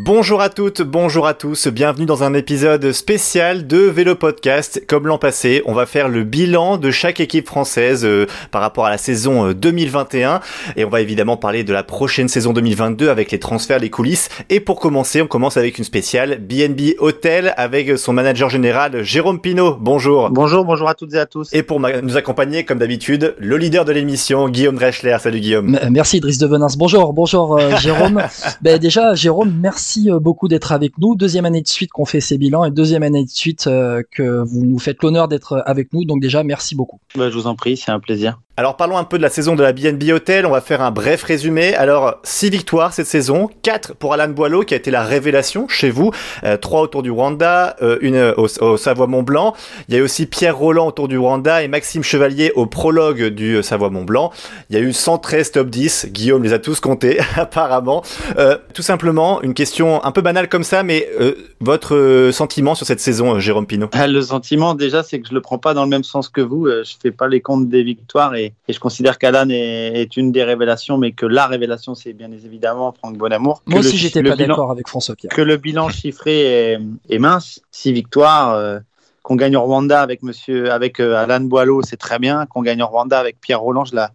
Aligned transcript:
Bonjour 0.00 0.40
à 0.40 0.50
toutes, 0.50 0.82
bonjour 0.82 1.26
à 1.26 1.34
tous, 1.34 1.66
bienvenue 1.66 2.06
dans 2.06 2.22
un 2.22 2.32
épisode 2.32 2.92
spécial 2.92 3.66
de 3.66 3.78
Vélo 3.78 4.14
Podcast. 4.14 4.84
Comme 4.86 5.08
l'an 5.08 5.18
passé, 5.18 5.62
on 5.66 5.72
va 5.72 5.84
faire 5.84 6.08
le 6.08 6.22
bilan 6.22 6.76
de 6.76 6.92
chaque 6.92 7.18
équipe 7.18 7.48
française 7.48 8.04
euh, 8.04 8.26
par 8.52 8.60
rapport 8.62 8.86
à 8.86 8.90
la 8.90 8.98
saison 8.98 9.48
euh, 9.48 9.52
2021 9.52 10.42
et 10.76 10.84
on 10.84 10.90
va 10.90 11.00
évidemment 11.00 11.36
parler 11.36 11.64
de 11.64 11.72
la 11.72 11.82
prochaine 11.82 12.28
saison 12.28 12.52
2022 12.52 13.08
avec 13.08 13.32
les 13.32 13.40
transferts, 13.40 13.80
les 13.80 13.90
coulisses. 13.90 14.28
Et 14.48 14.60
pour 14.60 14.78
commencer, 14.78 15.22
on 15.22 15.26
commence 15.26 15.56
avec 15.56 15.76
une 15.76 15.82
spéciale 15.84 16.38
BNB 16.38 16.94
Hotel 17.00 17.52
avec 17.56 17.98
son 17.98 18.12
manager 18.12 18.48
général 18.48 19.02
Jérôme 19.02 19.40
Pinault. 19.40 19.76
Bonjour. 19.80 20.30
Bonjour, 20.30 20.64
bonjour 20.64 20.88
à 20.88 20.94
toutes 20.94 21.14
et 21.14 21.18
à 21.18 21.26
tous. 21.26 21.52
Et 21.52 21.64
pour 21.64 21.80
nous 21.80 22.16
accompagner, 22.16 22.64
comme 22.64 22.78
d'habitude, 22.78 23.34
le 23.40 23.56
leader 23.56 23.84
de 23.84 23.90
l'émission, 23.90 24.48
Guillaume 24.50 24.76
Dreschler. 24.76 25.16
Salut 25.18 25.40
Guillaume. 25.40 25.74
M- 25.82 25.88
Merci 25.90 26.18
Idriss 26.18 26.38
de 26.38 26.46
Venance. 26.46 26.78
Bonjour, 26.78 27.12
bonjour 27.12 27.58
euh, 27.58 27.74
Jérôme. 27.78 28.22
ben 28.62 28.78
déjà 28.78 29.16
Jérôme, 29.16 29.52
merci 29.60 29.79
euh, 30.08 30.18
beaucoup 30.18 30.48
d'être 30.48 30.72
avec 30.72 30.98
nous. 30.98 31.14
Deuxième 31.14 31.44
année 31.44 31.62
de 31.62 31.68
suite 31.68 31.90
qu'on 31.90 32.04
fait 32.04 32.20
ces 32.20 32.38
bilans 32.38 32.64
et 32.64 32.70
deuxième 32.70 33.02
année 33.02 33.24
de 33.24 33.30
suite 33.30 33.66
euh, 33.66 34.02
que 34.10 34.42
vous 34.42 34.64
nous 34.64 34.78
faites 34.78 35.02
l'honneur 35.02 35.28
d'être 35.28 35.62
avec 35.66 35.92
nous. 35.92 36.04
Donc 36.04 36.20
déjà 36.20 36.42
merci 36.44 36.74
beaucoup. 36.74 37.00
Bah, 37.16 37.30
je 37.30 37.34
vous 37.34 37.46
en 37.46 37.54
prie, 37.54 37.76
c'est 37.76 37.90
un 37.90 38.00
plaisir. 38.00 38.40
Alors 38.60 38.76
parlons 38.76 38.98
un 38.98 39.04
peu 39.04 39.16
de 39.16 39.22
la 39.22 39.30
saison 39.30 39.56
de 39.56 39.62
la 39.62 39.72
BNB 39.72 40.10
Hotel, 40.12 40.44
on 40.44 40.50
va 40.50 40.60
faire 40.60 40.82
un 40.82 40.90
bref 40.90 41.22
résumé. 41.22 41.74
Alors 41.76 42.18
6 42.24 42.50
victoires 42.50 42.92
cette 42.92 43.06
saison, 43.06 43.48
4 43.62 43.94
pour 43.94 44.12
Alan 44.12 44.28
Boileau 44.28 44.64
qui 44.64 44.74
a 44.74 44.76
été 44.76 44.90
la 44.90 45.02
révélation 45.02 45.66
chez 45.66 45.88
vous, 45.88 46.10
euh, 46.44 46.58
3 46.58 46.82
autour 46.82 47.02
du 47.02 47.10
Rwanda, 47.10 47.74
euh, 47.80 47.96
une 48.02 48.34
au, 48.36 48.76
Savoie-Mont-Blanc. 48.76 49.54
Il 49.88 49.94
y 49.94 49.96
a 49.96 50.00
eu 50.00 50.02
aussi 50.02 50.26
Pierre 50.26 50.58
Roland 50.58 50.88
autour 50.88 51.08
du 51.08 51.16
Rwanda 51.16 51.62
et 51.62 51.68
Maxime 51.68 52.02
Chevalier 52.02 52.52
au 52.54 52.66
prologue 52.66 53.28
du 53.28 53.54
euh, 53.54 53.62
Savoie-Mont-Blanc. 53.62 54.30
Il 54.68 54.76
y 54.76 54.78
a 54.78 54.82
eu 54.82 54.92
113 54.92 55.52
top 55.52 55.70
10, 55.70 56.08
Guillaume 56.10 56.42
les 56.42 56.52
a 56.52 56.58
tous 56.58 56.80
comptés 56.80 57.18
apparemment. 57.36 58.02
Euh, 58.36 58.58
tout 58.74 58.82
simplement, 58.82 59.40
une 59.40 59.54
question 59.54 60.04
un 60.04 60.12
peu 60.12 60.20
banale 60.20 60.50
comme 60.50 60.64
ça, 60.64 60.82
mais 60.82 61.08
euh, 61.18 61.32
votre 61.60 62.28
sentiment 62.30 62.74
sur 62.74 62.84
cette 62.84 63.00
saison, 63.00 63.38
Jérôme 63.38 63.66
Pinault? 63.66 63.88
Ah, 63.92 64.06
Le 64.06 64.20
sentiment, 64.20 64.74
déjà, 64.74 65.02
c'est 65.02 65.18
que 65.18 65.26
je 65.26 65.32
le 65.32 65.40
prends 65.40 65.56
pas 65.56 65.72
dans 65.72 65.84
le 65.84 65.88
même 65.88 66.04
sens 66.04 66.28
que 66.28 66.42
vous. 66.42 66.66
Je 66.68 66.92
fais 67.00 67.10
pas 67.10 67.26
les 67.26 67.40
comptes 67.40 67.70
des 67.70 67.82
victoires 67.82 68.34
et, 68.34 68.49
et 68.68 68.72
je 68.72 68.80
considère 68.80 69.18
qu'Alan 69.18 69.48
est, 69.50 70.00
est 70.02 70.16
une 70.16 70.32
des 70.32 70.44
révélations, 70.44 70.98
mais 70.98 71.12
que 71.12 71.26
la 71.26 71.46
révélation, 71.46 71.94
c'est 71.94 72.12
bien 72.12 72.30
évidemment 72.32 72.92
Franck 72.92 73.16
Bonamour. 73.16 73.62
Moi 73.66 73.80
aussi 73.80 73.96
j'étais 73.96 74.22
pas 74.22 74.36
d'accord 74.36 74.70
avec 74.70 74.88
François 74.88 75.14
Pierre. 75.16 75.32
Que 75.32 75.42
le 75.42 75.56
bilan 75.56 75.88
chiffré 75.90 76.72
est, 76.72 76.78
est 77.08 77.18
mince, 77.18 77.60
six 77.70 77.92
victoires. 77.92 78.54
euh, 78.54 78.78
qu'on 79.22 79.36
gagne 79.36 79.54
au 79.54 79.60
Rwanda 79.62 80.00
avec 80.00 80.22
Monsieur, 80.22 80.72
avec 80.72 80.98
euh, 80.98 81.14
Alan 81.14 81.40
Boileau, 81.42 81.82
c'est 81.82 81.98
très 81.98 82.18
bien. 82.18 82.46
Qu'on 82.46 82.62
gagne 82.62 82.82
au 82.82 82.86
Rwanda 82.86 83.18
avec 83.18 83.38
Pierre 83.40 83.60
Roland, 83.60 83.84
je 83.84 83.94
la, 83.94 84.12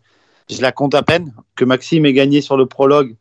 je 0.50 0.60
la 0.62 0.72
compte 0.72 0.96
à 0.96 1.04
peine. 1.04 1.32
Que 1.56 1.64
Maxime 1.64 2.06
ait 2.08 2.14
gagné 2.14 2.42
sur 2.42 2.58
le 2.58 2.66
prologue 2.66 3.16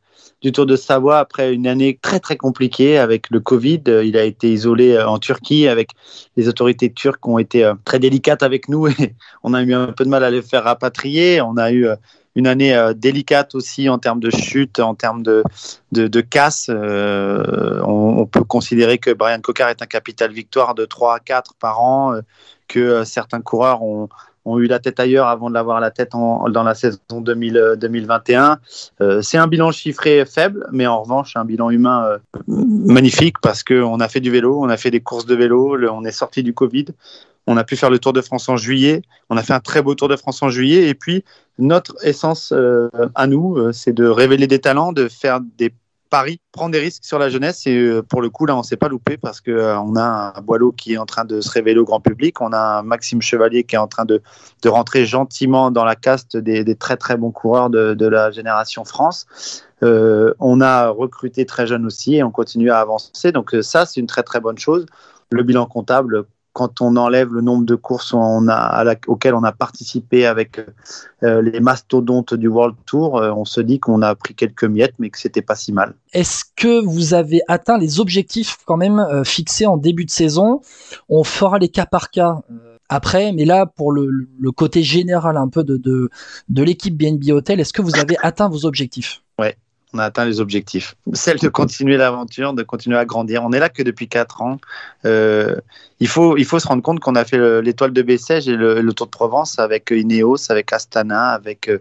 du 0.44 0.52
Tour 0.52 0.66
de 0.66 0.76
Savoie 0.76 1.20
après 1.20 1.54
une 1.54 1.66
année 1.66 1.98
très 2.02 2.20
très 2.20 2.36
compliquée 2.36 2.98
avec 2.98 3.30
le 3.30 3.40
Covid. 3.40 3.80
Euh, 3.88 4.04
Il 4.04 4.14
a 4.18 4.24
été 4.24 4.52
isolé 4.52 4.92
euh, 4.92 5.08
en 5.08 5.18
Turquie 5.18 5.68
avec 5.68 5.92
les 6.36 6.48
autorités 6.48 6.92
turques 6.92 7.22
qui 7.22 7.30
ont 7.30 7.38
été 7.38 7.64
euh, 7.64 7.72
très 7.86 7.98
délicates 7.98 8.42
avec 8.42 8.68
nous 8.68 8.86
et 8.88 9.14
on 9.42 9.54
a 9.54 9.62
eu 9.62 9.72
un 9.72 9.86
peu 9.86 10.04
de 10.04 10.10
mal 10.10 10.22
à 10.22 10.30
les 10.30 10.42
faire 10.42 10.64
rapatrier. 10.64 11.40
On 11.40 11.56
a 11.56 11.72
eu 11.72 11.88
une 12.34 12.46
année 12.46 12.76
délicate 12.94 13.54
aussi 13.54 13.88
en 13.88 13.98
termes 13.98 14.20
de 14.20 14.28
chute, 14.28 14.80
en 14.80 14.94
termes 14.94 15.22
de, 15.22 15.44
de, 15.92 16.20
casse. 16.20 16.68
On, 16.68 18.26
peut 18.26 18.42
considérer 18.42 18.98
que 18.98 19.12
Brian 19.12 19.40
Cocard 19.40 19.68
est 19.68 19.80
un 19.82 19.86
capital 19.86 20.32
victoire 20.32 20.74
de 20.74 20.84
3 20.84 21.14
à 21.14 21.20
4 21.20 21.54
par 21.54 21.80
an, 21.80 22.18
que 22.66 23.04
certains 23.04 23.40
coureurs 23.40 23.82
ont, 23.82 24.08
ont 24.44 24.58
eu 24.58 24.66
la 24.66 24.78
tête 24.78 25.00
ailleurs 25.00 25.28
avant 25.28 25.48
de 25.48 25.54
l'avoir 25.54 25.80
la 25.80 25.90
tête 25.90 26.12
dans 26.12 26.62
la 26.62 26.74
saison 26.74 26.98
2000, 27.20 27.56
euh, 27.56 27.76
2021. 27.76 28.58
Euh, 29.00 29.22
c'est 29.22 29.38
un 29.38 29.46
bilan 29.46 29.70
chiffré 29.72 30.24
faible, 30.26 30.66
mais 30.72 30.86
en 30.86 31.02
revanche, 31.02 31.36
un 31.36 31.44
bilan 31.44 31.70
humain 31.70 32.04
euh, 32.04 32.18
magnifique 32.48 33.36
parce 33.40 33.62
qu'on 33.62 34.00
a 34.00 34.08
fait 34.08 34.20
du 34.20 34.30
vélo, 34.30 34.60
on 34.62 34.68
a 34.68 34.76
fait 34.76 34.90
des 34.90 35.00
courses 35.00 35.26
de 35.26 35.34
vélo, 35.34 35.76
on 35.90 36.04
est 36.04 36.12
sorti 36.12 36.42
du 36.42 36.54
Covid. 36.54 36.86
On 37.46 37.58
a 37.58 37.64
pu 37.64 37.76
faire 37.76 37.90
le 37.90 37.98
Tour 37.98 38.14
de 38.14 38.22
France 38.22 38.48
en 38.48 38.56
juillet. 38.56 39.02
On 39.28 39.36
a 39.36 39.42
fait 39.42 39.52
un 39.52 39.60
très 39.60 39.82
beau 39.82 39.94
Tour 39.94 40.08
de 40.08 40.16
France 40.16 40.42
en 40.42 40.48
juillet. 40.48 40.88
Et 40.88 40.94
puis, 40.94 41.24
notre 41.58 41.94
essence 42.02 42.54
à 43.14 43.26
nous, 43.26 43.70
c'est 43.70 43.92
de 43.92 44.06
révéler 44.06 44.46
des 44.46 44.60
talents, 44.60 44.92
de 44.92 45.08
faire 45.08 45.40
des 45.42 45.70
paris, 46.14 46.40
prendre 46.52 46.70
des 46.70 46.78
risques 46.78 47.04
sur 47.04 47.18
la 47.18 47.28
jeunesse. 47.28 47.66
Et 47.66 47.76
euh, 47.76 48.00
pour 48.00 48.22
le 48.22 48.30
coup, 48.30 48.46
là, 48.46 48.56
on 48.56 48.62
s'est 48.62 48.76
pas 48.76 48.86
loupé 48.86 49.16
parce 49.16 49.40
que 49.40 49.50
euh, 49.50 49.76
on 49.80 49.96
a 49.96 50.32
un 50.36 50.40
Boileau 50.42 50.70
qui 50.70 50.92
est 50.92 50.96
en 50.96 51.06
train 51.06 51.24
de 51.24 51.40
se 51.40 51.50
révéler 51.50 51.80
au 51.80 51.84
grand 51.84 51.98
public. 51.98 52.40
On 52.40 52.52
a 52.52 52.78
un 52.78 52.82
Maxime 52.84 53.20
Chevalier 53.20 53.64
qui 53.64 53.74
est 53.74 53.78
en 53.78 53.88
train 53.88 54.04
de, 54.04 54.22
de 54.62 54.68
rentrer 54.68 55.06
gentiment 55.06 55.72
dans 55.72 55.84
la 55.84 55.96
caste 55.96 56.36
des, 56.36 56.76
très 56.76 56.96
très 56.96 57.16
bons 57.16 57.32
coureurs 57.32 57.68
de, 57.68 57.94
de 57.94 58.06
la 58.06 58.30
génération 58.30 58.84
France. 58.84 59.26
Euh, 59.82 60.32
on 60.38 60.60
a 60.60 60.88
recruté 60.88 61.46
très 61.46 61.66
jeune 61.66 61.84
aussi 61.84 62.14
et 62.14 62.22
on 62.22 62.30
continue 62.30 62.70
à 62.70 62.78
avancer. 62.78 63.32
Donc 63.32 63.56
ça, 63.62 63.84
c'est 63.84 63.98
une 63.98 64.06
très 64.06 64.22
très 64.22 64.38
bonne 64.38 64.58
chose. 64.58 64.86
Le 65.32 65.42
bilan 65.42 65.66
comptable, 65.66 66.26
quand 66.54 66.80
on 66.80 66.96
enlève 66.96 67.34
le 67.34 67.42
nombre 67.42 67.66
de 67.66 67.74
courses 67.74 68.14
on 68.14 68.48
a, 68.48 68.54
à 68.54 68.84
la- 68.84 68.94
auxquelles 69.08 69.34
on 69.34 69.42
a 69.42 69.52
participé 69.52 70.24
avec 70.24 70.60
euh, 71.22 71.42
les 71.42 71.60
mastodontes 71.60 72.32
du 72.32 72.48
World 72.48 72.76
Tour, 72.86 73.18
euh, 73.18 73.30
on 73.32 73.44
se 73.44 73.60
dit 73.60 73.80
qu'on 73.80 74.00
a 74.00 74.14
pris 74.14 74.34
quelques 74.34 74.64
miettes, 74.64 74.94
mais 74.98 75.10
que 75.10 75.18
c'était 75.18 75.42
pas 75.42 75.56
si 75.56 75.72
mal. 75.72 75.94
Est-ce 76.12 76.44
que 76.56 76.82
vous 76.86 77.12
avez 77.12 77.42
atteint 77.48 77.76
les 77.76 78.00
objectifs 78.00 78.56
quand 78.64 78.76
même 78.78 79.00
euh, 79.00 79.24
fixés 79.24 79.66
en 79.66 79.76
début 79.76 80.06
de 80.06 80.10
saison? 80.10 80.62
On 81.08 81.24
fera 81.24 81.58
les 81.58 81.68
cas 81.68 81.86
par 81.86 82.10
cas 82.10 82.40
après, 82.88 83.32
mais 83.32 83.44
là 83.44 83.66
pour 83.66 83.92
le, 83.92 84.08
le 84.38 84.52
côté 84.52 84.82
général 84.82 85.36
un 85.36 85.48
peu 85.48 85.64
de, 85.64 85.76
de, 85.76 86.08
de 86.48 86.62
l'équipe 86.62 86.96
BNB 86.96 87.30
Hotel, 87.32 87.58
est-ce 87.58 87.72
que 87.72 87.82
vous 87.82 87.96
avez 87.98 88.16
atteint 88.22 88.48
vos 88.48 88.64
objectifs? 88.64 89.22
On 89.94 89.98
a 89.98 90.04
atteint 90.04 90.24
les 90.24 90.40
objectifs. 90.40 90.96
Celle 91.12 91.38
de 91.38 91.48
continuer 91.48 91.96
l'aventure, 91.96 92.52
de 92.52 92.62
continuer 92.64 92.98
à 92.98 93.04
grandir. 93.04 93.42
On 93.44 93.52
est 93.52 93.60
là 93.60 93.68
que 93.68 93.82
depuis 93.82 94.08
4 94.08 94.42
ans. 94.42 94.58
Euh, 95.06 95.56
il, 96.00 96.08
faut, 96.08 96.36
il 96.36 96.44
faut 96.44 96.58
se 96.58 96.66
rendre 96.66 96.82
compte 96.82 96.98
qu'on 96.98 97.14
a 97.14 97.24
fait 97.24 97.36
le- 97.38 97.60
l'étoile 97.60 97.92
de 97.92 98.02
Bessèges 98.02 98.48
et 98.48 98.56
le, 98.56 98.92
Tour 98.92 99.06
de 99.06 99.12
Provence 99.12 99.58
avec 99.58 99.92
Ineos, 99.92 100.50
avec 100.50 100.72
Astana, 100.72 101.30
avec 101.30 101.68
euh, 101.68 101.78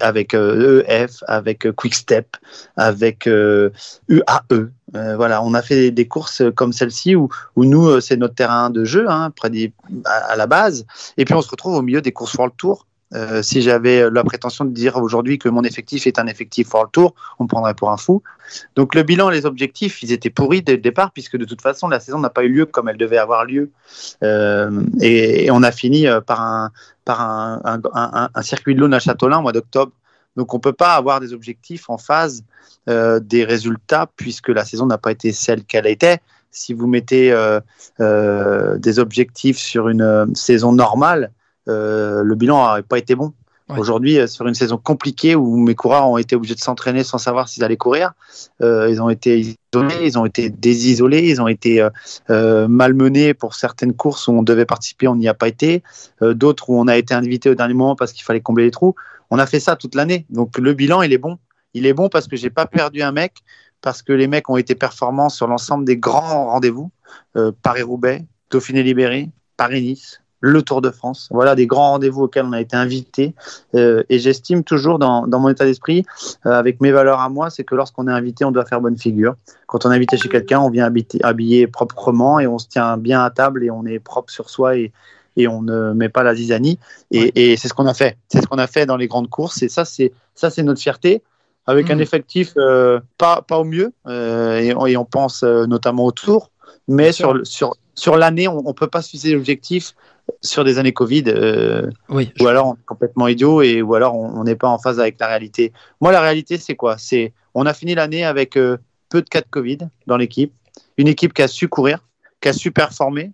avec 0.00 0.34
euh, 0.34 0.82
EF, 0.88 1.22
avec 1.26 1.70
Quickstep, 1.72 2.36
avec 2.76 3.26
UAE. 3.26 4.68
Voilà, 4.92 5.42
on 5.42 5.54
a 5.54 5.62
fait 5.62 5.90
des 5.90 6.08
courses 6.08 6.42
comme 6.54 6.72
celle-ci 6.72 7.14
où, 7.16 7.28
nous, 7.56 8.00
c'est 8.00 8.16
notre 8.16 8.34
terrain 8.34 8.70
de 8.70 8.84
jeu, 8.84 9.06
hein, 9.08 9.30
près 9.34 9.50
des, 9.50 9.72
à, 10.04 10.32
à 10.32 10.36
la 10.36 10.46
base. 10.46 10.86
Et 11.16 11.24
puis 11.24 11.34
on 11.34 11.42
se 11.42 11.50
retrouve 11.50 11.74
au 11.76 11.82
milieu 11.82 12.00
des 12.00 12.12
courses 12.12 12.34
World 12.34 12.54
Tour. 12.56 12.86
Euh, 13.14 13.42
si 13.42 13.60
j'avais 13.60 14.08
la 14.08 14.22
prétention 14.22 14.64
de 14.64 14.70
dire 14.70 14.96
aujourd'hui 14.96 15.38
que 15.38 15.48
mon 15.48 15.62
effectif 15.62 16.06
est 16.06 16.18
un 16.18 16.26
effectif 16.26 16.72
World 16.72 16.92
Tour, 16.92 17.14
on 17.38 17.44
me 17.44 17.48
prendrait 17.48 17.74
pour 17.74 17.90
un 17.90 17.96
fou. 17.96 18.22
Donc 18.76 18.94
le 18.94 19.02
bilan, 19.02 19.30
les 19.30 19.46
objectifs, 19.46 20.02
ils 20.02 20.12
étaient 20.12 20.30
pourris 20.30 20.62
dès 20.62 20.72
le 20.72 20.78
départ, 20.78 21.10
puisque 21.12 21.36
de 21.36 21.44
toute 21.44 21.60
façon, 21.60 21.88
la 21.88 22.00
saison 22.00 22.18
n'a 22.18 22.30
pas 22.30 22.44
eu 22.44 22.48
lieu 22.48 22.66
comme 22.66 22.88
elle 22.88 22.96
devait 22.96 23.18
avoir 23.18 23.44
lieu. 23.44 23.70
Euh, 24.22 24.82
et, 25.00 25.46
et 25.46 25.50
on 25.50 25.62
a 25.62 25.72
fini 25.72 26.06
euh, 26.06 26.20
par 26.20 26.40
un, 26.40 26.70
par 27.04 27.20
un, 27.20 27.80
un, 28.34 28.42
circuit 28.42 28.74
de 28.74 28.80
l'Aune 28.80 28.94
à 28.94 29.00
Châtelain 29.00 29.38
au 29.38 29.42
mois 29.42 29.52
d'octobre. 29.52 29.92
Donc 30.36 30.54
on 30.54 30.58
ne 30.58 30.62
peut 30.62 30.72
pas 30.72 30.94
avoir 30.94 31.20
des 31.20 31.32
objectifs 31.32 31.90
en 31.90 31.98
phase 31.98 32.44
euh, 32.88 33.20
des 33.20 33.44
résultats, 33.44 34.08
puisque 34.16 34.48
la 34.48 34.64
saison 34.64 34.86
n'a 34.86 34.98
pas 34.98 35.12
été 35.12 35.32
celle 35.32 35.64
qu'elle 35.64 35.86
était. 35.86 36.20
Si 36.50 36.72
vous 36.72 36.86
mettez 36.86 37.32
euh, 37.32 37.60
euh, 38.00 38.76
des 38.78 38.98
objectifs 38.98 39.58
sur 39.58 39.88
une 39.88 40.02
euh, 40.02 40.26
saison 40.34 40.72
normale, 40.72 41.24
euh, 41.24 41.30
le 41.66 42.34
bilan 42.34 42.64
n'aurait 42.64 42.82
pas 42.82 42.98
été 42.98 43.14
bon. 43.14 43.32
Ouais. 43.70 43.78
Aujourd'hui, 43.78 44.18
euh, 44.18 44.26
sur 44.26 44.46
une 44.46 44.54
saison 44.54 44.78
compliquée 44.78 45.34
où 45.36 45.56
mes 45.56 45.74
coureurs 45.74 46.08
ont 46.08 46.18
été 46.18 46.34
obligés 46.34 46.54
de 46.54 46.60
s'entraîner 46.60 47.04
sans 47.04 47.18
savoir 47.18 47.48
s'ils 47.48 47.62
allaient 47.62 47.76
courir, 47.76 48.12
euh, 48.62 48.88
ils 48.90 49.00
ont 49.00 49.10
été 49.10 49.38
isolés, 49.38 49.94
ils 50.02 50.18
ont 50.18 50.26
été 50.26 50.50
désisolés, 50.50 51.28
ils 51.28 51.40
ont 51.40 51.46
été 51.46 51.80
euh, 51.80 51.90
euh, 52.30 52.66
malmenés 52.66 53.32
pour 53.32 53.54
certaines 53.54 53.94
courses 53.94 54.26
où 54.26 54.32
on 54.32 54.42
devait 54.42 54.64
participer, 54.64 55.06
on 55.06 55.14
n'y 55.14 55.28
a 55.28 55.34
pas 55.34 55.46
été, 55.46 55.82
euh, 56.22 56.34
d'autres 56.34 56.70
où 56.70 56.80
on 56.80 56.88
a 56.88 56.96
été 56.96 57.14
invité 57.14 57.48
au 57.50 57.54
dernier 57.54 57.74
moment 57.74 57.94
parce 57.94 58.12
qu'il 58.12 58.24
fallait 58.24 58.40
combler 58.40 58.64
les 58.64 58.70
trous. 58.72 58.94
On 59.30 59.38
a 59.38 59.46
fait 59.46 59.60
ça 59.60 59.76
toute 59.76 59.94
l'année, 59.94 60.26
donc 60.30 60.58
le 60.58 60.74
bilan 60.74 61.02
il 61.02 61.12
est 61.12 61.18
bon. 61.18 61.38
Il 61.72 61.86
est 61.86 61.94
bon 61.94 62.08
parce 62.08 62.26
que 62.26 62.36
j'ai 62.36 62.50
pas 62.50 62.66
perdu 62.66 63.02
un 63.02 63.12
mec, 63.12 63.34
parce 63.80 64.02
que 64.02 64.12
les 64.12 64.26
mecs 64.26 64.50
ont 64.50 64.56
été 64.56 64.74
performants 64.74 65.28
sur 65.28 65.46
l'ensemble 65.46 65.84
des 65.84 65.96
grands 65.96 66.46
rendez-vous, 66.46 66.90
euh, 67.36 67.52
Paris-Roubaix, 67.62 68.24
Dauphiné-Libéré, 68.50 69.28
Paris-Nice, 69.56 70.19
le 70.40 70.62
Tour 70.62 70.80
de 70.80 70.90
France. 70.90 71.28
Voilà 71.30 71.54
des 71.54 71.66
grands 71.66 71.90
rendez-vous 71.92 72.22
auxquels 72.22 72.46
on 72.46 72.52
a 72.52 72.60
été 72.60 72.76
invité. 72.76 73.34
Euh, 73.74 74.02
et 74.08 74.18
j'estime 74.18 74.64
toujours 74.64 74.98
dans, 74.98 75.26
dans, 75.26 75.38
mon 75.38 75.50
état 75.50 75.64
d'esprit, 75.64 76.04
euh, 76.46 76.52
avec 76.52 76.80
mes 76.80 76.90
valeurs 76.92 77.20
à 77.20 77.28
moi, 77.28 77.50
c'est 77.50 77.64
que 77.64 77.74
lorsqu'on 77.74 78.08
est 78.08 78.12
invité, 78.12 78.44
on 78.44 78.50
doit 78.50 78.64
faire 78.64 78.80
bonne 78.80 78.96
figure. 78.96 79.36
Quand 79.66 79.84
on 79.84 79.92
est 79.92 79.94
invité 79.96 80.16
chez 80.16 80.28
quelqu'un, 80.28 80.60
on 80.60 80.70
vient 80.70 80.86
habiter, 80.86 81.22
habiller 81.22 81.66
proprement 81.66 82.40
et 82.40 82.46
on 82.46 82.58
se 82.58 82.68
tient 82.68 82.96
bien 82.96 83.22
à 83.22 83.30
table 83.30 83.62
et 83.64 83.70
on 83.70 83.84
est 83.84 83.98
propre 83.98 84.32
sur 84.32 84.48
soi 84.48 84.76
et, 84.76 84.92
et 85.36 85.46
on 85.46 85.62
ne 85.62 85.92
met 85.92 86.08
pas 86.08 86.22
la 86.22 86.34
zizanie. 86.34 86.78
Et, 87.10 87.52
et 87.52 87.56
c'est 87.56 87.68
ce 87.68 87.74
qu'on 87.74 87.86
a 87.86 87.94
fait. 87.94 88.16
C'est 88.28 88.40
ce 88.40 88.46
qu'on 88.46 88.58
a 88.58 88.66
fait 88.66 88.86
dans 88.86 88.96
les 88.96 89.08
grandes 89.08 89.28
courses. 89.28 89.62
Et 89.62 89.68
ça, 89.68 89.84
c'est 89.84 90.12
ça, 90.34 90.48
c'est 90.48 90.62
notre 90.62 90.80
fierté. 90.80 91.22
Avec 91.66 91.90
un 91.90 91.96
Mhm. 91.96 92.00
effectif 92.00 92.54
euh, 92.56 92.98
pas, 93.18 93.42
pas 93.42 93.58
au 93.58 93.64
mieux, 93.64 93.92
et, 94.08 94.72
on- 94.74 94.86
et 94.86 94.96
on 94.96 95.04
pense 95.04 95.42
notamment 95.44 96.06
au 96.06 96.10
tour, 96.10 96.50
mais 96.88 97.12
sur, 97.12 97.34
sur 97.94 98.16
l'année, 98.16 98.48
on 98.48 98.62
ne 98.62 98.72
peut 98.72 98.86
pas 98.86 99.02
se 99.02 99.10
fixer 99.10 99.32
l'objectif 99.34 99.94
sur 100.40 100.64
des 100.64 100.78
années 100.78 100.92
Covid, 100.92 101.24
euh, 101.28 101.90
Oui, 102.08 102.32
ou 102.40 102.46
alors 102.46 102.68
on 102.68 102.74
est 102.74 102.86
complètement 102.86 103.28
idiot, 103.28 103.62
et, 103.62 103.82
ou 103.82 103.94
alors 103.94 104.14
on 104.14 104.44
n'est 104.44 104.56
pas 104.56 104.68
en 104.68 104.78
phase 104.78 105.00
avec 105.00 105.18
la 105.20 105.26
réalité. 105.26 105.72
Moi, 106.00 106.12
la 106.12 106.20
réalité, 106.20 106.58
c'est 106.58 106.76
quoi? 106.76 106.98
C'est 106.98 107.32
On 107.54 107.66
a 107.66 107.74
fini 107.74 107.94
l'année 107.94 108.24
avec 108.24 108.56
euh, 108.56 108.78
peu 109.08 109.22
de 109.22 109.28
cas 109.28 109.40
de 109.40 109.46
Covid 109.50 109.78
dans 110.06 110.16
l'équipe, 110.16 110.52
une 110.96 111.08
équipe 111.08 111.32
qui 111.32 111.42
a 111.42 111.48
su 111.48 111.68
courir, 111.68 112.06
qui 112.40 112.48
a 112.48 112.52
su 112.52 112.70
performer, 112.70 113.32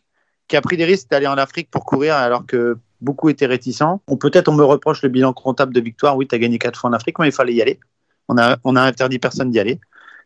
qui 0.49 0.57
a 0.57 0.61
pris 0.61 0.77
des 0.77 0.85
risques 0.85 1.11
d'aller 1.11 1.27
en 1.27 1.35
Afrique 1.35 1.71
pour 1.71 1.85
courir 1.85 2.15
alors 2.15 2.47
que 2.47 2.79
beaucoup 3.01 3.29
étaient 3.29 3.47
réticents. 3.47 4.01
On 4.09 4.17
peut-être 4.17 4.49
on 4.49 4.55
me 4.55 4.65
reproche 4.65 5.03
le 5.03 5.09
bilan 5.09 5.33
comptable 5.33 5.75
de 5.75 5.81
victoire. 5.81 6.17
Oui, 6.17 6.27
tu 6.27 6.35
as 6.35 6.39
gagné 6.39 6.59
quatre 6.59 6.81
fois 6.81 6.91
en 6.91 6.93
Afrique, 6.93 7.19
mais 7.19 7.29
il 7.29 7.33
fallait 7.33 7.55
y 7.55 7.63
aller. 7.63 7.79
On 8.29 8.39
a, 8.39 8.57
on 8.65 8.77
a 8.77 8.83
interdit 8.83 9.19
personne 9.19 9.51
d'y 9.51 9.61
aller. 9.61 9.81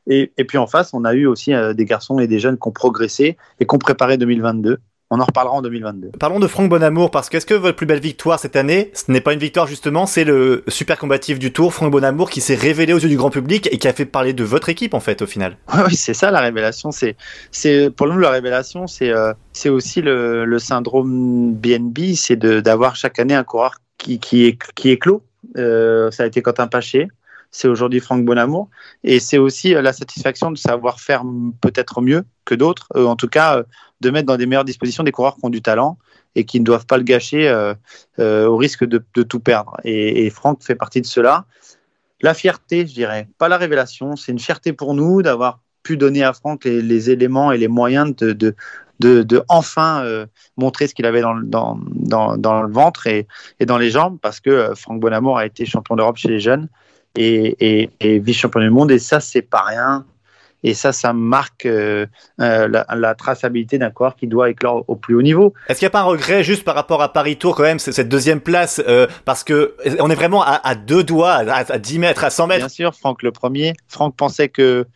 Et, 0.06 0.32
et 0.38 0.44
puis 0.44 0.58
en 0.58 0.66
face, 0.66 0.94
on 0.94 1.04
a 1.04 1.12
eu 1.12 1.26
aussi 1.26 1.52
euh, 1.52 1.74
des 1.74 1.84
garçons 1.84 2.18
et 2.18 2.26
des 2.26 2.38
jeunes 2.38 2.56
qui 2.58 2.68
ont 2.68 2.72
progressé 2.72 3.36
et 3.58 3.66
qui 3.66 3.74
ont 3.74 3.78
préparé 3.78 4.16
2022. 4.16 4.78
On 5.12 5.18
en 5.18 5.24
reparlera 5.24 5.56
en 5.56 5.62
2022. 5.62 6.10
Parlons 6.20 6.38
de 6.38 6.46
Franck 6.46 6.68
Bonamour, 6.68 7.10
parce 7.10 7.28
que 7.28 7.36
est-ce 7.36 7.46
que 7.46 7.54
votre 7.54 7.74
plus 7.74 7.86
belle 7.86 7.98
victoire 7.98 8.38
cette 8.38 8.54
année, 8.54 8.92
ce 8.94 9.10
n'est 9.10 9.20
pas 9.20 9.32
une 9.32 9.40
victoire 9.40 9.66
justement, 9.66 10.06
c'est 10.06 10.22
le 10.22 10.62
super 10.68 10.98
combatif 10.98 11.40
du 11.40 11.52
Tour, 11.52 11.74
Franck 11.74 11.90
Bonamour, 11.90 12.30
qui 12.30 12.40
s'est 12.40 12.54
révélé 12.54 12.92
aux 12.92 12.98
yeux 12.98 13.08
du 13.08 13.16
grand 13.16 13.30
public 13.30 13.68
et 13.72 13.78
qui 13.78 13.88
a 13.88 13.92
fait 13.92 14.04
parler 14.04 14.34
de 14.34 14.44
votre 14.44 14.68
équipe 14.68 14.94
en 14.94 15.00
fait 15.00 15.20
au 15.20 15.26
final? 15.26 15.56
Ouais, 15.74 15.80
oui, 15.88 15.96
c'est 15.96 16.14
ça 16.14 16.30
la 16.30 16.40
révélation. 16.40 16.92
C'est, 16.92 17.16
c'est 17.50 17.90
pour 17.90 18.06
nous 18.06 18.20
la 18.20 18.30
révélation, 18.30 18.86
c'est, 18.86 19.10
euh, 19.10 19.32
c'est 19.52 19.68
aussi 19.68 20.00
le, 20.00 20.44
le 20.44 20.58
syndrome 20.60 21.54
BNB, 21.54 22.14
c'est 22.14 22.36
de, 22.36 22.60
d'avoir 22.60 22.94
chaque 22.94 23.18
année 23.18 23.34
un 23.34 23.44
coureur 23.44 23.78
qui, 23.98 24.20
qui 24.20 24.46
est 24.46 24.58
qui 24.76 24.90
est 24.90 24.96
clos. 24.96 25.24
Euh, 25.56 26.12
ça 26.12 26.22
a 26.22 26.26
été 26.26 26.40
Quentin 26.40 26.68
Paché, 26.68 27.08
c'est 27.50 27.68
aujourd'hui 27.68 28.00
Franck 28.00 28.24
Bonamour, 28.24 28.68
et 29.04 29.18
c'est 29.18 29.38
aussi 29.38 29.74
euh, 29.74 29.82
la 29.82 29.92
satisfaction 29.92 30.50
de 30.50 30.58
savoir 30.58 31.00
faire 31.00 31.24
peut-être 31.60 32.00
mieux 32.00 32.24
que 32.44 32.54
d'autres, 32.54 32.86
euh, 32.96 33.06
en 33.06 33.16
tout 33.16 33.28
cas 33.28 33.58
euh, 33.58 33.62
de 34.00 34.10
mettre 34.10 34.26
dans 34.26 34.36
des 34.36 34.46
meilleures 34.46 34.64
dispositions 34.64 35.04
des 35.04 35.12
coureurs 35.12 35.36
qui 35.36 35.44
ont 35.44 35.50
du 35.50 35.62
talent 35.62 35.98
et 36.34 36.44
qui 36.44 36.60
ne 36.60 36.64
doivent 36.64 36.86
pas 36.86 36.96
le 36.96 37.02
gâcher 37.02 37.48
euh, 37.48 37.74
euh, 38.18 38.46
au 38.46 38.56
risque 38.56 38.84
de, 38.84 38.98
tout 39.22 39.40
perdre. 39.40 39.76
Et, 39.84 40.30
Franck 40.30 40.62
fait 40.62 40.74
partie 40.74 41.00
de 41.00 41.06
cela. 41.06 41.44
La 42.22 42.34
fierté, 42.34 42.86
je 42.86 42.92
dirais, 42.92 43.28
pas 43.38 43.48
la 43.48 43.56
révélation, 43.56 44.16
c'est 44.16 44.32
une 44.32 44.38
fierté 44.38 44.72
pour 44.72 44.94
nous 44.94 45.22
d'avoir 45.22 45.60
pu 45.82 45.96
donner 45.96 46.22
à 46.22 46.32
Franck 46.32 46.64
les, 46.64 47.10
éléments 47.10 47.52
et 47.52 47.58
les 47.58 47.68
moyens 47.68 48.14
de, 48.14 48.54
enfin 49.48 50.04
euh, 50.04 50.26
montrer 50.58 50.86
ce 50.86 50.94
qu'il 50.94 51.06
avait 51.06 51.22
dans, 51.22 51.32
le- 51.32 52.72
ventre 52.72 53.06
et, 53.06 53.26
dans 53.64 53.78
les 53.78 53.90
jambes, 53.90 54.18
parce 54.20 54.40
que 54.40 54.74
Franck 54.74 55.00
Bonamour 55.00 55.38
a 55.38 55.46
été 55.46 55.64
champion 55.64 55.96
d'Europe 55.96 56.18
chez 56.18 56.28
les 56.28 56.40
jeunes 56.40 56.68
et, 57.16 57.56
et, 57.60 57.90
et 58.00 58.18
vice-champion 58.18 58.60
du 58.60 58.70
monde, 58.70 58.90
et 58.90 58.98
ça, 58.98 59.20
c'est 59.20 59.42
pas 59.42 59.62
rien. 59.62 60.04
Et 60.62 60.74
ça, 60.74 60.92
ça 60.92 61.12
marque 61.12 61.64
euh, 61.66 62.06
euh, 62.40 62.68
la, 62.68 62.86
la 62.94 63.14
traçabilité 63.14 63.78
d'un 63.78 63.90
coureur 63.90 64.14
qui 64.16 64.26
doit 64.26 64.50
éclore 64.50 64.84
au 64.88 64.96
plus 64.96 65.14
haut 65.14 65.22
niveau. 65.22 65.54
Est-ce 65.68 65.78
qu'il 65.78 65.86
n'y 65.86 65.90
a 65.90 65.92
pas 65.92 66.00
un 66.00 66.04
regret 66.04 66.44
juste 66.44 66.64
par 66.64 66.74
rapport 66.74 67.00
à 67.02 67.12
Paris 67.12 67.36
Tour 67.36 67.56
quand 67.56 67.62
même, 67.62 67.78
cette 67.78 68.08
deuxième 68.08 68.40
place, 68.40 68.80
euh, 68.86 69.06
parce 69.24 69.42
que 69.44 69.74
on 70.00 70.10
est 70.10 70.14
vraiment 70.14 70.42
à, 70.42 70.60
à 70.62 70.74
deux 70.74 71.02
doigts, 71.04 71.32
à, 71.32 71.72
à 71.72 71.78
10 71.78 71.98
mètres, 71.98 72.24
à 72.24 72.30
100 72.30 72.46
mètres? 72.46 72.58
Bien 72.60 72.68
sûr, 72.68 72.94
Franck 72.94 73.22
le 73.22 73.32
premier. 73.32 73.72
Franck 73.88 74.16
pensait 74.16 74.48
que 74.48 74.86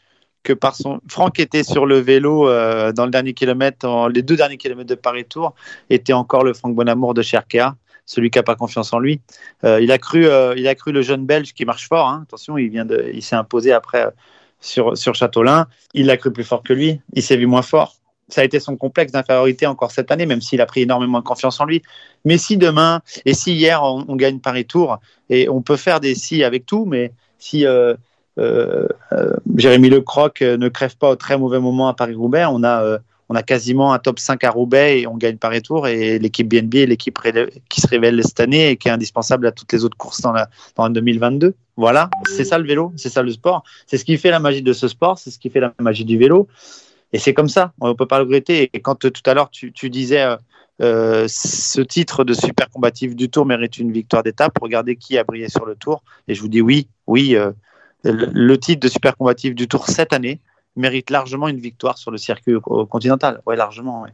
que 0.42 0.52
par 0.52 0.76
son 0.76 1.00
Franck 1.08 1.40
était 1.40 1.62
sur 1.62 1.86
le 1.86 1.98
vélo 1.98 2.46
euh, 2.50 2.92
dans 2.92 3.06
le 3.06 3.10
dernier 3.10 3.32
kilomètre, 3.32 3.88
en- 3.88 4.08
les 4.08 4.20
deux 4.20 4.36
derniers 4.36 4.58
kilomètres 4.58 4.90
de 4.90 4.94
Paris 4.94 5.24
Tour, 5.24 5.54
était 5.88 6.12
encore 6.12 6.44
le 6.44 6.52
Franck 6.52 6.74
Bonamour 6.74 7.14
de 7.14 7.22
chez 7.22 7.38
Arkea, 7.38 7.74
celui 8.04 8.28
qui 8.28 8.38
a 8.38 8.42
pas 8.42 8.54
confiance 8.54 8.92
en 8.92 8.98
lui. 8.98 9.22
Euh, 9.64 9.80
il 9.80 9.90
a 9.90 9.96
cru, 9.96 10.26
euh, 10.26 10.52
il 10.58 10.68
a 10.68 10.74
cru 10.74 10.92
le 10.92 11.00
jeune 11.00 11.24
Belge 11.24 11.54
qui 11.54 11.64
marche 11.64 11.88
fort. 11.88 12.06
hein. 12.08 12.24
Attention, 12.28 12.58
il 12.58 12.68
vient 12.68 12.84
de, 12.84 13.10
il 13.14 13.22
s'est 13.22 13.36
imposé 13.36 13.72
après 13.72 14.06
sur 14.64 14.96
sur. 14.96 15.12
Il 15.94 16.06
l'a 16.06 16.16
cru 16.16 16.32
plus 16.32 16.44
fort 16.44 16.62
que 16.62 16.72
lui. 16.72 17.00
Il 17.12 17.22
s'est 17.22 17.36
vu 17.36 17.46
moins 17.46 17.62
fort. 17.62 17.96
Ça 18.28 18.40
a 18.40 18.44
été 18.44 18.58
son 18.58 18.76
complexe 18.76 19.12
d'infériorité 19.12 19.66
encore 19.66 19.90
cette 19.90 20.10
année, 20.10 20.26
même 20.26 20.40
s'il 20.40 20.60
a 20.60 20.66
pris 20.66 20.82
énormément 20.82 21.18
de 21.18 21.24
confiance 21.24 21.60
en 21.60 21.66
lui. 21.66 21.82
Mais 22.24 22.38
si 22.38 22.56
demain 22.56 23.02
et 23.26 23.34
si 23.34 23.54
hier 23.54 23.82
on, 23.82 24.16
gagne 24.16 24.40
Paris 24.40 24.64
Tour 24.64 24.98
et 25.28 25.48
on 25.48 25.60
peut 25.60 25.76
faire 25.76 26.00
des 26.00 26.14
si 26.14 26.42
avec 26.42 26.64
tout, 26.64 26.86
mais 26.86 27.12
si 27.38 27.66
euh, 27.66 27.94
euh, 28.38 28.88
euh, 29.12 29.34
Jérémy 29.56 29.90
Lecroc 29.90 30.42
euh, 30.42 30.56
ne 30.56 30.68
crève 30.68 30.96
pas 30.96 31.10
au 31.10 31.16
très 31.16 31.38
mauvais 31.38 31.60
moment 31.60 31.88
à 31.88 31.94
Paris-Roubaix, 31.94 32.46
on 32.48 32.62
a, 32.62 32.82
euh, 32.82 32.98
on 33.28 33.34
a 33.34 33.42
quasiment 33.42 33.92
un 33.92 33.98
top 33.98 34.18
5 34.18 34.44
à 34.44 34.50
Roubaix 34.50 35.00
et 35.00 35.06
on 35.06 35.16
gagne 35.16 35.36
Paris 35.36 35.62
Tour. 35.62 35.88
Et 35.88 36.18
l'équipe 36.18 36.48
BNB 36.48 36.74
est 36.76 36.86
l'équipe 36.86 37.18
qui 37.68 37.80
se 37.80 37.86
révèle 37.86 38.22
cette 38.22 38.40
année 38.40 38.70
et 38.70 38.76
qui 38.76 38.88
est 38.88 38.90
indispensable 38.90 39.46
à 39.46 39.52
toutes 39.52 39.72
les 39.72 39.84
autres 39.84 39.96
courses 39.96 40.20
dans 40.20 40.32
la, 40.32 40.48
dans 40.76 40.84
la 40.84 40.90
2022. 40.90 41.54
Voilà, 41.76 42.08
c'est 42.26 42.44
ça 42.44 42.58
le 42.58 42.66
vélo, 42.66 42.92
c'est 42.96 43.08
ça 43.08 43.22
le 43.22 43.32
sport. 43.32 43.64
C'est 43.86 43.98
ce 43.98 44.04
qui 44.04 44.16
fait 44.18 44.30
la 44.30 44.38
magie 44.38 44.62
de 44.62 44.72
ce 44.72 44.88
sport, 44.88 45.18
c'est 45.18 45.30
ce 45.30 45.38
qui 45.38 45.50
fait 45.50 45.60
la 45.60 45.72
magie 45.80 46.04
du 46.04 46.18
vélo. 46.18 46.48
Et 47.12 47.18
c'est 47.18 47.34
comme 47.34 47.48
ça, 47.48 47.72
on 47.80 47.88
ne 47.88 47.92
peut 47.94 48.06
pas 48.06 48.18
le 48.18 48.24
regretter. 48.24 48.70
Et 48.72 48.80
quand 48.80 49.04
euh, 49.04 49.10
tout 49.10 49.22
à 49.28 49.34
l'heure 49.34 49.50
tu, 49.50 49.72
disais 49.88 50.22
euh, 50.22 50.36
euh, 50.82 51.26
ce 51.28 51.80
titre 51.80 52.24
de 52.24 52.34
super 52.34 52.68
combatif 52.70 53.16
du 53.16 53.30
Tour 53.30 53.46
mérite 53.46 53.78
une 53.78 53.92
victoire 53.92 54.22
d'étape, 54.22 54.52
regardez 54.60 54.96
qui 54.96 55.16
a 55.16 55.24
brillé 55.24 55.48
sur 55.48 55.64
le 55.64 55.74
Tour. 55.74 56.02
Et 56.28 56.34
je 56.34 56.40
vous 56.40 56.48
dis 56.48 56.60
oui, 56.60 56.88
oui, 57.06 57.36
le 58.04 58.58
titre 58.58 58.80
de 58.80 58.88
super 58.88 59.16
combatif 59.16 59.54
du 59.54 59.66
Tour 59.66 59.88
cette 59.88 60.12
année 60.12 60.40
mérite 60.76 61.10
largement 61.10 61.48
une 61.48 61.58
victoire 61.60 61.98
sur 61.98 62.10
le 62.10 62.18
circuit 62.18 62.54
co- 62.62 62.86
continental. 62.86 63.40
Ouais, 63.46 63.56
largement. 63.56 64.02
Ouais. 64.02 64.10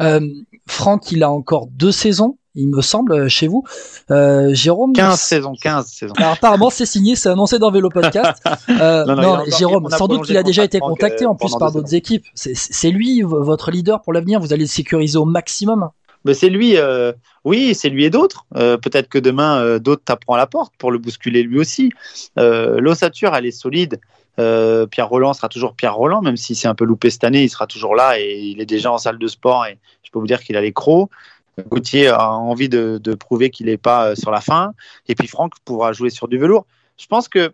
Euh, 0.00 0.20
Franck, 0.66 1.10
il 1.12 1.22
a 1.22 1.30
encore 1.30 1.66
deux 1.68 1.92
saisons, 1.92 2.36
il 2.54 2.68
me 2.68 2.82
semble, 2.82 3.12
euh, 3.12 3.28
chez 3.28 3.46
vous. 3.46 3.64
Euh, 4.10 4.52
Jérôme. 4.52 4.92
15 4.92 5.18
saisons, 5.20 5.54
15 5.60 5.86
saisons. 5.86 6.14
Alors, 6.18 6.32
apparemment, 6.32 6.68
c'est 6.68 6.84
signé, 6.84 7.16
c'est 7.16 7.28
annoncé 7.30 7.58
dans 7.58 7.70
Vélo 7.70 7.88
Podcast. 7.88 8.42
Euh, 8.68 9.04
Non, 9.06 9.16
non, 9.16 9.22
non, 9.38 9.44
Jérôme, 9.58 9.88
sans 9.90 10.06
doute 10.08 10.24
qu'il 10.26 10.36
a 10.36 10.42
déjà 10.42 10.64
été 10.64 10.80
contacté 10.80 11.26
en 11.26 11.34
plus 11.34 11.54
par 11.58 11.72
d'autres 11.72 11.94
équipes. 11.94 12.26
C'est- 12.34 12.90
lui 12.90 13.22
votre 13.22 13.70
leader 13.70 14.02
pour 14.02 14.12
l'avenir. 14.12 14.40
Vous 14.40 14.52
allez 14.52 14.64
le 14.64 14.68
sécuriser 14.68 15.16
au 15.18 15.24
maximum. 15.24 15.88
Ben, 16.26 16.34
c'est 16.34 16.50
lui, 16.50 16.76
euh, 16.76 17.12
oui, 17.44 17.74
c'est 17.74 17.88
lui 17.88 18.04
et 18.04 18.10
d'autres. 18.10 18.44
Euh, 18.56 18.76
Peut-être 18.76 19.08
que 19.08 19.18
demain, 19.18 19.58
euh, 19.62 19.78
d'autres 19.78 20.02
taperont 20.04 20.34
à 20.34 20.36
la 20.38 20.46
porte 20.46 20.74
pour 20.76 20.90
le 20.92 20.98
bousculer 20.98 21.42
lui 21.42 21.58
aussi. 21.58 21.90
L'ossature, 22.36 23.34
elle 23.34 23.46
est 23.46 23.50
solide. 23.50 24.00
Euh, 24.40 24.86
Pierre 24.86 25.08
Roland 25.08 25.34
sera 25.34 25.48
toujours 25.48 25.74
Pierre 25.74 25.94
Roland, 25.94 26.22
même 26.22 26.36
si 26.36 26.54
c'est 26.54 26.68
un 26.68 26.74
peu 26.74 26.84
loupé 26.84 27.10
cette 27.10 27.24
année, 27.24 27.42
il 27.44 27.50
sera 27.50 27.66
toujours 27.66 27.94
là 27.94 28.18
et 28.18 28.38
il 28.38 28.60
est 28.60 28.66
déjà 28.66 28.90
en 28.90 28.98
salle 28.98 29.18
de 29.18 29.26
sport 29.26 29.66
et 29.66 29.78
je 30.02 30.10
peux 30.10 30.18
vous 30.18 30.26
dire 30.26 30.40
qu'il 30.40 30.56
a 30.56 30.60
les 30.60 30.72
crocs. 30.72 31.10
Gauthier 31.68 32.08
a 32.08 32.30
envie 32.32 32.70
de, 32.70 33.14
prouver 33.14 33.50
qu'il 33.50 33.66
n'est 33.66 33.76
pas 33.76 34.08
euh, 34.08 34.14
sur 34.14 34.30
la 34.30 34.40
fin. 34.40 34.72
Et 35.08 35.14
puis 35.14 35.28
Franck 35.28 35.52
pourra 35.64 35.92
jouer 35.92 36.08
sur 36.08 36.26
du 36.26 36.38
velours. 36.38 36.64
Je 36.96 37.06
pense 37.06 37.28
que 37.28 37.52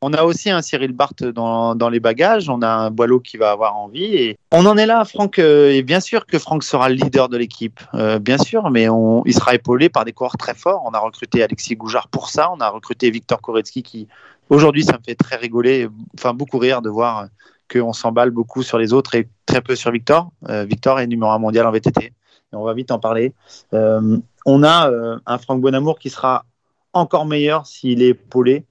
on 0.00 0.12
a 0.12 0.22
aussi 0.22 0.48
un 0.48 0.62
Cyril 0.62 0.92
Barthes 0.92 1.24
dans, 1.24 1.90
les 1.90 1.98
bagages, 1.98 2.48
on 2.48 2.62
a 2.62 2.68
un 2.68 2.90
Boileau 2.92 3.18
qui 3.18 3.36
va 3.36 3.50
avoir 3.50 3.76
envie. 3.76 4.14
Et 4.14 4.38
on 4.52 4.64
en 4.64 4.76
est 4.76 4.86
là, 4.86 5.04
Franck. 5.04 5.40
euh, 5.40 5.72
et 5.72 5.82
bien 5.82 5.98
sûr 5.98 6.24
que 6.24 6.38
Franck 6.38 6.62
sera 6.62 6.88
le 6.88 6.94
leader 6.94 7.28
de 7.28 7.36
l'équipe, 7.36 7.80
bien 8.20 8.38
sûr, 8.38 8.70
mais 8.70 8.88
on, 8.88 9.24
il 9.26 9.34
sera 9.34 9.56
épaulé 9.56 9.88
par 9.88 10.04
des 10.04 10.12
coureurs 10.12 10.36
très 10.36 10.54
forts. 10.54 10.84
On 10.86 10.92
a 10.92 11.00
recruté 11.00 11.42
Alexis 11.42 11.74
Goujard 11.74 12.06
pour 12.06 12.30
ça, 12.30 12.48
on 12.52 12.60
a 12.60 12.68
recruté 12.68 13.10
Victor 13.10 13.40
Koretsky 13.40 13.82
qui, 13.82 14.06
aujourd'hui, 14.50 14.84
ça 14.84 14.98
me 14.98 15.02
fait 15.04 15.14
très 15.14 15.36
rigoler, 15.36 15.88
enfin 16.14 16.34
beaucoup 16.34 16.58
rire 16.58 16.82
de 16.82 16.90
voir 16.90 17.28
qu'on 17.70 17.92
s'emballe 17.92 18.30
beaucoup 18.30 18.62
sur 18.62 18.78
les 18.78 18.92
autres 18.92 19.14
et 19.14 19.28
très 19.46 19.60
peu 19.60 19.76
sur 19.76 19.90
Victor. 19.90 20.30
Euh, 20.48 20.64
Victor 20.64 21.00
est 21.00 21.06
numéro 21.06 21.30
un 21.30 21.38
mondial 21.38 21.66
en 21.66 21.70
VTT, 21.70 22.04
et 22.04 22.12
on 22.52 22.64
va 22.64 22.74
vite 22.74 22.90
en 22.90 22.98
parler. 22.98 23.34
Euh, 23.74 24.18
on 24.46 24.62
a 24.62 24.90
euh, 24.90 25.18
un 25.26 25.38
Franck 25.38 25.60
Bonamour 25.60 25.98
qui 25.98 26.10
sera 26.10 26.44
encore 26.92 27.26
meilleur 27.26 27.66
s'il 27.66 28.02
est 28.02 28.08
épaulé 28.08 28.64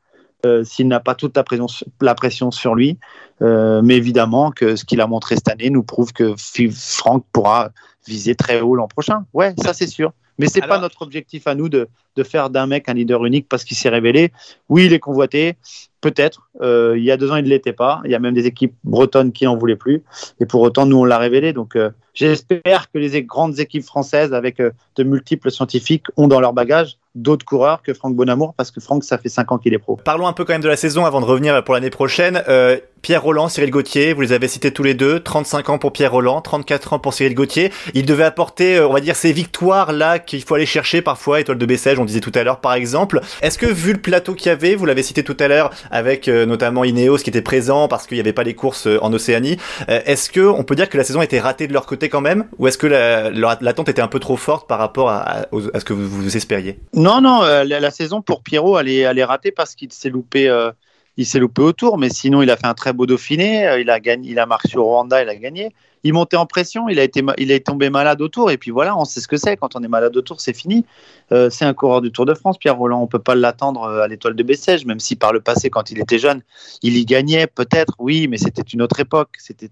s'il 0.64 0.88
n'a 0.88 1.02
pas 1.02 1.14
toute 1.14 1.36
la 1.36 1.44
pression, 2.16 2.52
sur 2.52 2.74
lui. 2.74 2.98
Mais 3.42 3.98
évidemment 3.98 4.52
que 4.52 4.78
ce 4.78 4.86
qu'il 4.86 5.02
a 5.02 5.08
montré 5.08 5.36
cette 5.36 5.50
année 5.50 5.70
nous 5.70 5.84
prouve 5.84 6.14
que 6.14 6.36
Franck 6.72 7.26
pourra 7.34 7.72
viser 8.08 8.34
très 8.34 8.62
haut 8.62 8.74
l'an 8.74 8.88
prochain. 8.88 9.26
Ouais, 9.34 9.54
ça 9.62 9.74
c'est 9.74 9.88
sûr. 9.88 10.14
Mais 10.38 10.48
c'est 10.48 10.62
pas 10.62 10.68
Alors- 10.68 10.82
notre 10.82 11.02
objectif 11.02 11.48
à 11.48 11.56
nous 11.56 11.70
de, 11.70 11.88
de 12.16 12.24
faire 12.24 12.50
d'un 12.50 12.68
mec 12.68 12.90
un 12.90 12.94
leader 12.94 13.26
unique 13.26 13.48
parce 13.50 13.64
qu'il 13.64 13.78
s'est 13.78 13.90
révélé. 13.90 14.32
Oui, 14.70 14.86
il 14.86 14.94
est 14.94 15.00
convoité, 15.00 15.56
peut-être. 16.12 16.50
Euh, 16.62 16.96
il 16.98 17.04
y 17.04 17.12
a 17.12 17.18
deux 17.18 17.32
ans, 17.32 17.36
il 17.36 17.44
ne 17.44 17.50
l'était 17.50 17.74
pas. 17.74 18.02
Il 18.06 18.12
y 18.12 18.16
a 18.16 18.20
même 18.20 18.34
des 18.34 18.46
équipes 18.46 18.74
bretonnes 18.84 19.32
qui 19.32 19.46
n'en 19.46 19.58
voulaient 19.58 19.76
plus. 19.76 20.04
Et 20.40 20.46
pour 20.46 20.62
autant, 20.62 20.86
nous, 20.86 20.98
on 20.98 21.06
l'a 21.06 21.18
révélé. 21.18 21.54
Donc, 21.54 21.76
euh, 21.76 21.90
j'espère 22.14 22.90
que 22.92 22.98
les 22.98 23.24
grandes 23.24 23.60
équipes 23.60 23.84
françaises, 23.84 24.34
avec 24.34 24.60
euh, 24.60 24.72
de 24.96 25.04
multiples 25.04 25.52
scientifiques, 25.52 26.06
ont 26.16 26.28
dans 26.28 26.40
leur 26.40 26.54
bagage 26.54 26.98
d'autres 27.16 27.46
coureurs 27.46 27.82
que 27.82 27.94
Franck 27.94 28.16
Bonamour, 28.16 28.54
parce 28.56 28.70
que 28.70 28.80
Franck, 28.80 29.04
ça 29.04 29.18
fait 29.18 29.30
cinq 29.30 29.52
ans 29.52 29.58
qu'il 29.58 29.74
est 29.74 29.80
pro. 29.80 29.98
Parlons 30.04 30.28
un 30.28 30.34
peu 30.34 30.46
quand 30.46 30.54
même 30.54 30.62
de 30.62 30.68
la 30.68 30.78
saison 30.78 31.04
avant 31.06 31.20
de 31.20 31.26
revenir 31.26 31.64
pour 31.64 31.74
l'année 31.74 31.90
prochaine. 31.90 32.44
Pierre 33.02 33.24
Roland, 33.24 33.48
Cyril 33.48 33.72
Gauthier, 33.72 34.14
vous 34.14 34.22
les 34.22 34.34
avez 34.34 34.48
cités 34.48 34.72
tous 34.72 34.84
les 34.84 34.94
deux. 34.94 35.20
35 35.20 35.70
ans 35.70 35.78
pour 35.78 35.94
Pierre 35.94 36.12
Roland, 36.12 36.42
34 36.42 36.94
ans 36.94 37.00
pour 37.00 37.14
Cyril 37.14 37.36
Gauthier. 37.36 37.72
Il 37.94 38.06
devait 38.06 38.24
apporter, 38.24 38.80
on 38.82 38.92
va 38.92 39.00
dire, 39.00 39.16
ces 39.16 39.32
victoires-là 39.32 40.20
qu'il 40.20 40.44
faut 40.44 40.56
aller 40.56 40.66
chercher 40.66 41.02
parfois. 41.02 41.40
Étoile 41.40 41.58
de 41.58 41.66
Bessèges, 41.66 42.00
on 42.00 42.06
disait 42.06 42.20
tout 42.20 42.32
à 42.36 42.44
l'heure, 42.44 42.60
par 42.60 42.74
exemple. 42.74 43.22
Est-ce 43.42 43.58
que, 43.58 43.66
vu 43.66 43.94
le 43.94 44.00
plateau 44.00 44.34
qu'il 44.34 44.48
y 44.48 44.50
avait, 44.50 44.76
vous 44.76 44.86
l'avez 44.86 45.04
cité 45.04 45.24
tout 45.24 45.38
à 45.40 45.48
l'heure, 45.48 45.72
avec 45.98 46.28
notamment 46.28 46.84
Ineos 46.84 47.18
qui 47.18 47.30
était 47.30 47.42
présent 47.42 47.88
parce 47.88 48.08
qu'il 48.08 48.16
n'y 48.16 48.22
avait 48.22 48.34
pas 48.34 48.44
les 48.44 48.54
courses 48.54 48.88
en 49.02 49.12
Océanie. 49.14 49.58
est-ce 49.88 50.30
que 50.30 50.42
on 50.42 50.64
peut 50.64 50.76
dire 50.76 50.90
que 50.90 50.98
la 50.98 51.04
saison 51.04 51.22
était 51.22 51.40
ratée 51.40 51.68
de 51.68 51.74
leur 51.74 51.86
côté 51.86 52.10
quand 52.10 52.22
même, 52.22 52.46
ou 52.58 52.68
est-ce 52.68 52.78
que 52.78 52.88
l'attente 52.88 53.90
était 53.90 54.02
un 54.02 54.08
peu 54.08 54.20
trop 54.20 54.38
forte 54.38 54.68
par 54.68 54.80
rapport 54.80 55.10
à, 55.10 55.48
ce 55.52 55.84
que 55.84 55.94
vous, 55.94 56.08
vous 56.08 56.38
espériez? 56.38 56.80
Non, 56.94 57.22
non, 57.22 57.42
la, 57.42 57.92
saison 57.92 58.22
pour 58.22 58.44
Pierrot, 58.44 58.80
elle 58.80 58.90
est, 58.90 59.00
elle 59.00 59.20
est 59.20 59.24
ratée 59.24 59.52
parce 59.52 59.76
qu'il 59.76 59.92
s'est 59.92 60.10
loupé 60.10 60.50
il 61.18 61.26
s'est 61.26 61.40
loupé 61.40 61.64
autour, 61.64 61.98
mais 61.98 62.10
sinon 62.10 62.42
il 62.42 62.50
a 62.52 62.56
fait 62.56 62.68
un 62.68 62.76
très 62.76 62.94
beau 62.94 63.06
Dauphiné, 63.06 63.68
euh, 63.68 63.80
il 63.80 63.90
a 63.90 64.00
gagné, 64.00 64.32
il 64.32 64.40
a 64.40 64.46
marqué 64.46 64.70
sur 64.70 64.84
Rwanda, 64.84 65.22
il 65.22 65.30
a 65.30 65.36
gagné 65.36 65.74
il 66.04 66.14
montait 66.14 66.38
en 66.38 66.46
pression, 66.46 66.90
il 66.90 67.00
a 67.00 67.04
été, 67.04 67.24
il 67.38 67.52
est 67.52 67.66
tombé 67.66 67.90
malade 67.90 68.22
autour, 68.22 68.52
et 68.52 68.58
puis 68.58 68.72
voilà, 68.72 68.98
on 68.98 69.06
sait 69.06 69.20
ce 69.20 69.28
que 69.28 69.38
c'est. 69.38 69.58
Quand 69.58 69.76
on 69.76 69.84
est 69.84 69.88
malade 69.88 70.16
autour, 70.16 70.42
c'est 70.42 70.54
fini. 70.54 70.86
Euh, 71.32 71.50
c'est 71.50 71.66
un 71.66 71.74
coureur 71.74 72.02
du 72.02 72.12
Tour 72.12 72.26
de 72.26 72.34
France, 72.34 72.58
Pierre 72.58 72.78
Roland. 72.78 73.02
On 73.02 73.08
peut 73.08 73.20
pas 73.20 73.36
l'attendre 73.36 73.84
euh, 73.84 74.02
à 74.02 74.08
l'étoile 74.08 74.36
de 74.36 74.44
Bessèges, 74.44 74.86
même 74.86 75.00
si 75.00 75.16
par 75.16 75.34
le 75.34 75.42
passé, 75.42 75.70
quand 75.70 75.92
il 75.92 76.00
était 76.00 76.20
jeune, 76.20 76.42
il 76.82 76.98
y 76.98 77.06
gagnait 77.06 77.48
peut-être, 77.48 77.94
oui, 78.00 78.28
mais 78.28 78.38
c'était 78.38 78.62
une 78.62 78.82
autre 78.82 79.00
époque. 79.00 79.30
C'était 79.40 79.70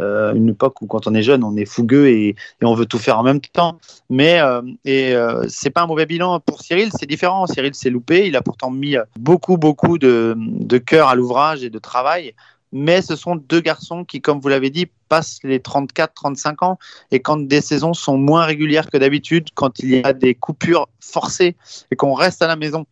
euh, 0.00 0.34
une 0.34 0.50
époque 0.50 0.82
où 0.82 0.86
quand 0.86 1.06
on 1.06 1.14
est 1.14 1.22
jeune, 1.22 1.42
on 1.42 1.56
est 1.56 1.64
fougueux 1.64 2.08
et, 2.08 2.36
on 2.62 2.74
veut 2.74 2.86
tout 2.86 2.98
faire 2.98 3.18
en 3.18 3.22
même 3.22 3.40
temps. 3.40 3.78
Mais 4.10 4.40
et 4.84 5.14
c'est 5.48 5.70
pas 5.70 5.82
un 5.82 5.86
mauvais 5.86 6.06
bilan 6.06 6.40
pour 6.40 6.62
Cyril, 6.62 6.90
c'est 6.98 7.06
différent. 7.06 7.46
Cyril 7.46 7.74
s'est 7.74 7.90
loupé, 7.90 8.26
il 8.26 8.34
a 8.34 8.42
pourtant 8.42 8.70
mis 8.70 8.96
beaucoup, 9.16 9.56
beaucoup 9.56 9.98
de, 9.98 10.34
de 10.36 10.78
cœur 10.78 11.08
à 11.08 11.14
l'ouvrage 11.14 11.62
et 11.62 11.70
de 11.70 11.78
travail 11.78 12.34
mais 12.72 13.02
ce 13.02 13.16
sont 13.16 13.36
deux 13.36 13.60
garçons 13.60 14.04
qui, 14.04 14.20
comme 14.20 14.40
vous 14.40 14.48
l'avez 14.48 14.70
dit, 14.70 14.86
passent 15.08 15.38
les 15.44 15.58
34-35 15.58 16.64
ans. 16.64 16.78
Et 17.10 17.20
quand 17.20 17.36
des 17.36 17.60
saisons 17.60 17.94
sont 17.94 18.18
moins 18.18 18.44
régulières 18.44 18.90
que 18.90 18.96
d'habitude, 18.96 19.48
quand 19.54 19.78
il 19.78 19.90
y 19.90 20.02
a 20.02 20.12
des 20.12 20.34
coupures 20.34 20.88
forcées 21.00 21.56
et 21.90 21.96
qu'on 21.96 22.14
reste 22.14 22.42
à 22.42 22.46
la 22.46 22.56
maison 22.56 22.86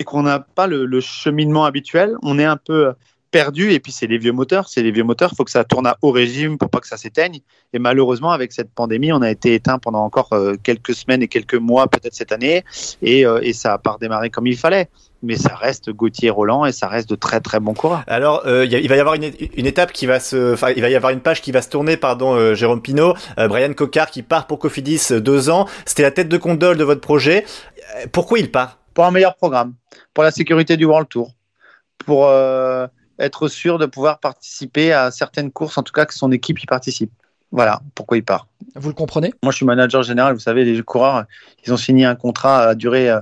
et 0.00 0.04
qu'on 0.04 0.22
n'a 0.22 0.40
pas 0.40 0.66
le, 0.66 1.00
cheminement 1.00 1.64
habituel, 1.64 2.16
on 2.22 2.38
est 2.38 2.44
un 2.44 2.56
peu 2.56 2.92
perdu. 3.30 3.72
Et 3.72 3.80
puis, 3.80 3.92
c'est 3.92 4.06
les 4.06 4.18
vieux 4.18 4.32
moteurs. 4.32 4.68
C'est 4.68 4.82
les 4.82 4.90
vieux 4.90 5.04
moteurs. 5.04 5.30
Il 5.32 5.36
faut 5.36 5.44
que 5.44 5.50
ça 5.50 5.64
tourne 5.64 5.86
à 5.86 5.96
haut 6.02 6.10
régime 6.10 6.58
pour 6.58 6.70
pas 6.70 6.80
que 6.80 6.88
ça 6.88 6.96
s'éteigne. 6.96 7.40
Et 7.72 7.78
malheureusement, 7.78 8.30
avec 8.30 8.52
cette 8.52 8.72
pandémie, 8.72 9.12
on 9.12 9.22
a 9.22 9.30
été 9.30 9.54
éteint 9.54 9.78
pendant 9.78 10.04
encore 10.04 10.28
euh, 10.32 10.54
quelques 10.62 10.94
semaines 10.94 11.22
et 11.22 11.28
quelques 11.28 11.54
mois, 11.54 11.88
peut-être 11.88 12.14
cette 12.14 12.32
année. 12.32 12.64
Et, 13.02 13.26
euh, 13.26 13.40
et 13.42 13.52
ça 13.52 13.70
n'a 13.70 13.78
pas 13.78 13.92
redémarré 13.92 14.30
comme 14.30 14.46
il 14.46 14.56
fallait 14.56 14.88
mais 15.22 15.36
ça 15.36 15.54
reste 15.54 15.90
Gauthier 15.90 16.30
Roland 16.30 16.64
et 16.64 16.72
ça 16.72 16.88
reste 16.88 17.08
de 17.10 17.14
très 17.14 17.40
très 17.40 17.60
bons 17.60 17.74
coureurs. 17.74 18.02
Alors 18.06 18.42
euh, 18.46 18.64
il 18.64 18.88
va 18.88 18.96
y 18.96 19.00
avoir 19.00 19.14
une, 19.14 19.24
étape 19.66 19.92
qui 19.92 20.06
va 20.06 20.20
se, 20.20 20.54
enfin 20.54 20.70
il 20.74 20.82
va 20.82 20.88
y 20.88 20.94
avoir 20.94 21.12
une 21.12 21.20
page 21.20 21.42
qui 21.42 21.52
va 21.52 21.62
se 21.62 21.68
tourner, 21.68 21.96
pardon, 21.96 22.34
euh, 22.34 22.54
Jérôme 22.54 22.80
Pinault, 22.80 23.14
euh, 23.38 23.48
Brian 23.48 23.72
Cocard 23.72 24.10
qui 24.10 24.22
part 24.22 24.46
pour 24.46 24.58
Cofidis 24.58 25.08
deux 25.20 25.50
ans. 25.50 25.66
C'était 25.84 26.02
la 26.02 26.10
tête 26.10 26.28
de 26.28 26.36
condole 26.36 26.76
de 26.76 26.84
votre 26.84 27.00
projet. 27.00 27.44
Pourquoi 28.12 28.38
il 28.38 28.50
part? 28.50 28.78
Pour 28.94 29.04
un 29.04 29.10
meilleur 29.10 29.36
programme, 29.36 29.74
pour 30.14 30.24
la 30.24 30.30
sécurité 30.30 30.76
du 30.76 30.84
World 30.84 31.08
Tour, 31.08 31.32
pour 32.04 32.28
être 33.20 33.48
sûr 33.48 33.78
de 33.78 33.86
pouvoir 33.86 34.18
participer 34.18 34.92
à 34.92 35.10
certaines 35.10 35.50
courses, 35.50 35.78
en 35.78 35.82
tout 35.82 35.92
cas 35.92 36.06
que 36.06 36.14
son 36.14 36.32
équipe 36.32 36.62
y 36.62 36.66
participe. 36.66 37.12
Voilà 37.52 37.80
pourquoi 37.94 38.16
il 38.16 38.24
part. 38.24 38.46
Vous 38.76 38.88
le 38.88 38.94
comprenez? 38.94 39.32
Moi, 39.42 39.52
je 39.52 39.56
suis 39.56 39.66
manager 39.66 40.02
général. 40.02 40.34
Vous 40.34 40.40
savez, 40.40 40.64
les 40.64 40.82
coureurs, 40.82 41.24
ils 41.64 41.72
ont 41.72 41.76
signé 41.76 42.04
un 42.04 42.14
contrat 42.14 42.62
à 42.62 42.74
durée 42.74 43.12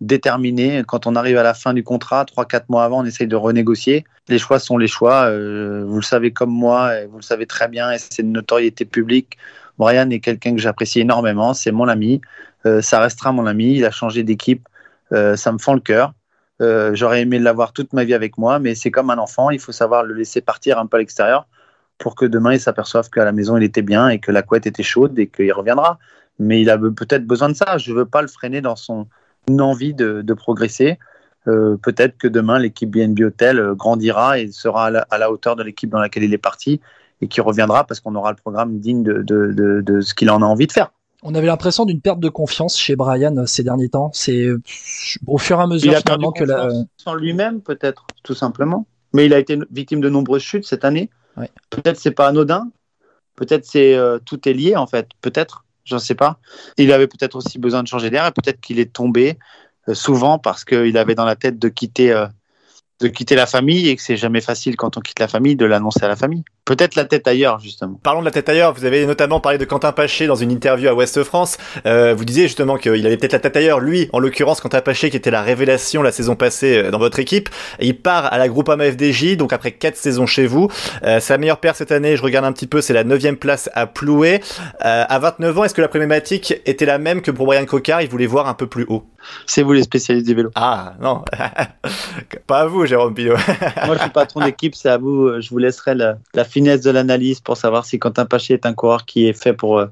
déterminé. 0.00 0.82
Quand 0.86 1.06
on 1.06 1.16
arrive 1.16 1.38
à 1.38 1.42
la 1.42 1.54
fin 1.54 1.72
du 1.72 1.82
contrat, 1.82 2.24
3-4 2.24 2.64
mois 2.68 2.84
avant, 2.84 3.00
on 3.00 3.04
essaye 3.04 3.26
de 3.26 3.36
renégocier. 3.36 4.04
Les 4.28 4.38
choix 4.38 4.58
sont 4.58 4.76
les 4.76 4.88
choix. 4.88 5.26
Euh, 5.26 5.84
vous 5.86 5.96
le 5.96 6.02
savez 6.02 6.32
comme 6.32 6.50
moi, 6.50 6.98
et 6.98 7.06
vous 7.06 7.16
le 7.16 7.22
savez 7.22 7.46
très 7.46 7.68
bien, 7.68 7.92
et 7.92 7.98
c'est 7.98 8.22
une 8.22 8.32
notoriété 8.32 8.84
publique. 8.84 9.38
Brian 9.78 10.10
est 10.10 10.20
quelqu'un 10.20 10.54
que 10.54 10.60
j'apprécie 10.60 11.00
énormément. 11.00 11.54
C'est 11.54 11.72
mon 11.72 11.88
ami. 11.88 12.20
Euh, 12.64 12.80
ça 12.82 13.00
restera 13.00 13.32
mon 13.32 13.46
ami. 13.46 13.74
Il 13.76 13.84
a 13.84 13.90
changé 13.90 14.22
d'équipe. 14.22 14.66
Euh, 15.12 15.36
ça 15.36 15.52
me 15.52 15.58
fend 15.58 15.74
le 15.74 15.80
cœur. 15.80 16.12
J'aurais 16.60 17.22
aimé 17.22 17.38
l'avoir 17.38 17.72
toute 17.72 17.92
ma 17.92 18.04
vie 18.04 18.14
avec 18.14 18.38
moi, 18.38 18.58
mais 18.58 18.74
c'est 18.74 18.90
comme 18.90 19.10
un 19.10 19.18
enfant. 19.18 19.50
Il 19.50 19.60
faut 19.60 19.72
savoir 19.72 20.04
le 20.04 20.14
laisser 20.14 20.40
partir 20.40 20.78
un 20.78 20.86
peu 20.86 20.96
à 20.96 21.00
l'extérieur 21.00 21.46
pour 21.98 22.14
que 22.14 22.24
demain 22.26 22.52
il 22.52 22.60
s'aperçoive 22.60 23.08
qu'à 23.10 23.24
la 23.24 23.32
maison 23.32 23.56
il 23.56 23.62
était 23.62 23.82
bien 23.82 24.08
et 24.08 24.18
que 24.18 24.30
la 24.30 24.42
couette 24.42 24.66
était 24.66 24.82
chaude 24.82 25.18
et 25.18 25.28
qu'il 25.28 25.52
reviendra. 25.52 25.98
Mais 26.38 26.60
il 26.60 26.70
a 26.70 26.76
peut-être 26.76 27.26
besoin 27.26 27.48
de 27.48 27.54
ça. 27.54 27.78
Je 27.78 27.92
ne 27.92 27.96
veux 27.96 28.04
pas 28.04 28.22
le 28.22 28.28
freiner 28.28 28.60
dans 28.60 28.76
son, 28.76 29.06
envie 29.48 29.94
de, 29.94 30.34
progresser. 30.34 30.98
Euh, 31.48 31.76
peut-être 31.76 32.18
que 32.18 32.28
demain, 32.28 32.58
l'équipe 32.58 32.90
BNB 32.90 33.20
Hotel 33.20 33.60
euh, 33.60 33.74
grandira 33.74 34.40
et 34.40 34.50
sera 34.50 34.86
à 34.86 35.18
la, 35.18 35.30
hauteur 35.30 35.54
de 35.54 35.62
l'équipe 35.62 35.88
dans 35.88 36.00
laquelle 36.00 36.24
il 36.24 36.34
est 36.34 36.38
parti 36.38 36.80
et 37.20 37.28
qui 37.28 37.40
reviendra 37.40 37.84
parce 37.84 38.00
qu'on 38.00 38.16
aura 38.16 38.30
le 38.30 38.36
programme 38.36 38.80
digne 38.80 39.04
de, 39.04 40.00
ce 40.00 40.12
qu'il 40.12 40.28
en 40.30 40.42
a 40.42 40.44
envie 40.44 40.66
de 40.66 40.72
faire. 40.72 40.90
On 41.26 41.34
avait 41.34 41.46
l'impression 41.46 41.84
d'une 41.84 42.00
perte 42.00 42.20
de 42.20 42.28
confiance 42.28 42.78
chez 42.78 42.96
Brian 42.96 43.36
euh, 43.36 43.46
ces 43.46 43.62
derniers 43.62 43.88
temps. 43.88 44.10
C'est 44.12 44.48
au 45.26 45.38
fur 45.38 45.58
et 45.58 45.62
à 45.62 45.66
mesure 45.66 45.94
finalement 45.96 46.32
que 46.32 46.44
la. 46.44 46.68
Sans 46.96 47.14
lui-même, 47.14 47.60
peut-être, 47.60 48.06
tout 48.22 48.34
simplement. 48.34 48.86
Mais 49.12 49.26
il 49.26 49.34
a 49.34 49.38
été 49.38 49.58
victime 49.70 50.00
de 50.00 50.08
nombreuses 50.08 50.42
chutes 50.42 50.64
cette 50.64 50.84
année. 50.84 51.10
Peut-être 51.70 51.98
c'est 51.98 52.12
pas 52.12 52.28
anodin. 52.28 52.70
Peut-être 53.34 53.64
c'est 53.64 53.98
tout 54.24 54.48
est 54.48 54.52
lié 54.52 54.76
en 54.76 54.86
fait. 54.86 55.08
Peut-être 55.20 55.66
je 55.86 55.94
ne 55.94 56.00
sais 56.00 56.14
pas. 56.14 56.38
Il 56.76 56.92
avait 56.92 57.06
peut-être 57.06 57.36
aussi 57.36 57.58
besoin 57.58 57.82
de 57.82 57.88
changer 57.88 58.10
d'air 58.10 58.26
et 58.26 58.32
peut-être 58.32 58.60
qu'il 58.60 58.78
est 58.78 58.92
tombé 58.92 59.38
euh, 59.88 59.94
souvent 59.94 60.38
parce 60.38 60.64
qu'il 60.64 60.98
avait 60.98 61.14
dans 61.14 61.24
la 61.24 61.36
tête 61.36 61.58
de 61.58 61.68
quitter 61.68 62.12
euh, 62.12 62.26
de 63.00 63.08
quitter 63.08 63.36
la 63.36 63.46
famille 63.46 63.88
et 63.88 63.96
que 63.96 64.02
c'est 64.02 64.16
jamais 64.16 64.40
facile 64.40 64.76
quand 64.76 64.96
on 64.96 65.00
quitte 65.00 65.20
la 65.20 65.28
famille 65.28 65.54
de 65.54 65.64
l'annoncer 65.64 66.02
à 66.02 66.08
la 66.08 66.16
famille. 66.16 66.44
Peut-être 66.66 66.96
la 66.96 67.06
tête 67.06 67.26
ailleurs 67.26 67.60
justement. 67.60 67.98
Parlons 68.02 68.20
de 68.20 68.26
la 68.26 68.30
tête 68.30 68.48
ailleurs. 68.48 68.74
Vous 68.74 68.84
avez 68.84 69.06
notamment 69.06 69.40
parlé 69.40 69.56
de 69.56 69.64
Quentin 69.64 69.92
Paché 69.92 70.26
dans 70.26 70.34
une 70.34 70.50
interview 70.50 70.88
à 70.88 70.94
Ouest 70.94 71.22
France. 71.24 71.56
Euh, 71.86 72.14
vous 72.14 72.24
disiez 72.26 72.42
justement 72.42 72.76
qu'il 72.76 73.06
avait 73.06 73.16
peut-être 73.16 73.32
la 73.32 73.40
tête 73.40 73.56
ailleurs. 73.56 73.80
Lui, 73.80 74.10
en 74.12 74.18
l'occurrence, 74.18 74.60
Quentin 74.60 74.82
Paché 74.82 75.08
qui 75.08 75.16
était 75.16 75.30
la 75.30 75.42
révélation 75.42 76.02
la 76.02 76.12
saison 76.12 76.36
passée 76.36 76.78
euh, 76.78 76.90
dans 76.90 76.98
votre 76.98 77.18
équipe. 77.18 77.48
il 77.80 77.96
part 77.98 78.32
à 78.32 78.38
la 78.38 78.48
Groupama 78.48 78.90
FDJ, 78.90 79.36
donc 79.36 79.52
après 79.52 79.72
quatre 79.72 79.96
saisons 79.96 80.26
chez 80.26 80.46
vous. 80.46 80.68
Euh, 81.04 81.20
sa 81.20 81.38
meilleure 81.38 81.58
paire 81.58 81.76
cette 81.76 81.92
année, 81.92 82.16
je 82.16 82.22
regarde 82.22 82.44
un 82.44 82.52
petit 82.52 82.66
peu, 82.66 82.80
c'est 82.80 82.92
la 82.92 83.04
neuvième 83.04 83.36
place 83.36 83.70
à 83.74 83.86
Ploué. 83.86 84.40
Euh, 84.84 85.04
à 85.08 85.18
29 85.18 85.58
ans, 85.58 85.64
est-ce 85.64 85.74
que 85.74 85.82
la 85.82 85.88
problématique 85.88 86.54
était 86.66 86.86
la 86.86 86.98
même 86.98 87.22
que 87.22 87.30
pour 87.30 87.46
Brian 87.46 87.64
Cocard? 87.64 88.02
Il 88.02 88.08
voulait 88.08 88.26
voir 88.26 88.48
un 88.48 88.54
peu 88.54 88.66
plus 88.66 88.86
haut. 88.88 89.04
C'est 89.46 89.62
vous 89.62 89.72
les 89.72 89.82
spécialistes 89.82 90.26
du 90.26 90.34
vélo. 90.34 90.50
Ah 90.54 90.94
non, 91.00 91.24
pas 92.46 92.60
à 92.60 92.66
vous, 92.66 92.86
Jérôme 92.86 93.14
Pillot. 93.14 93.36
Moi, 93.86 93.96
je 93.96 94.02
suis 94.02 94.10
patron 94.10 94.40
d'équipe, 94.44 94.74
c'est 94.74 94.88
à 94.88 94.98
vous. 94.98 95.40
Je 95.40 95.50
vous 95.50 95.58
laisserai 95.58 95.94
la, 95.94 96.44
finesse 96.56 96.80
de 96.80 96.90
l'analyse 96.90 97.40
pour 97.40 97.58
savoir 97.58 97.84
si 97.84 97.98
Quentin 97.98 98.24
Paché 98.24 98.54
est 98.54 98.64
un 98.64 98.72
coureur 98.72 99.04
qui 99.04 99.26
est 99.28 99.34
fait 99.34 99.52
pour, 99.52 99.78
euh, 99.78 99.88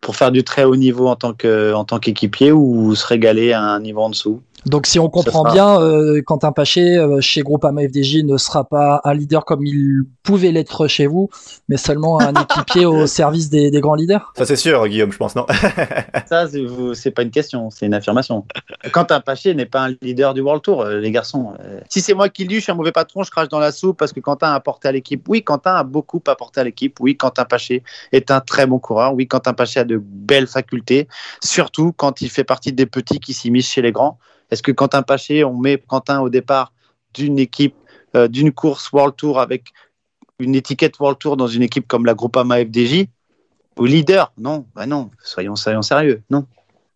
pour 0.00 0.16
faire 0.16 0.32
du 0.32 0.42
très 0.42 0.64
haut 0.64 0.74
niveau 0.74 1.06
en 1.06 1.14
tant 1.14 1.98
qu'équipier 2.00 2.50
ou 2.50 2.96
se 2.96 3.06
régaler 3.06 3.52
à 3.52 3.62
un 3.62 3.78
niveau 3.78 4.00
en 4.00 4.10
dessous. 4.10 4.42
Donc 4.66 4.86
si 4.86 4.98
on 4.98 5.08
comprend 5.08 5.44
bien, 5.50 5.80
euh, 5.80 6.20
Quentin 6.22 6.52
Paché 6.52 6.98
euh, 6.98 7.20
chez 7.20 7.42
Groupama 7.42 7.82
FDJ 7.82 8.24
ne 8.24 8.36
sera 8.36 8.64
pas 8.64 9.00
un 9.04 9.14
leader 9.14 9.44
comme 9.44 9.64
il 9.64 10.02
pouvait 10.22 10.52
l'être 10.52 10.86
chez 10.86 11.06
vous, 11.06 11.30
mais 11.68 11.76
seulement 11.76 12.20
un 12.20 12.34
équipier 12.42 12.84
au 12.84 13.06
service 13.06 13.48
des, 13.48 13.70
grands 13.80 13.94
leaders. 13.94 14.32
Ça 14.36 14.44
c'est 14.44 14.56
sûr, 14.56 14.86
Guillaume, 14.86 15.12
je 15.12 15.16
pense 15.16 15.34
non? 15.34 15.46
Ça 16.26 16.46
c'est 16.94 17.10
pas 17.10 17.22
une 17.22 17.30
question, 17.30 17.70
c'est 17.70 17.86
une 17.86 17.94
affirmation. 17.94 18.44
Quentin 18.92 19.20
Paché 19.20 19.54
n'est 19.54 19.66
pas 19.66 19.86
un 19.86 19.94
leader 20.02 20.34
du 20.34 20.40
World 20.40 20.62
Tour, 20.62 20.82
euh, 20.82 20.98
les 20.98 21.10
garçons. 21.10 21.54
Si 21.88 22.00
c'est 22.00 22.14
moi 22.14 22.28
qui 22.28 22.42
le 22.42 22.48
dis, 22.48 22.56
je 22.56 22.60
suis 22.60 22.72
un 22.72 22.74
mauvais 22.74 22.92
patron, 22.92 23.22
je 23.22 23.30
crache 23.30 23.48
dans 23.48 23.58
la 23.58 23.72
soupe 23.72 23.98
parce 23.98 24.12
que 24.12 24.20
Quentin 24.20 24.48
a 24.48 24.54
apporté 24.54 24.88
à 24.88 24.92
l'équipe. 24.92 25.26
Oui, 25.28 25.42
Quentin 25.42 25.74
a 25.74 25.84
beaucoup 25.84 26.22
apporté 26.26 26.60
à 26.60 26.64
l'équipe. 26.64 26.98
Oui, 27.00 27.16
Quentin 27.16 27.44
Paché 27.44 27.82
est 28.12 28.30
un 28.30 28.40
très 28.40 28.66
bon 28.66 28.78
coureur. 28.78 29.14
Oui, 29.14 29.26
Quentin 29.26 29.54
Paché 29.54 29.80
a 29.80 29.84
de 29.84 30.00
belles 30.02 30.46
facultés, 30.46 31.08
surtout 31.42 31.92
quand 31.92 32.20
il 32.20 32.30
fait 32.30 32.44
partie 32.44 32.72
des 32.72 32.86
petits 32.86 33.20
qui 33.20 33.32
s'immiscent 33.32 33.70
chez 33.70 33.82
les 33.82 33.92
grands. 33.92 34.18
Est-ce 34.50 34.62
que 34.62 34.72
Quentin 34.72 35.02
Paché, 35.02 35.44
on 35.44 35.54
met 35.54 35.78
Quentin 35.78 36.20
au 36.20 36.28
départ 36.28 36.72
d'une 37.14 37.38
équipe, 37.38 37.74
euh, 38.16 38.28
d'une 38.28 38.52
course 38.52 38.90
World 38.92 39.16
Tour 39.16 39.40
avec 39.40 39.72
une 40.38 40.54
étiquette 40.54 40.98
World 40.98 41.18
Tour 41.18 41.36
dans 41.36 41.46
une 41.46 41.62
équipe 41.62 41.86
comme 41.86 42.06
la 42.06 42.14
Groupama 42.14 42.64
FDJ 42.64 43.06
Au 43.76 43.86
leader 43.86 44.32
Non, 44.38 44.66
bah 44.74 44.86
non, 44.86 45.10
soyons, 45.22 45.56
soyons 45.56 45.82
sérieux, 45.82 46.22
non. 46.30 46.46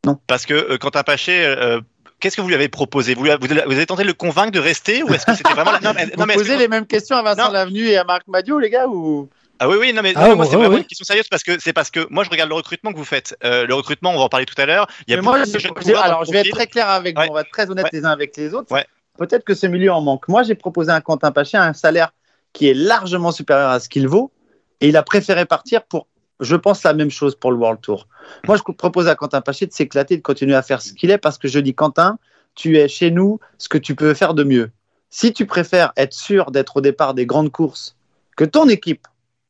non. 0.04 0.18
Parce 0.26 0.46
que 0.46 0.54
euh, 0.54 0.78
Quentin 0.78 1.02
Paché, 1.02 1.44
euh, 1.44 1.80
qu'est-ce 2.20 2.37
que 2.37 2.42
vous 2.42 2.49
lui 2.49 2.54
avez 2.54 2.68
proposé? 2.68 3.14
Vous, 3.14 3.25
vous, 3.25 3.28
avez 3.52 3.87
tenté 3.87 4.02
de 4.02 4.08
le 4.08 4.14
convaincre 4.14 4.52
de 4.52 4.61
rester 4.61 5.02
ou 5.02 5.12
est-ce 5.12 5.26
que 5.26 5.34
c'était 5.34 5.52
vraiment 5.52 5.73
la... 5.73 5.80
non, 5.80 5.92
mais, 5.94 6.06
vous 6.16 6.26
posez 6.26 6.56
les 6.56 6.68
mêmes 6.68 6.87
questions 6.87 7.16
à 7.16 7.23
Vincent 7.23 7.50
Lavenu 7.50 7.87
et 7.87 7.96
à 7.96 8.04
Marc 8.04 8.26
Madio, 8.28 8.58
les 8.58 8.70
gars 8.70 8.88
ou 8.88 9.28
ah 9.61 9.68
oui, 9.68 9.76
oui, 9.78 9.92
non, 9.92 10.02
mais 10.02 10.12
ah, 10.16 10.34
moi, 10.34 10.46
c'est 10.46 10.56
vraiment 10.56 10.76
une 10.76 10.84
question 10.84 11.04
sérieuse 11.04 11.28
parce 11.28 11.44
que 11.44 11.58
c'est 11.61 11.73
parce 11.73 11.90
que 11.90 12.06
moi, 12.11 12.25
je 12.25 12.30
regarde 12.30 12.49
le 12.49 12.56
recrutement 12.56 12.92
que 12.92 12.99
vous 12.99 13.04
faites. 13.04 13.37
Euh, 13.44 13.66
le 13.66 13.75
recrutement, 13.75 14.11
on 14.11 14.18
va 14.18 14.25
en 14.25 14.28
parler 14.28 14.46
tout 14.46 14.61
à 14.61 14.66
l'heure. 14.66 14.88
Il 15.06 15.14
y 15.14 15.16
a 15.16 15.23
moi, 15.23 15.44
je, 15.44 15.94
alors, 15.94 16.25
je 16.25 16.32
vais 16.32 16.40
être 16.40 16.50
très 16.50 16.66
clair 16.66 16.88
avec 16.88 17.16
vous, 17.16 17.26
on 17.28 17.34
va 17.34 17.42
être 17.42 17.50
très 17.50 17.70
honnête 17.70 17.87
les 17.92 18.04
uns 18.04 18.11
avec 18.11 18.37
les 18.37 18.52
autres. 18.54 18.75
Peut-être 19.16 19.44
que 19.44 19.54
ce 19.54 19.68
milieu 19.68 19.92
en 19.92 20.00
manque. 20.00 20.26
Moi, 20.26 20.42
j'ai 20.42 20.56
proposé 20.56 20.90
à 20.90 21.00
Quentin 21.00 21.30
Paché 21.30 21.56
un 21.56 21.73
salaire 21.73 22.12
qui 22.52 22.68
est 22.68 22.75
largement 22.75 23.30
supérieur 23.30 23.70
à 23.70 23.78
ce 23.78 23.88
qu'il 23.88 24.08
vaut 24.08 24.32
et 24.80 24.88
il 24.88 24.96
a 24.96 25.04
préféré 25.04 25.46
partir 25.46 25.84
pour, 25.84 26.08
je 26.40 26.56
pense, 26.56 26.82
la 26.82 26.94
même 26.94 27.11
chose 27.11 27.37
pour 27.37 27.52
le 27.52 27.56
World 27.56 27.80
Tour. 27.80 28.08
Moi, 28.49 28.56
je 28.56 28.62
propose 28.73 29.06
à 29.06 29.14
Quentin 29.14 29.40
Paché 29.40 29.66
de 29.66 29.73
s'éclater, 29.73 30.16
de 30.16 30.23
continuer 30.23 30.56
à 30.56 30.62
faire 30.62 30.82
ce 30.82 30.92
qu'il 30.92 31.12
est 31.12 31.18
parce 31.18 31.38
que 31.38 31.46
je 31.46 31.61
dis, 31.61 31.75
Quentin, 31.75 32.18
tu 32.56 32.76
es 32.76 32.88
chez 32.88 33.12
nous 33.12 33.38
ce 33.58 33.68
que 33.68 33.78
tu 33.78 33.94
peux 33.94 34.14
faire 34.14 34.34
de 34.34 34.42
mieux. 34.42 34.73
Si 35.11 35.32
tu 35.32 35.46
préfères 35.46 35.92
être 35.96 36.12
sûr 36.12 36.50
d'être 36.50 36.78
au 36.78 36.80
départ 36.80 37.14
des 37.14 37.25
grandes 37.25 37.52
courses, 37.52 37.96
que 38.37 38.44
ton 38.44 38.68
équipe 38.68 39.06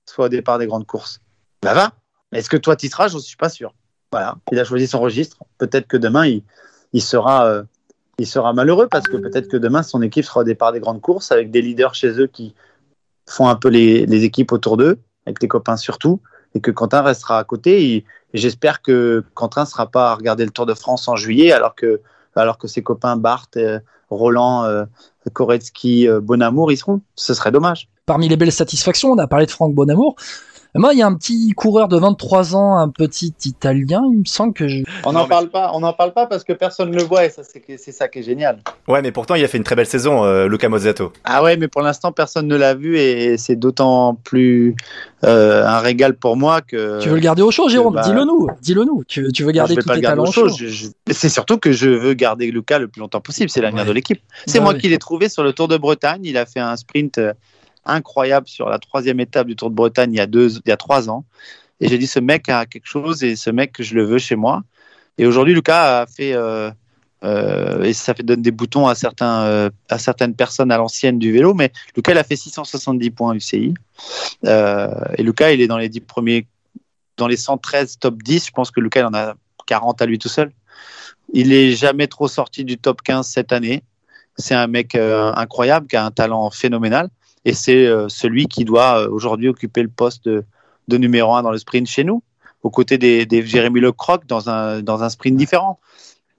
soit 0.07 0.27
au 0.27 0.29
départ 0.29 0.59
des 0.59 0.67
grandes 0.67 0.87
courses. 0.87 1.21
Bah 1.63 1.75
va. 1.75 1.93
Est-ce 2.33 2.51
que 2.51 2.57
toi, 2.57 2.77
tu 2.77 2.89
seras? 2.89 3.09
Je 3.09 3.17
ne 3.17 3.21
suis 3.21 3.37
pas 3.37 3.49
sûr. 3.49 3.75
Voilà. 4.13 4.37
Il 4.53 4.59
a 4.59 4.65
choisi 4.65 4.87
son 4.87 5.01
registre. 5.01 5.39
Peut-être 5.59 5.87
que 5.87 5.97
demain, 5.97 6.27
il, 6.93 7.03
sera 7.03 7.47
euh, 7.47 7.63
il 8.19 8.27
sera 8.27 8.53
malheureux 8.53 8.89
parce 8.89 9.07
que 9.07 9.17
peut-être 9.17 9.49
que 9.49 9.57
demain, 9.57 9.83
son 9.83 10.03
équipe 10.03 10.25
sera 10.25 10.41
au 10.41 10.45
départ 10.45 10.73
des 10.73 10.81
grandes 10.81 11.01
courses 11.01 11.33
avec 11.33 11.51
des 11.51 11.63
leaders 11.63 11.95
chez 11.95 12.21
eux 12.21 12.27
qui 12.27 12.55
font 13.29 13.49
un 13.49 13.57
peu 13.57 13.69
les, 13.69 14.25
équipes 14.25 14.53
autour 14.53 14.77
d'eux, 14.77 14.99
avec 15.27 15.43
les 15.43 15.49
copains 15.49 15.77
surtout, 15.77 16.21
et 16.55 16.61
que 16.61 16.71
Quentin 16.71 17.03
restera 17.03 17.39
à 17.39 17.45
côté. 17.45 18.05
J'espère 18.35 18.83
que 18.83 19.25
Quentin 19.35 19.63
ne 19.63 19.67
sera 19.67 19.91
pas 19.91 20.13
à 20.13 20.15
regarder 20.15 20.45
le 20.45 20.51
Tour 20.51 20.67
de 20.67 20.75
France 20.75 21.09
en 21.09 21.17
juillet 21.17 21.53
alors 21.53 21.75
que, 21.75 22.01
alors 22.37 22.59
que 22.59 22.69
ses 22.69 22.83
copains 22.83 23.17
Bart, 23.17 23.49
euh, 23.57 23.81
Roland, 24.11 24.65
euh, 24.65 24.85
Koretsky, 25.33 26.09
Bonamour, 26.23 26.71
ils 26.71 26.77
seront. 26.77 27.01
Ce 27.17 27.33
serait 27.35 27.51
dommage. 27.51 27.89
Parmi 28.07 28.29
les 28.29 28.37
belles 28.37 28.53
satisfactions, 28.53 29.13
on 29.13 29.19
a 29.19 29.27
parlé 29.27 29.47
de 29.47 29.51
Franck 29.51 29.75
Bonamour. 29.75 30.15
Moi, 30.77 30.93
il 30.93 30.99
y 30.99 31.03
a 31.03 31.07
un 31.07 31.15
petit 31.15 31.51
coureur 31.53 31.87
de 31.87 31.97
23 31.97 32.57
ans, 32.57 32.77
un 32.77 32.89
petit 32.89 33.33
Italien, 33.45 34.03
il 34.13 34.19
me 34.19 34.25
semble 34.25 34.53
que 34.53 34.67
je... 34.67 34.83
On 35.05 35.13
n'en 35.13 35.27
parle 35.29 35.49
pas, 35.49 35.71
on 35.73 35.79
n'en 35.81 35.93
parle 35.93 36.13
pas 36.13 36.27
parce 36.27 36.43
que 36.43 36.53
personne 36.53 36.91
ne 36.91 36.97
le 36.97 37.05
voit 37.05 37.25
et 37.25 37.31
ça, 37.31 37.43
c'est, 37.45 37.93
ça 37.93 38.09
qui 38.09 38.19
est 38.19 38.23
génial. 38.25 38.59
Ouais, 38.89 39.01
mais 39.01 39.13
pourtant, 39.13 39.37
il 39.37 39.45
a 39.45 39.49
fait 39.49 39.57
une 39.57 39.63
très 39.65 39.77
belle 39.77 39.87
saison, 39.87 40.25
euh, 40.25 40.49
Luca 40.49 40.69
Mozzato. 40.69 41.13
Ah 41.23 41.45
ouais, 41.45 41.57
mais 41.57 41.69
pour 41.69 41.81
l'instant, 41.81 42.11
personne 42.11 42.49
ne 42.49 42.57
l'a 42.57 42.75
vu 42.75 42.99
et 42.99 43.39
c'est 43.39 43.55
d'autant 43.55 44.17
plus 44.25 44.75
euh, 45.23 45.65
un 45.65 45.79
régal 45.79 46.17
pour 46.17 46.37
moi 46.37 46.61
que. 46.61 46.99
Tu 47.01 47.09
veux 47.09 47.15
le 47.15 47.21
garder 47.21 47.43
au 47.43 47.53
chaud, 47.53 47.69
Jérôme? 47.69 47.95
Bah- 47.95 48.03
Dis-le 48.05 48.25
nous, 48.25 48.49
dis-le 48.61 48.85
nous. 48.85 49.05
Tu, 49.07 49.31
tu 49.33 49.45
veux 49.45 49.53
garder 49.53 49.75
je 49.75 49.79
vais 49.79 49.83
tous 49.83 49.87
pas 49.89 49.95
tes 49.95 50.01
le 50.01 50.03
garder 50.03 50.17
talents 50.17 50.25
au 50.25 50.47
au 50.47 50.49
chaud? 50.51 50.57
je- 50.59 50.89
C'est 51.13 51.29
surtout 51.29 51.57
que 51.59 51.71
je 51.71 51.89
veux 51.89 52.15
garder 52.15 52.51
Lucas 52.51 52.81
le 52.81 52.89
plus 52.89 52.99
longtemps 53.01 53.21
possible. 53.21 53.49
C'est 53.49 53.61
l'avenir 53.61 53.85
Ouais. 53.85 53.89
de 53.89 53.93
l'équipe. 53.95 54.21
C'est 54.49 54.59
Bah 54.59 54.65
moi 54.65 54.75
qui 54.75 54.89
l'ai 54.89 54.99
trouvé 54.99 55.29
sur 55.29 55.45
le 55.45 55.53
Tour 55.53 55.69
de 55.69 55.77
Bretagne. 55.77 56.23
Il 56.25 56.37
a 56.37 56.47
fait 56.47 56.59
un 56.61 56.75
sprint 56.77 57.19
euh, 57.19 57.33
incroyable 57.87 58.49
sur 58.49 58.69
la 58.69 58.79
troisième 58.79 59.21
étape 59.21 59.47
du 59.47 59.57
Tour 59.57 59.71
de 59.71 59.75
Bretagne 59.75 60.13
il 60.13 60.17
y 60.17 60.21
a 60.21 60.27
deux, 60.27 60.57
il 60.57 60.69
y 60.69 60.73
a 60.73 60.77
trois 60.77 61.11
ans. 61.11 61.25
Et 61.81 61.89
j'ai 61.89 61.99
dit 61.99 62.07
ce 62.07 62.21
mec 62.21 62.49
a 62.49 62.67
quelque 62.67 62.87
chose 62.87 63.23
et 63.25 63.37
ce 63.37 63.51
mec 63.51 63.75
je 63.81 63.95
le 63.95 64.05
veux 64.05 64.19
chez 64.19 64.37
moi. 64.37 64.63
Et 65.19 65.27
aujourd'hui 65.27 65.55
Lucas 65.55 66.03
a 66.03 66.07
fait 66.07 66.33
euh, 66.33 66.71
euh, 67.25 67.83
et 67.83 67.93
ça 67.93 68.15
fait 68.15 68.23
donne 68.23 68.43
des 68.43 68.51
boutons 68.51 68.87
à 68.87 68.95
certains 68.95 69.43
euh, 69.45 69.71
à 69.89 69.99
certaines 69.99 70.35
personnes 70.35 70.71
à 70.71 70.77
l'ancienne 70.77 71.19
du 71.19 71.33
vélo. 71.33 71.55
Mais 71.55 71.73
Lucas 71.97 72.13
a 72.17 72.25
fait 72.25 72.37
670 72.37 73.11
points 73.11 73.35
UCI. 73.35 73.75
Et 74.45 75.23
Lucas 75.23 75.53
il 75.53 75.61
est 75.61 75.67
dans 75.67 75.79
les 75.79 75.89
10 75.89 76.01
premiers 76.01 76.47
dans 77.17 77.27
les 77.27 77.37
113 77.37 77.99
top 77.99 78.23
10. 78.23 78.47
Je 78.47 78.51
pense 78.53 78.71
que 78.71 78.81
Lucas 78.81 79.07
en 79.07 79.15
a 79.15 79.35
40 79.67 80.01
à 80.03 80.07
lui 80.07 80.19
tout 80.19 80.29
seul. 80.29 80.53
Il 81.33 81.53
est 81.53 81.73
jamais 81.73 82.07
trop 82.07 82.29
sorti 82.29 82.65
du 82.65 82.79
top 82.79 83.03
15 83.03 83.27
cette 83.27 83.53
année. 83.53 83.83
C'est 84.37 84.55
un 84.55 84.67
mec 84.67 84.95
incroyable 84.95 85.87
qui 85.87 85.97
a 85.97 86.05
un 86.05 86.11
talent 86.11 86.51
phénoménal 86.51 87.09
et 87.45 87.53
c'est 87.53 87.87
euh, 87.87 88.09
celui 88.09 88.47
qui 88.47 88.65
doit 88.65 89.01
euh, 89.03 89.09
aujourd'hui 89.11 89.49
occuper 89.49 89.83
le 89.83 89.89
poste 89.89 90.25
de, 90.27 90.45
de 90.89 90.97
numéro 90.97 91.35
un 91.35 91.43
dans 91.43 91.51
le 91.51 91.59
sprint 91.59 91.87
chez 91.87 92.05
nous, 92.05 92.23
aux 92.63 92.71
côtés 92.71 92.99
des, 92.99 93.27
des 93.27 93.45
Jérémy 93.47 93.81
Lecroc 93.81 94.27
dans 94.27 94.49
un, 94.49 94.83
dans 94.83 95.03
un 95.03 95.09
sprint 95.09 95.37
différent. 95.37 95.79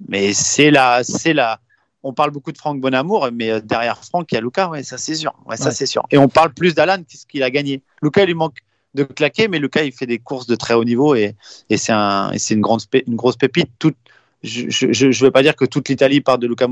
Mais 0.09 0.33
c'est 0.33 0.71
la, 0.71 1.03
c'est 1.03 1.33
la. 1.33 1.59
On 2.03 2.13
parle 2.13 2.31
beaucoup 2.31 2.51
de 2.51 2.57
Franck 2.57 2.79
Bonamour, 2.81 3.29
mais 3.33 3.49
euh, 3.51 3.59
derrière 3.61 4.03
Franck, 4.03 4.31
il 4.31 4.35
y 4.35 4.37
a 4.37 4.41
Lucas, 4.41 4.67
ouais, 4.69 4.83
ça 4.83 4.97
c'est 4.97 5.15
sûr. 5.15 5.33
Ouais, 5.45 5.57
ça 5.57 5.65
Ouais. 5.65 5.71
c'est 5.71 5.85
sûr. 5.85 6.03
Et 6.11 6.17
on 6.17 6.27
parle 6.27 6.53
plus 6.53 6.75
d'Alan 6.75 6.97
qu'est-ce 7.07 7.25
qu'il 7.25 7.43
a 7.43 7.49
gagné. 7.49 7.81
Lucas, 8.01 8.23
il 8.23 8.27
lui 8.27 8.33
manque 8.33 8.57
de 8.93 9.03
claquer, 9.03 9.47
mais 9.47 9.59
Lucas, 9.59 9.83
il 9.83 9.91
fait 9.91 10.05
des 10.05 10.19
courses 10.19 10.47
de 10.47 10.55
très 10.55 10.73
haut 10.73 10.83
niveau 10.83 11.15
et, 11.15 11.35
et 11.69 11.77
c'est 11.77 11.91
un, 11.91 12.31
une 12.31 12.61
grande, 12.61 12.81
une 13.07 13.15
grosse 13.15 13.35
pépite. 13.37 13.69
Toute, 13.79 13.97
je, 14.43 14.67
je 14.69 15.25
veux 15.25 15.31
pas 15.31 15.41
dire 15.41 15.55
que 15.55 15.65
toute 15.65 15.89
l'Italie 15.89 16.21
parle 16.21 16.39
de 16.39 16.47
Luca 16.47 16.67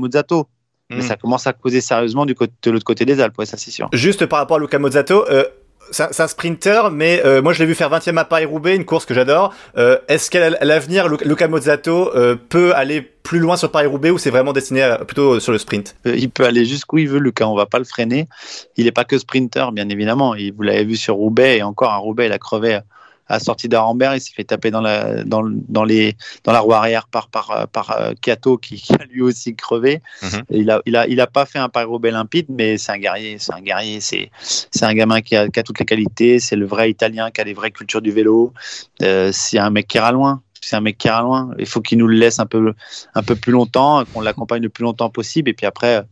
Mais 0.90 0.98
Mm. 0.98 1.02
ça 1.02 1.16
commence 1.16 1.46
à 1.46 1.52
causer 1.52 1.80
sérieusement 1.80 2.26
du 2.26 2.34
côté, 2.34 2.52
de 2.62 2.70
l'autre 2.70 2.84
côté 2.84 3.04
des 3.04 3.20
Alpes, 3.20 3.38
ouais, 3.38 3.46
ça 3.46 3.56
c'est 3.56 3.70
sûr. 3.70 3.88
Juste 3.92 4.26
par 4.26 4.38
rapport 4.38 4.58
à 4.58 4.60
Luca 4.60 4.78
Mozzato, 4.78 5.24
euh, 5.30 5.44
c'est 5.90 6.20
un- 6.20 6.28
sprinter, 6.28 6.90
mais 6.90 7.20
euh, 7.24 7.42
moi 7.42 7.52
je 7.52 7.58
l'ai 7.60 7.66
vu 7.66 7.74
faire 7.74 7.88
20e 7.90 8.16
à 8.18 8.24
Paris-Roubaix, 8.24 8.74
une 8.76 8.84
course 8.84 9.04
que 9.06 9.12
j'adore. 9.14 9.52
Euh, 9.76 9.98
Est-ce 10.08 10.30
qu'à 10.30 10.50
l'avenir, 10.64 11.08
Lu- 11.08 11.16
Luca 11.24 11.46
Mozzato 11.48 12.10
euh, 12.14 12.36
peut 12.36 12.74
aller 12.74 13.00
plus 13.02 13.38
loin 13.38 13.56
sur 13.56 13.70
Paris-Roubaix 13.70 14.10
ou 14.10 14.18
c'est 14.18 14.30
vraiment 14.30 14.52
destiné 14.52 14.82
à- 14.82 14.98
plutôt 15.04 15.40
sur 15.40 15.52
le 15.52 15.58
sprint? 15.58 15.94
Il 16.04 16.30
peut 16.30 16.44
aller 16.44 16.64
jusqu'où 16.64 16.98
il 16.98 17.08
veut, 17.08 17.18
Lucas. 17.18 17.46
On 17.46 17.54
va 17.54 17.66
pas 17.66 17.78
le 17.78 17.84
freiner. 17.84 18.28
Il 18.76 18.84
n'est 18.84 18.92
pas 18.92 19.04
que 19.04 19.16
sprinter, 19.18 19.72
bien 19.72 19.88
évidemment. 19.88 20.34
Il, 20.34 20.52
vous 20.52 20.62
l'avez 20.62 20.84
vu 20.84 20.96
sur 20.96 21.14
Roubaix 21.16 21.58
et 21.58 21.62
encore 21.62 21.90
à 21.90 21.96
Roubaix, 21.96 22.26
il 22.26 22.32
a 22.32 22.38
crevé 22.38 22.80
à 23.28 23.34
la 23.34 23.40
sortie 23.40 23.68
d'Arambert. 23.68 24.14
Il 24.14 24.20
s'est 24.20 24.32
fait 24.34 24.44
taper 24.44 24.70
dans 24.70 24.80
la, 24.80 25.24
dans, 25.24 25.42
dans, 25.44 25.84
les, 25.84 26.16
dans 26.44 26.52
la 26.52 26.60
roue 26.60 26.72
arrière 26.72 27.06
par, 27.08 27.28
par, 27.28 27.50
euh, 27.50 27.64
par 27.66 27.90
euh, 27.92 28.12
Kato 28.20 28.58
qui, 28.58 28.76
qui 28.76 28.92
a 28.92 29.04
lui 29.10 29.22
aussi 29.22 29.54
crevé. 29.54 30.00
Mhm. 30.22 30.42
Il 30.50 30.70
a, 30.70 30.82
il 30.86 30.96
a, 30.96 31.06
il 31.06 31.20
a 31.20 31.26
pas 31.26 31.46
fait 31.46 31.58
un 31.58 31.68
Paris-Roubaix 31.68 32.10
limpide, 32.10 32.46
mais 32.48 32.78
c'est 32.78 32.92
un 32.92 32.98
guerrier. 32.98 33.36
C'est 33.38 33.54
un 33.54 33.60
guerrier. 33.60 34.00
C'est, 34.00 34.30
un 34.82 34.94
gamin 34.94 35.20
qui 35.20 35.36
a, 35.36 35.48
qui 35.48 35.60
a 35.60 35.62
toutes 35.62 35.78
les 35.78 35.86
qualités. 35.86 36.40
C'est 36.40 36.56
le 36.56 36.66
vrai 36.66 36.90
Italien 36.90 37.30
qui 37.30 37.40
a 37.40 37.44
des 37.44 37.54
vraies 37.54 37.70
cultures 37.70 38.02
du 38.02 38.10
vélo. 38.10 38.52
Euh, 39.02 39.30
c'est 39.32 39.58
un 39.58 39.70
mec 39.70 39.88
qui 39.88 39.96
ira 39.96 40.12
loin. 40.12 40.42
C'est 40.66 40.76
un 40.76 40.80
mec 40.80 40.98
qui 40.98 41.08
ira 41.08 41.22
loin. 41.22 41.50
Il 41.58 41.66
faut 41.66 41.80
qu'il 41.80 41.98
nous 41.98 42.06
le 42.06 42.16
laisse 42.16 42.38
un 42.38 42.46
peu, 42.46 42.74
plus 43.40 43.52
longtemps, 43.52 44.04
qu'on 44.12 44.20
l'accompagne 44.20 44.62
le 44.62 44.68
plus 44.68 44.82
longtemps 44.82 45.10
possible. 45.10 45.50
Et 45.50 45.52
puis 45.52 45.66
après, 45.66 46.02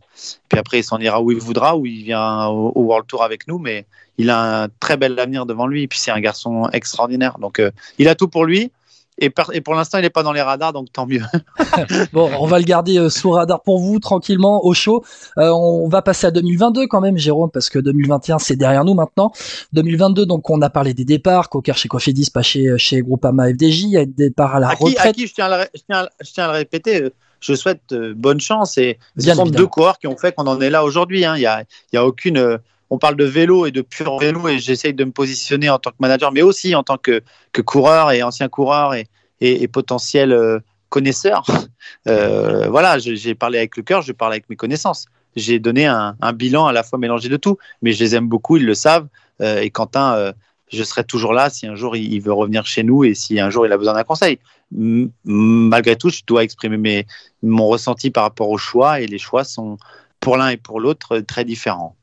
puis 0.49 0.59
après, 0.59 0.79
il 0.79 0.83
s'en 0.83 0.99
ira 0.99 1.21
où 1.21 1.31
il 1.31 1.39
voudra, 1.39 1.75
où 1.75 1.85
il 1.85 2.03
vient 2.03 2.45
au, 2.47 2.71
au 2.75 2.81
World 2.83 3.07
Tour 3.07 3.23
avec 3.23 3.47
nous, 3.47 3.57
mais 3.57 3.85
il 4.17 4.29
a 4.29 4.63
un 4.63 4.67
très 4.79 4.97
bel 4.97 5.17
avenir 5.19 5.45
devant 5.45 5.67
lui. 5.67 5.83
Et 5.83 5.87
puis 5.87 5.99
c'est 5.99 6.11
un 6.11 6.19
garçon 6.19 6.69
extraordinaire. 6.71 7.37
Donc 7.39 7.59
euh, 7.59 7.71
il 7.97 8.07
a 8.07 8.15
tout 8.15 8.27
pour 8.27 8.45
lui. 8.45 8.71
Et, 9.19 9.29
par- 9.29 9.53
et 9.53 9.61
pour 9.61 9.75
l'instant, 9.75 9.99
il 9.99 10.01
n'est 10.01 10.09
pas 10.09 10.23
dans 10.23 10.31
les 10.33 10.41
radars, 10.41 10.73
donc 10.73 10.91
tant 10.91 11.05
mieux. 11.05 11.21
Bon, 12.13 12.29
on 12.39 12.45
va 12.47 12.57
le 12.59 12.65
garder 12.65 12.97
euh, 12.97 13.09
sous 13.09 13.31
radar 13.31 13.61
pour 13.61 13.79
vous, 13.79 13.99
tranquillement, 13.99 14.65
au 14.65 14.73
chaud. 14.73 15.03
Euh, 15.37 15.49
on 15.51 15.87
va 15.87 16.01
passer 16.01 16.27
à 16.27 16.31
2022 16.31 16.87
quand 16.87 17.01
même, 17.01 17.17
Jérôme, 17.17 17.49
parce 17.51 17.69
que 17.69 17.79
2021, 17.79 18.39
c'est 18.39 18.55
derrière 18.55 18.83
nous 18.85 18.93
maintenant. 18.95 19.31
2022, 19.73 20.25
donc 20.25 20.49
on 20.49 20.61
a 20.61 20.69
parlé 20.69 20.93
des 20.93 21.05
départs, 21.05 21.49
Cocker 21.49 21.73
chez 21.75 21.87
Cofidis, 21.89 22.29
pas 22.31 22.41
chez, 22.41 22.77
chez 22.77 23.01
Groupama 23.01 23.49
FDJ, 23.49 23.81
il 23.83 23.89
y 23.89 23.97
a 23.97 24.05
des 24.05 24.29
départs 24.29 24.55
à 24.55 24.59
la 24.59 24.69
à, 24.69 24.75
qui, 24.75 24.83
à 24.83 24.87
retraite. 24.87 25.15
qui 25.15 25.27
je, 25.27 25.33
tiens 25.33 25.45
à 25.51 25.57
le, 25.59 25.65
je, 25.75 25.81
tiens 25.85 25.97
à, 26.03 26.09
je 26.21 26.31
tiens 26.31 26.43
à 26.45 26.47
le 26.47 26.53
répéter, 26.53 27.03
euh, 27.03 27.09
je 27.39 27.53
souhaite 27.53 27.81
euh, 27.91 28.13
bonne 28.15 28.39
chance. 28.39 28.77
Et 28.77 28.97
ce 29.17 29.23
Bien 29.25 29.35
sont 29.35 29.43
évidemment. 29.43 29.63
deux 29.63 29.67
coureurs 29.67 29.99
qui 29.99 30.07
ont 30.07 30.17
fait 30.17 30.33
qu'on 30.33 30.47
en 30.47 30.59
est 30.61 30.69
là 30.69 30.83
aujourd'hui. 30.83 31.23
hein. 31.25 31.35
Il 31.35 31.41
y 31.41 31.45
a, 31.45 31.61
il 31.91 31.95
y 31.95 31.97
a 31.97 32.05
aucune. 32.05 32.57
On 32.93 32.99
parle 32.99 33.15
de 33.15 33.25
vélo 33.25 33.65
et 33.65 33.71
de 33.71 33.81
pur 33.81 34.19
vélo, 34.19 34.47
et 34.47 34.59
j'essaye 34.59 34.93
de 34.93 35.03
me 35.03 35.11
positionner 35.11 35.67
en 35.67 35.79
tant 35.79 35.89
que 35.89 35.95
manager, 35.97 36.31
mais 36.31 36.43
aussi 36.43 36.75
en 36.75 36.83
tant 36.83 36.97
que, 36.97 37.23
que 37.51 37.63
coureur 37.63 38.11
et 38.11 38.21
ancien 38.21 38.49
coureur 38.49 38.93
et, 38.93 39.07
et, 39.41 39.67
potentiel 39.67 40.31
euh, 40.31 40.59
connaisseur. 40.89 41.43
Euh, 42.07 42.69
voilà, 42.69 42.97
j'ai 42.97 43.35
parlé 43.35 43.57
avec 43.57 43.75
le 43.75 43.83
cœur, 43.83 44.01
je 44.01 44.13
parle 44.13 44.31
avec 44.31 44.49
mes 44.49 44.55
connaissances. 44.55 45.05
J'ai 45.35 45.59
donné 45.59 45.85
un, 45.85 46.15
bilan 46.33 46.65
à 46.65 46.71
la 46.71 46.81
fois 46.81 46.97
mélangé 46.97 47.27
de 47.27 47.35
tout, 47.35 47.57
mais 47.81 47.91
je 47.91 48.01
les 48.01 48.15
aime 48.15 48.27
beaucoup, 48.27 48.55
ils 48.55 48.65
le 48.65 48.73
savent. 48.73 49.07
Euh, 49.41 49.59
et 49.59 49.69
Quentin, 49.69 50.33
je 50.71 50.83
serai 50.83 51.03
toujours 51.03 51.33
là 51.33 51.49
si 51.49 51.67
un 51.67 51.75
jour 51.75 51.97
il, 51.97 52.19
veut 52.21 52.31
revenir 52.31 52.65
chez 52.65 52.83
nous 52.83 53.03
et 53.03 53.15
si 53.15 53.39
un 53.39 53.49
jour 53.49 53.65
il 53.65 53.73
a 53.73 53.77
besoin 53.77 53.93
d'un 53.93 54.03
conseil. 54.03 54.39
Malgré 54.71 55.97
tout, 55.97 56.09
je 56.09 56.21
dois 56.25 56.43
exprimer 56.43 56.77
mes, 56.77 57.05
mon 57.41 57.67
ressenti 57.67 58.09
par 58.09 58.23
rapport 58.23 58.49
aux 58.49 58.57
choix 58.57 59.01
et 59.01 59.07
les 59.07 59.19
choix 59.19 59.43
sont 59.43 59.77
pour 60.21 60.37
l'un 60.37 60.49
et 60.49 60.57
pour 60.57 60.79
l'autre 60.79 61.19
très 61.19 61.43
différents. 61.43 61.97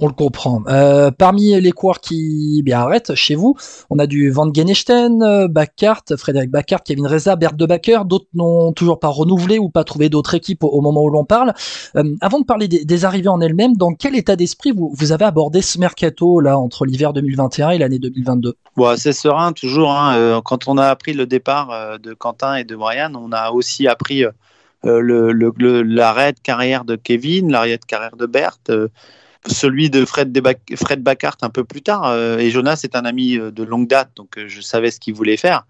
On 0.00 0.06
le 0.06 0.12
comprend. 0.12 0.62
Euh, 0.68 1.10
parmi 1.10 1.60
les 1.60 1.72
coureurs 1.72 2.00
qui 2.00 2.62
bien 2.64 2.78
arrêtent 2.78 3.16
chez 3.16 3.34
vous, 3.34 3.56
on 3.90 3.98
a 3.98 4.06
du 4.06 4.30
Van 4.30 4.48
Genesten, 4.54 5.22
euh, 5.24 5.48
Backart, 5.48 6.04
Frédéric 6.16 6.52
Backart, 6.52 6.84
Kevin 6.84 7.08
Reza, 7.08 7.34
Bert 7.34 7.54
de 7.54 7.66
Backer. 7.66 8.04
D'autres 8.04 8.28
n'ont 8.32 8.72
toujours 8.72 9.00
pas 9.00 9.08
renouvelé 9.08 9.58
ou 9.58 9.70
pas 9.70 9.82
trouvé 9.82 10.08
d'autres 10.08 10.34
équipes 10.34 10.62
au, 10.62 10.80
moment 10.80 11.02
où 11.02 11.10
l'on 11.10 11.24
parle. 11.24 11.52
Euh, 11.96 12.14
avant 12.20 12.38
de 12.38 12.44
parler 12.44 12.68
des, 12.68 13.04
arrivées 13.04 13.28
en 13.28 13.40
elles-mêmes, 13.40 13.76
dans 13.76 13.92
quel 13.92 14.14
état 14.14 14.36
d'esprit 14.36 14.70
vous, 14.70 14.92
vous 14.94 15.10
avez 15.10 15.24
abordé 15.24 15.62
ce 15.62 15.80
mercato 15.80 16.38
là 16.38 16.56
entre 16.56 16.86
l'hiver 16.86 17.12
2021 17.12 17.70
et 17.70 17.78
l'année 17.78 17.98
2022 17.98 18.54
Bon, 18.76 18.96
c'est 18.96 19.12
serein 19.12 19.52
toujours. 19.52 19.90
hein. 19.90 20.40
Quand 20.44 20.68
on 20.68 20.78
a 20.78 20.86
appris 20.86 21.12
le 21.12 21.26
départ 21.26 21.98
de 21.98 22.14
Quentin 22.14 22.54
et 22.54 22.64
de 22.64 22.76
Brian, 22.76 23.12
on 23.16 23.32
a 23.32 23.50
aussi 23.50 23.88
appris 23.88 24.22
l'arrêt 24.84 26.32
de 26.32 26.40
carrière 26.40 26.84
de 26.84 26.94
Kevin, 26.94 27.50
l'arrêt 27.50 27.78
de 27.78 27.84
carrière 27.84 28.16
de 28.16 28.26
Berthe, 28.26 28.70
celui 29.46 29.90
de 29.90 30.04
Fred, 30.04 30.32
Debac- 30.32 31.00
Bacart 31.00 31.36
un 31.42 31.50
peu 31.50 31.64
plus 31.64 31.82
tard. 31.82 32.04
Euh, 32.06 32.38
et 32.38 32.50
Jonas 32.50 32.80
est 32.84 32.96
un 32.96 33.04
ami 33.04 33.38
euh, 33.38 33.50
de 33.50 33.62
longue 33.62 33.88
date, 33.88 34.10
donc 34.16 34.38
euh, 34.38 34.48
je 34.48 34.60
savais 34.60 34.90
ce 34.90 35.00
qu'il 35.00 35.14
voulait 35.14 35.36
faire. 35.36 35.66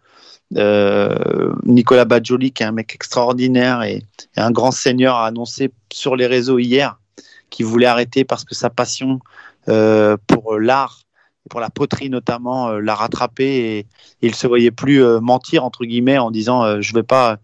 Nicolas 1.65 2.07
Badjoli, 2.07 2.53
qui 2.53 2.63
est 2.63 2.67
un 2.67 2.73
mec 2.73 2.95
extraordinaire 2.95 3.83
et, 3.83 4.03
un 4.37 4.51
grand 4.51 4.71
seigneur, 4.71 5.17
a 5.17 5.27
annoncé 5.27 5.71
sur 5.93 6.17
les 6.17 6.27
réseaux 6.27 6.59
hier 6.59 6.99
qu'il 7.51 7.67
voulait 7.67 7.87
arrêter 7.87 8.25
parce 8.25 8.45
que 8.45 8.55
sa 8.55 8.71
passion 8.71 9.21
pour 9.67 10.59
l'art, 10.59 11.01
pour 11.51 11.61
la 11.61 11.69
poterie 11.69 12.09
notamment, 12.09 12.71
l'a 12.71 12.95
rattrapé 12.95 13.45
et, 13.45 13.79
et 13.81 13.87
il 14.23 14.35
se 14.35 14.47
voyait 14.47 14.71
plus 14.71 15.03
mentir 15.21 15.65
entre 15.65 15.85
guillemets 15.85 16.17
en 16.17 16.31
disant 16.31 16.81
je 16.81 16.95
vais 16.95 17.03
pas 17.03 17.37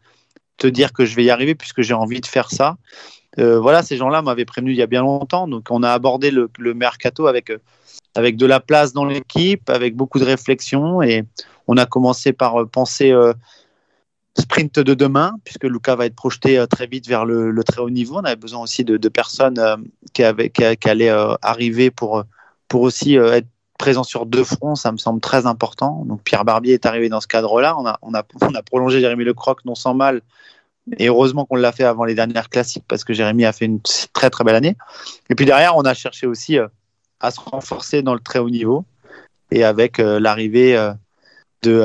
te 0.56 0.66
dire 0.66 0.94
que 0.94 1.04
je 1.04 1.14
vais 1.14 1.24
y 1.24 1.30
arriver 1.30 1.54
puisque 1.54 1.82
j'ai 1.82 1.92
envie 1.92 2.22
de 2.22 2.26
faire 2.26 2.50
ça. 2.50 2.78
Euh, 3.38 3.58
voilà, 3.58 3.82
ces 3.82 3.96
gens-là 3.96 4.22
m'avaient 4.22 4.44
prévenu 4.44 4.72
il 4.72 4.76
y 4.76 4.82
a 4.82 4.86
bien 4.86 5.02
longtemps, 5.02 5.48
donc 5.48 5.68
on 5.70 5.82
a 5.82 5.90
abordé 5.90 6.30
le, 6.30 6.48
mercato 6.74 7.26
avec 7.26 7.50
euh, 7.50 7.58
avec 8.14 8.36
de 8.36 8.46
la 8.46 8.60
place 8.60 8.92
dans 8.92 9.04
l'équipe, 9.04 9.68
avec 9.68 9.96
beaucoup 9.96 10.20
de 10.20 10.24
réflexion 10.24 11.02
et 11.02 11.24
on 11.66 11.76
a 11.76 11.86
commencé 11.86 12.32
par 12.32 12.62
euh, 12.62 12.66
penser 12.66 13.10
euh, 13.10 13.32
sprint 14.38 14.78
de 14.78 14.94
demain, 14.94 15.34
puisque 15.44 15.64
Lucas 15.64 15.96
va 15.96 16.06
être 16.06 16.14
projeté 16.14 16.64
très 16.68 16.86
vite 16.86 17.08
vers 17.08 17.24
le, 17.24 17.62
très 17.64 17.80
haut 17.80 17.90
niveau. 17.90 18.16
On 18.16 18.24
avait 18.24 18.36
besoin 18.36 18.60
aussi 18.62 18.84
de, 18.84 19.08
personnes 19.08 19.60
qui, 20.12 20.24
avaient, 20.24 20.50
qui, 20.50 20.88
allaient 20.88 21.14
arriver 21.40 21.92
pour, 21.92 22.24
pour 22.66 22.80
aussi 22.80 23.14
être 23.14 23.46
présents 23.78 24.02
sur 24.02 24.26
deux 24.26 24.42
fronts. 24.42 24.74
Ça 24.74 24.90
me 24.90 24.96
semble 24.96 25.20
très 25.20 25.46
important. 25.46 26.04
Donc 26.04 26.22
Pierre 26.24 26.44
Barbier 26.44 26.74
est 26.74 26.84
arrivé 26.84 27.08
dans 27.08 27.20
ce 27.20 27.28
cadre-là. 27.28 27.76
On 27.78 27.86
a, 27.86 27.96
on, 28.02 28.12
a, 28.12 28.24
on 28.40 28.54
a 28.56 28.62
prolongé 28.62 28.98
Jérémy 28.98 29.22
Lecroc 29.22 29.64
non 29.64 29.76
sans 29.76 29.94
mal 29.94 30.20
Et 30.98 31.08
heureusement 31.08 31.46
qu'on 31.46 31.56
l'a 31.56 31.72
fait 31.72 31.84
avant 31.84 32.04
les 32.04 32.14
dernières 32.14 32.50
classiques 32.50 32.84
parce 32.86 33.04
que 33.04 33.12
Jérémy 33.14 33.44
a 33.44 33.52
fait 33.52 33.64
une 33.64 33.80
très 34.12 34.28
très 34.30 34.44
belle 34.44 34.54
année. 34.56 34.76
Et 35.30 35.34
puis 35.34 35.46
derrière, 35.46 35.76
on 35.76 35.82
a 35.82 35.94
cherché 35.94 36.26
aussi 36.26 36.58
euh, 36.58 36.68
à 37.20 37.30
se 37.30 37.40
renforcer 37.40 38.02
dans 38.02 38.14
le 38.14 38.20
très 38.20 38.38
haut 38.38 38.50
niveau. 38.50 38.84
Et 39.50 39.64
avec 39.64 39.98
euh, 39.98 40.20
l'arrivée 40.20 40.76
euh, 40.76 40.92
de 41.62 41.82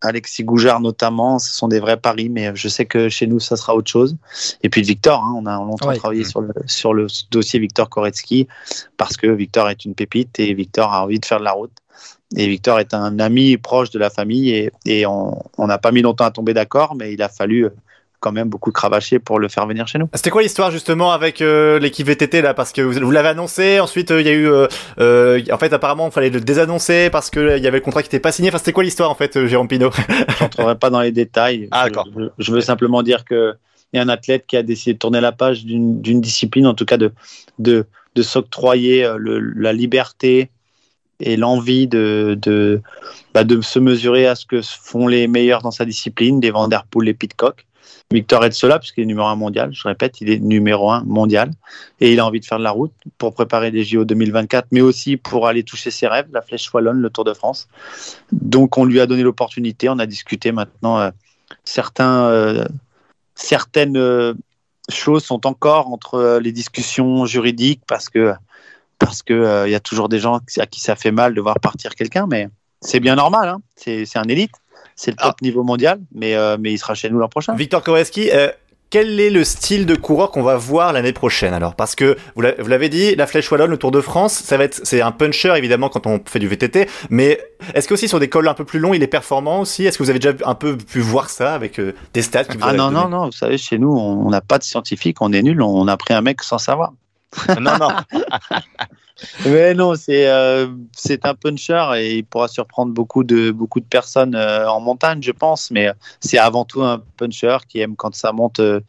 Alexis 0.00 0.44
Goujard 0.44 0.80
notamment, 0.80 1.38
ce 1.38 1.52
sont 1.54 1.68
des 1.68 1.80
vrais 1.80 1.96
paris, 1.96 2.28
mais 2.28 2.50
je 2.54 2.68
sais 2.68 2.84
que 2.84 3.08
chez 3.08 3.26
nous, 3.26 3.40
ça 3.40 3.56
sera 3.56 3.74
autre 3.74 3.90
chose. 3.90 4.16
Et 4.62 4.68
puis 4.68 4.82
de 4.82 4.86
Victor, 4.86 5.22
hein, 5.24 5.34
on 5.36 5.46
a 5.46 5.56
longtemps 5.56 5.88
Ouais. 5.88 5.96
travaillé 5.96 6.24
sur 6.24 6.40
le, 6.40 6.52
sur 6.66 6.92
le 6.92 7.06
dossier 7.30 7.58
Victor 7.60 7.88
Koretsky 7.88 8.48
parce 8.96 9.16
que 9.16 9.28
Victor 9.28 9.70
est 9.70 9.84
une 9.84 9.94
pépite 9.94 10.38
et 10.40 10.52
Victor 10.52 10.92
a 10.92 11.04
envie 11.04 11.20
de 11.20 11.24
faire 11.24 11.38
de 11.38 11.44
la 11.44 11.52
route. 11.52 11.72
Et 12.36 12.46
Victor 12.46 12.80
est 12.80 12.94
un 12.94 13.18
ami 13.18 13.56
proche 13.56 13.90
de 13.90 13.98
la 13.98 14.10
famille 14.10 14.50
et, 14.50 14.70
et 14.86 15.06
on 15.06 15.42
n'a 15.58 15.78
pas 15.78 15.92
mis 15.92 16.02
longtemps 16.02 16.24
à 16.24 16.30
tomber 16.30 16.54
d'accord, 16.54 16.94
mais 16.94 17.12
il 17.12 17.22
a 17.22 17.28
fallu 17.28 17.66
euh, 17.66 17.70
quand 18.20 18.32
même 18.32 18.48
beaucoup 18.48 18.72
cravacher 18.72 19.18
pour 19.18 19.38
le 19.38 19.48
faire 19.48 19.66
venir 19.66 19.86
chez 19.86 19.98
nous. 19.98 20.08
C'était 20.14 20.30
quoi 20.30 20.40
l'histoire 20.42 20.70
justement 20.70 21.12
avec 21.12 21.42
euh, 21.42 21.78
l'équipe 21.78 22.06
VTT 22.06 22.40
là? 22.40 22.54
Parce 22.54 22.72
que 22.72 22.80
vous, 22.80 22.94
vous 22.94 23.10
l'avez 23.10 23.28
annoncé, 23.28 23.80
ensuite 23.80 24.10
euh, 24.10 24.22
il 24.22 24.26
y 24.26 24.30
a 24.30 24.32
eu, 24.32 24.48
euh, 24.98 25.40
en 25.52 25.58
fait 25.58 25.72
apparemment 25.74 26.06
il 26.06 26.12
fallait 26.12 26.30
le 26.30 26.40
désannoncer 26.40 27.10
parce 27.10 27.28
que 27.28 27.38
euh, 27.38 27.56
il 27.58 27.62
y 27.62 27.66
avait 27.66 27.78
le 27.78 27.84
contrat 27.84 28.02
qui 28.02 28.06
n'était 28.06 28.20
pas 28.20 28.32
signé. 28.32 28.48
Enfin 28.48 28.56
c'était 28.58 28.72
quoi 28.72 28.82
l'histoire 28.82 29.10
en 29.10 29.14
fait, 29.14 29.46
Jérôme 29.46 29.68
Pinot 29.68 29.90
rentrerai 30.38 30.76
pas 30.76 30.88
dans 30.88 31.02
les 31.02 31.12
détails. 31.12 31.68
Ah, 31.70 31.84
d'accord. 31.84 32.08
Je, 32.16 32.24
je 32.38 32.52
veux 32.52 32.62
simplement 32.62 33.02
dire 33.02 33.26
que 33.26 33.54
il 33.92 33.98
y 33.98 34.00
a 34.00 34.02
un 34.02 34.08
athlète 34.08 34.44
qui 34.46 34.56
a 34.56 34.62
décidé 34.62 34.94
de 34.94 34.98
tourner 34.98 35.20
la 35.20 35.32
page 35.32 35.66
d'une 35.66 36.20
discipline, 36.20 36.66
en 36.66 36.74
tout 36.74 36.86
cas 36.86 36.96
de 36.96 37.12
de, 37.58 37.86
de 38.14 38.22
s'octroyer 38.22 39.06
la 39.20 39.72
liberté 39.74 40.48
et 41.20 41.36
l'envie 41.36 41.86
de 41.86 42.38
de, 42.40 42.82
bah, 43.32 43.44
de 43.44 43.60
se 43.60 43.78
mesurer 43.78 44.26
à 44.26 44.34
ce 44.34 44.46
que 44.46 44.60
font 44.62 45.06
les 45.06 45.26
meilleurs 45.26 45.62
dans 45.62 45.70
sa 45.70 45.84
discipline, 45.84 46.40
les 46.40 46.50
Van 46.50 46.68
Der 46.68 46.84
Poel, 46.84 47.06
les 47.06 47.14
Pitcock. 47.14 47.66
Victor 48.12 48.44
est 48.44 48.52
cela 48.52 48.78
puisqu'il 48.78 49.02
est 49.02 49.06
numéro 49.06 49.26
un 49.26 49.34
mondial. 49.34 49.70
Je 49.72 49.88
répète, 49.88 50.20
il 50.20 50.30
est 50.30 50.38
numéro 50.38 50.90
un 50.90 51.02
mondial 51.04 51.50
et 52.00 52.12
il 52.12 52.20
a 52.20 52.26
envie 52.26 52.40
de 52.40 52.44
faire 52.44 52.58
de 52.58 52.64
la 52.64 52.70
route 52.70 52.92
pour 53.18 53.34
préparer 53.34 53.70
les 53.70 53.82
JO 53.82 54.04
2024, 54.04 54.68
mais 54.70 54.82
aussi 54.82 55.16
pour 55.16 55.46
aller 55.48 55.64
toucher 55.64 55.90
ses 55.90 56.06
rêves, 56.06 56.28
la 56.32 56.42
Flèche 56.42 56.72
Wallonne, 56.72 57.00
le 57.00 57.10
Tour 57.10 57.24
de 57.24 57.34
France. 57.34 57.66
Donc 58.30 58.78
on 58.78 58.84
lui 58.84 59.00
a 59.00 59.06
donné 59.06 59.22
l'opportunité, 59.22 59.88
on 59.88 59.98
a 59.98 60.06
discuté 60.06 60.52
maintenant. 60.52 61.00
euh, 61.00 61.10
certains, 61.64 62.26
euh, 62.26 62.64
certaines 63.34 63.96
euh, 63.96 64.34
choses 64.88 65.24
sont 65.24 65.46
encore 65.46 65.88
entre 65.88 66.38
les 66.42 66.52
discussions 66.52 67.24
juridiques 67.26 67.82
parce 67.86 68.08
que 68.08 68.34
parce 68.98 69.22
que 69.22 69.32
euh, 69.34 69.68
y 69.68 69.74
a 69.74 69.80
toujours 69.80 70.08
des 70.08 70.18
gens 70.18 70.40
à 70.58 70.66
qui 70.66 70.80
ça 70.80 70.96
fait 70.96 71.12
mal 71.12 71.34
de 71.34 71.40
voir 71.40 71.58
partir 71.60 71.94
quelqu'un, 71.94 72.26
mais 72.28 72.48
c'est 72.80 73.00
bien 73.00 73.16
normal. 73.16 73.48
Hein. 73.48 73.58
C'est 73.76 74.04
c'est 74.06 74.18
un 74.18 74.24
élite, 74.28 74.52
c'est 74.96 75.10
le 75.10 75.16
top 75.16 75.40
niveau 75.42 75.62
mondial, 75.64 76.00
mais 76.14 76.34
euh, 76.34 76.56
mais 76.60 76.72
il 76.72 76.78
sera 76.78 76.94
chez 76.94 77.10
nous 77.10 77.18
l'an 77.18 77.28
prochain. 77.28 77.54
Victor 77.54 77.82
Koreski, 77.82 78.30
euh, 78.32 78.48
quel 78.90 79.18
est 79.18 79.30
le 79.30 79.42
style 79.42 79.86
de 79.86 79.96
coureur 79.96 80.30
qu'on 80.30 80.42
va 80.44 80.56
voir 80.56 80.92
l'année 80.92 81.12
prochaine 81.12 81.52
alors? 81.52 81.74
Parce 81.74 81.96
que 81.96 82.16
vous 82.36 82.42
l'a- 82.42 82.54
vous 82.60 82.68
l'avez 82.68 82.88
dit, 82.88 83.16
la 83.16 83.26
Flèche 83.26 83.50
Wallonne, 83.50 83.70
le 83.70 83.76
Tour 83.78 83.90
de 83.90 84.00
France, 84.00 84.34
ça 84.34 84.56
va 84.56 84.64
être, 84.64 84.80
c'est 84.84 85.00
un 85.00 85.10
puncher 85.10 85.52
évidemment 85.56 85.88
quand 85.88 86.06
on 86.06 86.20
fait 86.24 86.38
du 86.38 86.46
VTT, 86.46 86.88
mais 87.10 87.40
est-ce 87.74 87.88
que 87.88 87.94
aussi 87.94 88.06
sur 88.06 88.20
des 88.20 88.28
cols 88.28 88.46
un 88.46 88.54
peu 88.54 88.64
plus 88.64 88.78
longs, 88.78 88.94
il 88.94 89.02
est 89.02 89.08
performant 89.08 89.60
aussi? 89.60 89.84
Est-ce 89.84 89.98
que 89.98 90.04
vous 90.04 90.10
avez 90.10 90.20
déjà 90.20 90.36
un 90.44 90.54
peu 90.54 90.76
pu 90.76 91.00
voir 91.00 91.28
ça 91.28 91.54
avec 91.54 91.80
euh, 91.80 91.92
des 92.12 92.22
stats 92.22 92.44
qui 92.44 92.56
vous 92.56 92.62
Ah 92.64 92.72
non 92.72 92.92
non 92.92 93.08
non, 93.08 93.24
vous 93.26 93.32
savez 93.32 93.58
chez 93.58 93.78
nous 93.78 93.90
on 93.90 94.26
on 94.26 94.30
n'a 94.30 94.42
pas 94.42 94.58
de 94.58 94.64
scientifique, 94.64 95.16
on 95.20 95.32
est 95.32 95.42
nul, 95.42 95.60
on 95.60 95.88
a 95.88 95.96
pris 95.96 96.14
un 96.14 96.20
mec 96.20 96.42
sans 96.44 96.58
savoir. 96.58 96.92
non 97.60 97.78
non. 97.78 97.88
Mais 99.46 99.74
non, 99.74 99.94
c'est 99.94 100.26
euh, 100.28 100.66
un 101.22 101.34
puncher 101.34 101.92
et 101.96 102.16
il 102.16 102.24
pourra 102.24 102.48
surprendre 102.48 102.92
beaucoup 102.92 103.22
de 103.22 103.52
beaucoup 103.52 103.80
de 103.80 103.84
personnes 103.84 104.34
euh, 104.34 104.68
en 104.68 104.80
montagne, 104.80 105.22
je 105.22 105.30
pense. 105.30 105.70
Mais 105.70 105.90
c'est 106.20 106.38
avant 106.38 106.64
tout 106.64 106.82
un 106.82 107.02
puncher 107.16 107.58
qui 107.68 107.80
aime 107.80 107.96
quand 107.96 108.14
ça 108.14 108.32
monte 108.32 108.60
euh, 108.60 108.80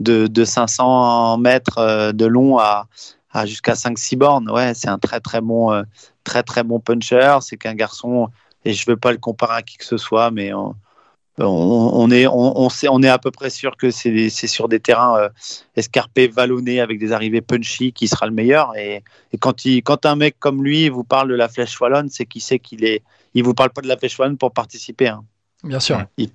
de, 0.00 0.26
de 0.26 0.44
500 0.44 1.38
mètres 1.38 2.12
de 2.12 2.26
long 2.26 2.58
à, 2.58 2.88
à 3.30 3.46
jusqu'à 3.46 3.74
5-6 3.74 4.16
bornes. 4.16 4.50
Ouais, 4.50 4.74
c'est 4.74 4.88
un 4.88 4.98
très 4.98 5.20
très 5.20 5.40
bon 5.40 5.84
très 6.24 6.42
très 6.42 6.62
bon 6.64 6.80
puncher. 6.80 7.38
C'est 7.42 7.56
qu'un 7.56 7.74
garçon 7.74 8.28
et 8.64 8.72
je 8.72 8.86
veux 8.90 8.96
pas 8.96 9.12
le 9.12 9.18
comparer 9.18 9.56
à 9.56 9.62
qui 9.62 9.76
que 9.76 9.84
ce 9.84 9.98
soit, 9.98 10.30
mais 10.30 10.50
on, 11.38 11.90
on 11.94 12.10
est 12.10 12.26
on, 12.26 12.58
on 12.58 12.68
sait 12.68 12.88
on 12.88 13.02
est 13.02 13.08
à 13.08 13.18
peu 13.18 13.30
près 13.30 13.50
sûr 13.50 13.76
que 13.76 13.90
c'est 13.90 14.28
c'est 14.30 14.46
sur 14.46 14.68
des 14.68 14.80
terrains 14.80 15.18
euh, 15.18 15.28
escarpés, 15.76 16.28
vallonnés 16.28 16.80
avec 16.80 16.98
des 16.98 17.12
arrivées 17.12 17.40
punchy 17.40 17.92
qui 17.92 18.06
sera 18.08 18.26
le 18.26 18.32
meilleur 18.32 18.76
et 18.76 19.02
et 19.34 19.36
quand, 19.36 19.64
il, 19.64 19.82
quand 19.82 20.06
un 20.06 20.14
mec 20.14 20.36
comme 20.38 20.62
lui 20.62 20.88
vous 20.88 21.02
parle 21.02 21.28
de 21.28 21.34
la 21.34 21.48
flèche 21.48 21.80
wallonne, 21.80 22.08
c'est 22.08 22.24
qu'il 22.24 22.40
sait 22.40 22.60
qu'il 22.60 22.84
est. 22.84 23.02
Il 23.34 23.42
vous 23.42 23.52
parle 23.52 23.70
pas 23.70 23.80
de 23.80 23.88
la 23.88 23.96
flèche 23.96 24.16
wallonne 24.16 24.38
pour 24.38 24.52
participer. 24.52 25.08
Hein. 25.08 25.24
Bien 25.64 25.80
sûr. 25.80 26.04
Il 26.16 26.30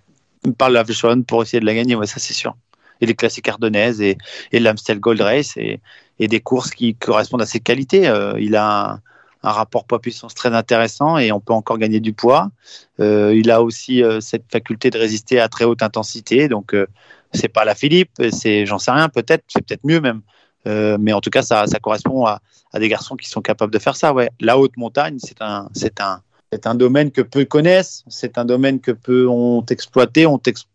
parle 0.57 0.73
de 0.73 0.79
la 0.79 0.83
flèche 0.83 1.01
wallonne 1.01 1.23
pour 1.23 1.41
essayer 1.41 1.61
de 1.61 1.65
la 1.65 1.73
gagner, 1.73 1.95
ouais, 1.95 2.07
ça 2.07 2.19
c'est 2.19 2.33
sûr. 2.33 2.57
Et 2.99 3.05
les 3.05 3.15
classiques 3.15 3.47
ardennaises 3.47 4.01
et, 4.01 4.17
et 4.51 4.59
l'Amstel 4.59 4.99
Gold 4.99 5.21
Race 5.21 5.55
et, 5.55 5.79
et 6.19 6.27
des 6.27 6.41
courses 6.41 6.71
qui 6.71 6.95
correspondent 6.95 7.41
à 7.41 7.45
ses 7.45 7.61
qualités. 7.61 8.09
Euh, 8.09 8.33
il 8.37 8.57
a 8.57 8.91
un, 8.91 9.01
un 9.43 9.51
rapport 9.51 9.85
poids-puissance 9.85 10.35
très 10.35 10.53
intéressant 10.53 11.17
et 11.17 11.31
on 11.31 11.39
peut 11.39 11.53
encore 11.53 11.77
gagner 11.77 11.99
du 11.99 12.13
poids. 12.13 12.49
Euh, 12.99 13.33
il 13.35 13.51
a 13.51 13.61
aussi 13.61 14.03
euh, 14.03 14.19
cette 14.19 14.51
faculté 14.51 14.89
de 14.89 14.97
résister 14.97 15.39
à 15.39 15.47
très 15.47 15.65
haute 15.65 15.81
intensité. 15.81 16.47
Donc, 16.47 16.73
euh, 16.73 16.87
c'est 17.33 17.47
pas 17.47 17.63
la 17.63 17.75
Philippe, 17.75 18.11
c'est, 18.31 18.65
j'en 18.65 18.79
sais 18.79 18.91
rien, 18.91 19.07
peut-être, 19.07 19.43
c'est 19.47 19.65
peut-être 19.65 19.83
mieux 19.83 20.01
même. 20.01 20.21
Euh, 20.67 20.97
mais 20.99 21.13
en 21.13 21.21
tout 21.21 21.29
cas, 21.29 21.41
ça, 21.41 21.65
correspond 21.81 22.25
à, 22.25 22.41
des 22.73 22.89
garçons 22.89 23.15
qui 23.15 23.29
sont 23.29 23.41
capables 23.41 23.71
de 23.71 23.79
faire 23.79 23.95
ça. 23.95 24.13
Ouais. 24.13 24.29
La 24.39 24.57
haute 24.57 24.75
montagne, 24.77 25.17
c'est 25.19 25.41
un, 25.41 25.69
c'est 25.73 26.01
un, 26.01 26.21
c'est 26.51 26.67
un 26.67 26.75
domaine 26.75 27.11
que 27.11 27.21
peu 27.21 27.45
connaissent, 27.45 28.03
c'est 28.07 28.37
un 28.37 28.45
domaine 28.45 28.79
que 28.81 28.91
peu 28.91 29.27
ont 29.27 29.63
exploité, 29.65 30.25
ont, 30.25 30.41
ex- 30.45 30.65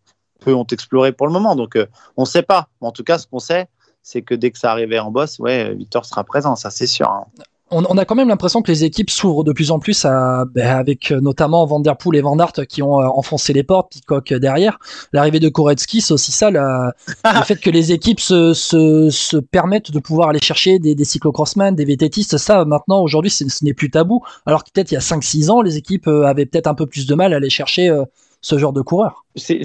peu 0.41 0.55
ont 0.55 0.65
exploré 0.65 1.13
pour 1.13 1.27
le 1.27 1.33
moment. 1.33 1.55
Donc, 1.55 1.77
on 2.17 2.23
ne 2.23 2.27
sait 2.27 2.43
pas. 2.43 2.69
En 2.81 2.93
tout 2.93 3.05
cas, 3.05 3.19
ce 3.19 3.27
qu'on 3.27 3.41
sait, 3.41 3.67
c'est 4.03 4.23
que 4.23 4.35
dès 4.35 4.51
que 4.51 4.59
ça 4.59 4.71
arrivait 4.71 4.99
en 4.99 5.11
boss, 5.11 5.39
ouais, 5.39 5.75
Victor 5.75 6.05
sera 6.05 6.25
présent, 6.25 6.57
ça 6.57 6.71
c'est 6.71 6.87
sûr. 6.87 7.11
hein. 7.11 7.27
On, 7.75 7.85
on 7.89 7.99
a 7.99 8.05
quand 8.05 8.15
même 8.15 8.29
l'impression 8.29 8.63
que 8.63 8.71
les 8.71 8.85
équipes 8.85 9.11
s'ouvrent 9.11 9.45
de 9.45 9.53
plus 9.53 9.71
en 9.71 9.79
plus 9.79 10.05
à, 10.05 10.45
ben, 10.47 10.67
avec 10.67 11.11
euh, 11.11 11.21
notamment 11.21 11.67
Van 11.67 11.81
Der 11.81 11.97
Poel 11.97 12.17
et 12.19 12.23
Van 12.23 12.39
Aert 12.39 12.53
qui 12.69 12.83
ont 12.83 13.01
euh, 13.01 13.07
enfoncé 13.07 13.53
les 13.53 13.63
portes, 13.63 13.93
Pitcock 13.93 14.33
euh, 14.33 14.39
derrière. 14.39 14.79
L'arrivée 15.13 15.41
de 15.41 15.49
Koretsky, 15.49 16.01
c'est 16.01 16.15
aussi 16.15 16.33
ça, 16.33 16.51
la- 16.51 16.95
le 17.25 17.43
fait 17.45 17.57
que 17.57 17.71
les 17.71 17.93
équipes 17.93 18.21
se, 18.21 18.55
se, 18.55 19.11
se 19.11 19.37
permettent 19.37 19.91
de 19.91 19.99
pouvoir 19.99 20.29
aller 20.31 20.41
chercher 20.43 20.79
des, 20.79 20.95
des 20.95 21.05
cyclocrossmen, 21.05 21.75
des 21.75 21.85
VTTistes. 21.85 22.39
Ça, 22.39 22.65
maintenant, 22.65 23.03
aujourd'hui, 23.03 23.31
ce 23.31 23.45
n'est 23.65 23.75
plus 23.75 23.91
tabou. 23.91 24.23
Alors 24.47 24.65
que 24.65 24.71
peut-être 24.73 24.91
il 24.91 24.95
y 24.95 24.99
a 24.99 25.01
5-6 25.01 25.51
ans, 25.51 25.61
les 25.61 25.77
équipes 25.77 26.09
avaient 26.09 26.47
peut-être 26.47 26.67
un 26.69 26.75
peu 26.75 26.87
plus 26.87 27.07
de 27.07 27.15
mal 27.15 27.33
à 27.33 27.37
aller 27.37 27.51
chercher 27.51 27.89
euh, 27.89 28.05
ce 28.45 28.59
genre 28.59 28.75
de 28.75 28.83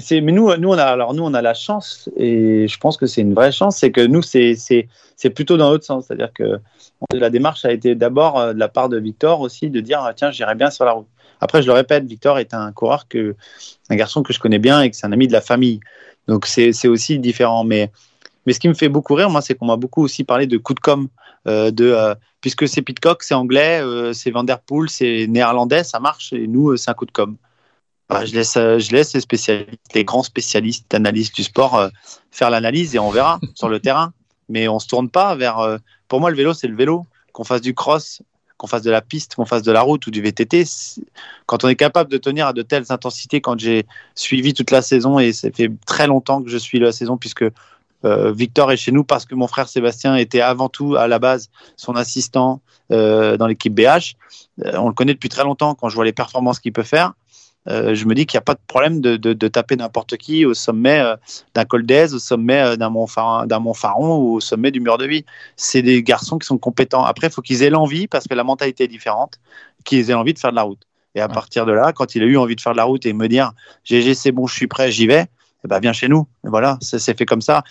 c'est- 0.00 0.22
mais 0.22 0.32
nous, 0.32 0.56
nous, 0.56 0.70
on 0.70 0.78
a, 0.78 0.84
alors 0.84 1.12
nous, 1.12 1.22
on 1.22 1.34
a 1.34 1.42
la 1.42 1.52
chance, 1.52 2.08
et 2.16 2.66
je 2.66 2.78
pense 2.78 2.96
que 2.96 3.04
c'est 3.04 3.20
une 3.20 3.34
vraie 3.34 3.52
chance, 3.52 3.76
c'est 3.76 3.92
que 3.92 4.00
nous, 4.00 4.22
c'est, 4.22 4.54
c'est, 4.54 4.88
c'est 5.16 5.28
plutôt 5.28 5.58
dans 5.58 5.70
l'autre 5.70 5.84
sens. 5.84 6.06
C'est-à-dire 6.06 6.32
que 6.32 6.58
la 7.12 7.28
démarche 7.28 7.66
a 7.66 7.72
été 7.72 7.94
d'abord 7.94 8.38
euh, 8.38 8.54
de 8.54 8.58
la 8.58 8.68
part 8.68 8.88
de 8.88 8.98
Victor 8.98 9.40
aussi 9.40 9.68
de 9.68 9.80
dire 9.80 10.00
ah, 10.02 10.14
tiens, 10.14 10.30
j'irai 10.30 10.54
bien 10.54 10.70
sur 10.70 10.86
la 10.86 10.92
route. 10.92 11.06
Après, 11.42 11.60
je 11.60 11.66
le 11.66 11.74
répète, 11.74 12.04
Victor 12.06 12.38
est 12.38 12.54
un 12.54 12.72
coureur 12.72 13.06
que, 13.06 13.36
un 13.90 13.96
garçon 13.96 14.22
que 14.22 14.32
je 14.32 14.40
connais 14.40 14.58
bien 14.58 14.80
et 14.80 14.90
que 14.90 14.96
c'est 14.96 15.06
un 15.06 15.12
ami 15.12 15.28
de 15.28 15.32
la 15.34 15.42
famille. 15.42 15.80
Donc 16.26 16.46
c'est, 16.46 16.72
c'est 16.72 16.88
aussi 16.88 17.18
différent. 17.18 17.64
Mais, 17.64 17.90
mais 18.46 18.54
ce 18.54 18.60
qui 18.60 18.68
me 18.68 18.74
fait 18.74 18.88
beaucoup 18.88 19.14
rire, 19.14 19.28
moi, 19.28 19.42
c'est 19.42 19.54
qu'on 19.56 19.66
m'a 19.66 19.76
beaucoup 19.76 20.02
aussi 20.02 20.24
parlé 20.24 20.46
de 20.46 20.56
coup 20.56 20.72
de 20.72 20.80
com, 20.80 21.08
euh, 21.46 21.70
de 21.70 21.84
euh, 21.84 22.14
puisque 22.40 22.66
c'est 22.66 22.80
Pitcock, 22.80 23.22
c'est 23.24 23.34
anglais, 23.34 23.82
c'est 24.14 24.30
Van 24.30 24.42
Der 24.44 24.60
Poel, 24.60 24.88
c'est 24.88 25.26
néerlandais, 25.28 25.84
ça 25.84 26.00
marche, 26.00 26.32
et 26.32 26.46
nous, 26.46 26.78
c'est 26.78 26.90
un 26.90 26.94
coup 26.94 27.04
de 27.04 27.12
com. 27.12 27.36
Bah, 28.10 28.24
je, 28.24 28.34
laisse, 28.34 28.56
euh, 28.56 28.80
je 28.80 28.90
laisse 28.90 29.14
les 29.14 29.20
spécialistes, 29.20 29.70
les 29.94 30.04
grands 30.04 30.24
spécialistes, 30.24 30.92
analystes 30.92 31.36
du 31.36 31.44
sport 31.44 31.76
euh, 31.76 31.88
faire 32.32 32.50
l'analyse 32.50 32.96
et 32.96 32.98
on 32.98 33.10
verra 33.10 33.38
sur 33.54 33.68
le 33.68 33.78
terrain. 33.78 34.12
Mais 34.48 34.66
on 34.66 34.80
se 34.80 34.88
tourne 34.88 35.08
pas 35.08 35.36
vers. 35.36 35.60
euh, 35.60 35.78
pour 36.08 36.20
moi, 36.20 36.30
le 36.30 36.36
vélo, 36.36 36.52
c'est 36.52 36.66
le 36.66 36.74
vélo. 36.74 37.06
Qu'on 37.32 37.44
fasse 37.44 37.60
du 37.60 37.72
cross, 37.72 38.20
qu'on 38.56 38.66
fasse 38.66 38.82
de 38.82 38.90
la 38.90 39.00
piste, 39.00 39.36
qu'on 39.36 39.44
fasse 39.44 39.62
de 39.62 39.70
la 39.70 39.80
route 39.82 40.04
ou 40.08 40.10
du 40.10 40.20
VTT. 40.20 40.64
Quand 41.46 41.62
on 41.62 41.68
est 41.68 41.76
capable 41.76 42.10
de 42.10 42.18
tenir 42.18 42.48
à 42.48 42.52
de 42.52 42.62
telles 42.62 42.86
intensités, 42.90 43.40
quand 43.40 43.56
j'ai 43.60 43.86
suivi 44.16 44.54
toute 44.54 44.72
la 44.72 44.82
saison 44.82 45.20
et 45.20 45.32
ça 45.32 45.48
fait 45.52 45.70
très 45.86 46.08
longtemps 46.08 46.42
que 46.42 46.50
je 46.50 46.56
suis 46.56 46.80
la 46.80 46.90
saison 46.90 47.16
puisque 47.16 47.44
euh, 48.04 48.32
Victor 48.32 48.72
est 48.72 48.76
chez 48.76 48.92
nous 48.92 49.04
parce 49.04 49.26
que 49.26 49.34
mon 49.34 49.46
frère 49.46 49.68
Sébastien 49.68 50.16
était 50.16 50.40
avant 50.40 50.68
tout 50.68 50.96
à 50.96 51.06
la 51.06 51.18
base 51.18 51.50
son 51.76 51.94
assistant 51.96 52.60
euh, 52.90 53.36
dans 53.36 53.46
l'équipe 53.46 53.74
BH. 53.74 54.16
Euh, 54.64 54.76
on 54.78 54.88
le 54.88 54.94
connaît 54.94 55.14
depuis 55.14 55.28
très 55.28 55.44
longtemps. 55.44 55.74
Quand 55.74 55.88
je 55.88 55.94
vois 55.94 56.04
les 56.04 56.12
performances 56.12 56.60
qu'il 56.60 56.72
peut 56.72 56.82
faire, 56.82 57.14
euh, 57.68 57.94
je 57.94 58.06
me 58.06 58.14
dis 58.14 58.24
qu'il 58.26 58.38
n'y 58.38 58.40
a 58.40 58.44
pas 58.44 58.54
de 58.54 58.60
problème 58.66 59.00
de, 59.00 59.16
de- 59.16 59.34
de 59.34 59.48
taper 59.48 59.76
n'importe 59.76 60.16
qui 60.16 60.46
au 60.46 60.54
sommet 60.54 61.00
euh, 61.00 61.16
d'un 61.54 61.64
col 61.64 61.84
d'Aise, 61.84 62.14
au 62.14 62.18
sommet 62.18 62.60
euh, 62.60 62.76
d'un 62.76 62.88
mont, 62.90 63.06
Phar- 63.06 63.46
d'un 63.46 63.58
mont 63.58 63.74
Faron 63.74 64.16
ou 64.16 64.34
au 64.36 64.40
sommet 64.40 64.70
du 64.70 64.80
mur 64.80 64.96
de 64.98 65.06
vie. 65.06 65.24
C'est 65.56 65.82
des 65.82 66.02
garçons 66.02 66.38
qui 66.38 66.46
sont 66.46 66.58
compétents. 66.58 67.04
Après, 67.04 67.26
il 67.26 67.32
faut 67.32 67.42
qu'ils 67.42 67.62
aient 67.62 67.70
l'envie, 67.70 68.06
parce 68.08 68.26
que 68.26 68.34
la 68.34 68.44
mentalité 68.44 68.84
est 68.84 68.88
différente, 68.88 69.38
qu'ils 69.84 70.10
aient 70.10 70.14
envie 70.14 70.32
de 70.34 70.38
faire 70.38 70.50
de 70.50 70.56
la 70.56 70.62
route. 70.62 70.82
Et 71.14 71.20
à 71.20 71.28
partir 71.28 71.66
de 71.66 71.72
là, 71.72 71.92
quand 71.92 72.14
il 72.14 72.22
a 72.22 72.26
eu 72.26 72.36
envie 72.36 72.56
de 72.56 72.60
faire 72.60 72.72
de 72.72 72.76
la 72.78 72.84
route 72.84 73.04
et 73.04 73.12
me 73.12 73.28
dire 73.28 73.52
GG, 73.84 74.14
c'est 74.14 74.32
bon, 74.32 74.46
je 74.46 74.54
suis 74.54 74.68
prêt, 74.68 74.90
j'y 74.92 75.06
vais, 75.06 75.26
eh 75.64 75.68
ben, 75.68 75.80
viens 75.80 75.92
chez 75.92 76.08
nous. 76.08 76.26
Et 76.44 76.48
voilà, 76.48 76.78
ça 76.80 76.98
s'est 76.98 77.14
fait 77.14 77.26
comme 77.26 77.42
ça. 77.42 77.62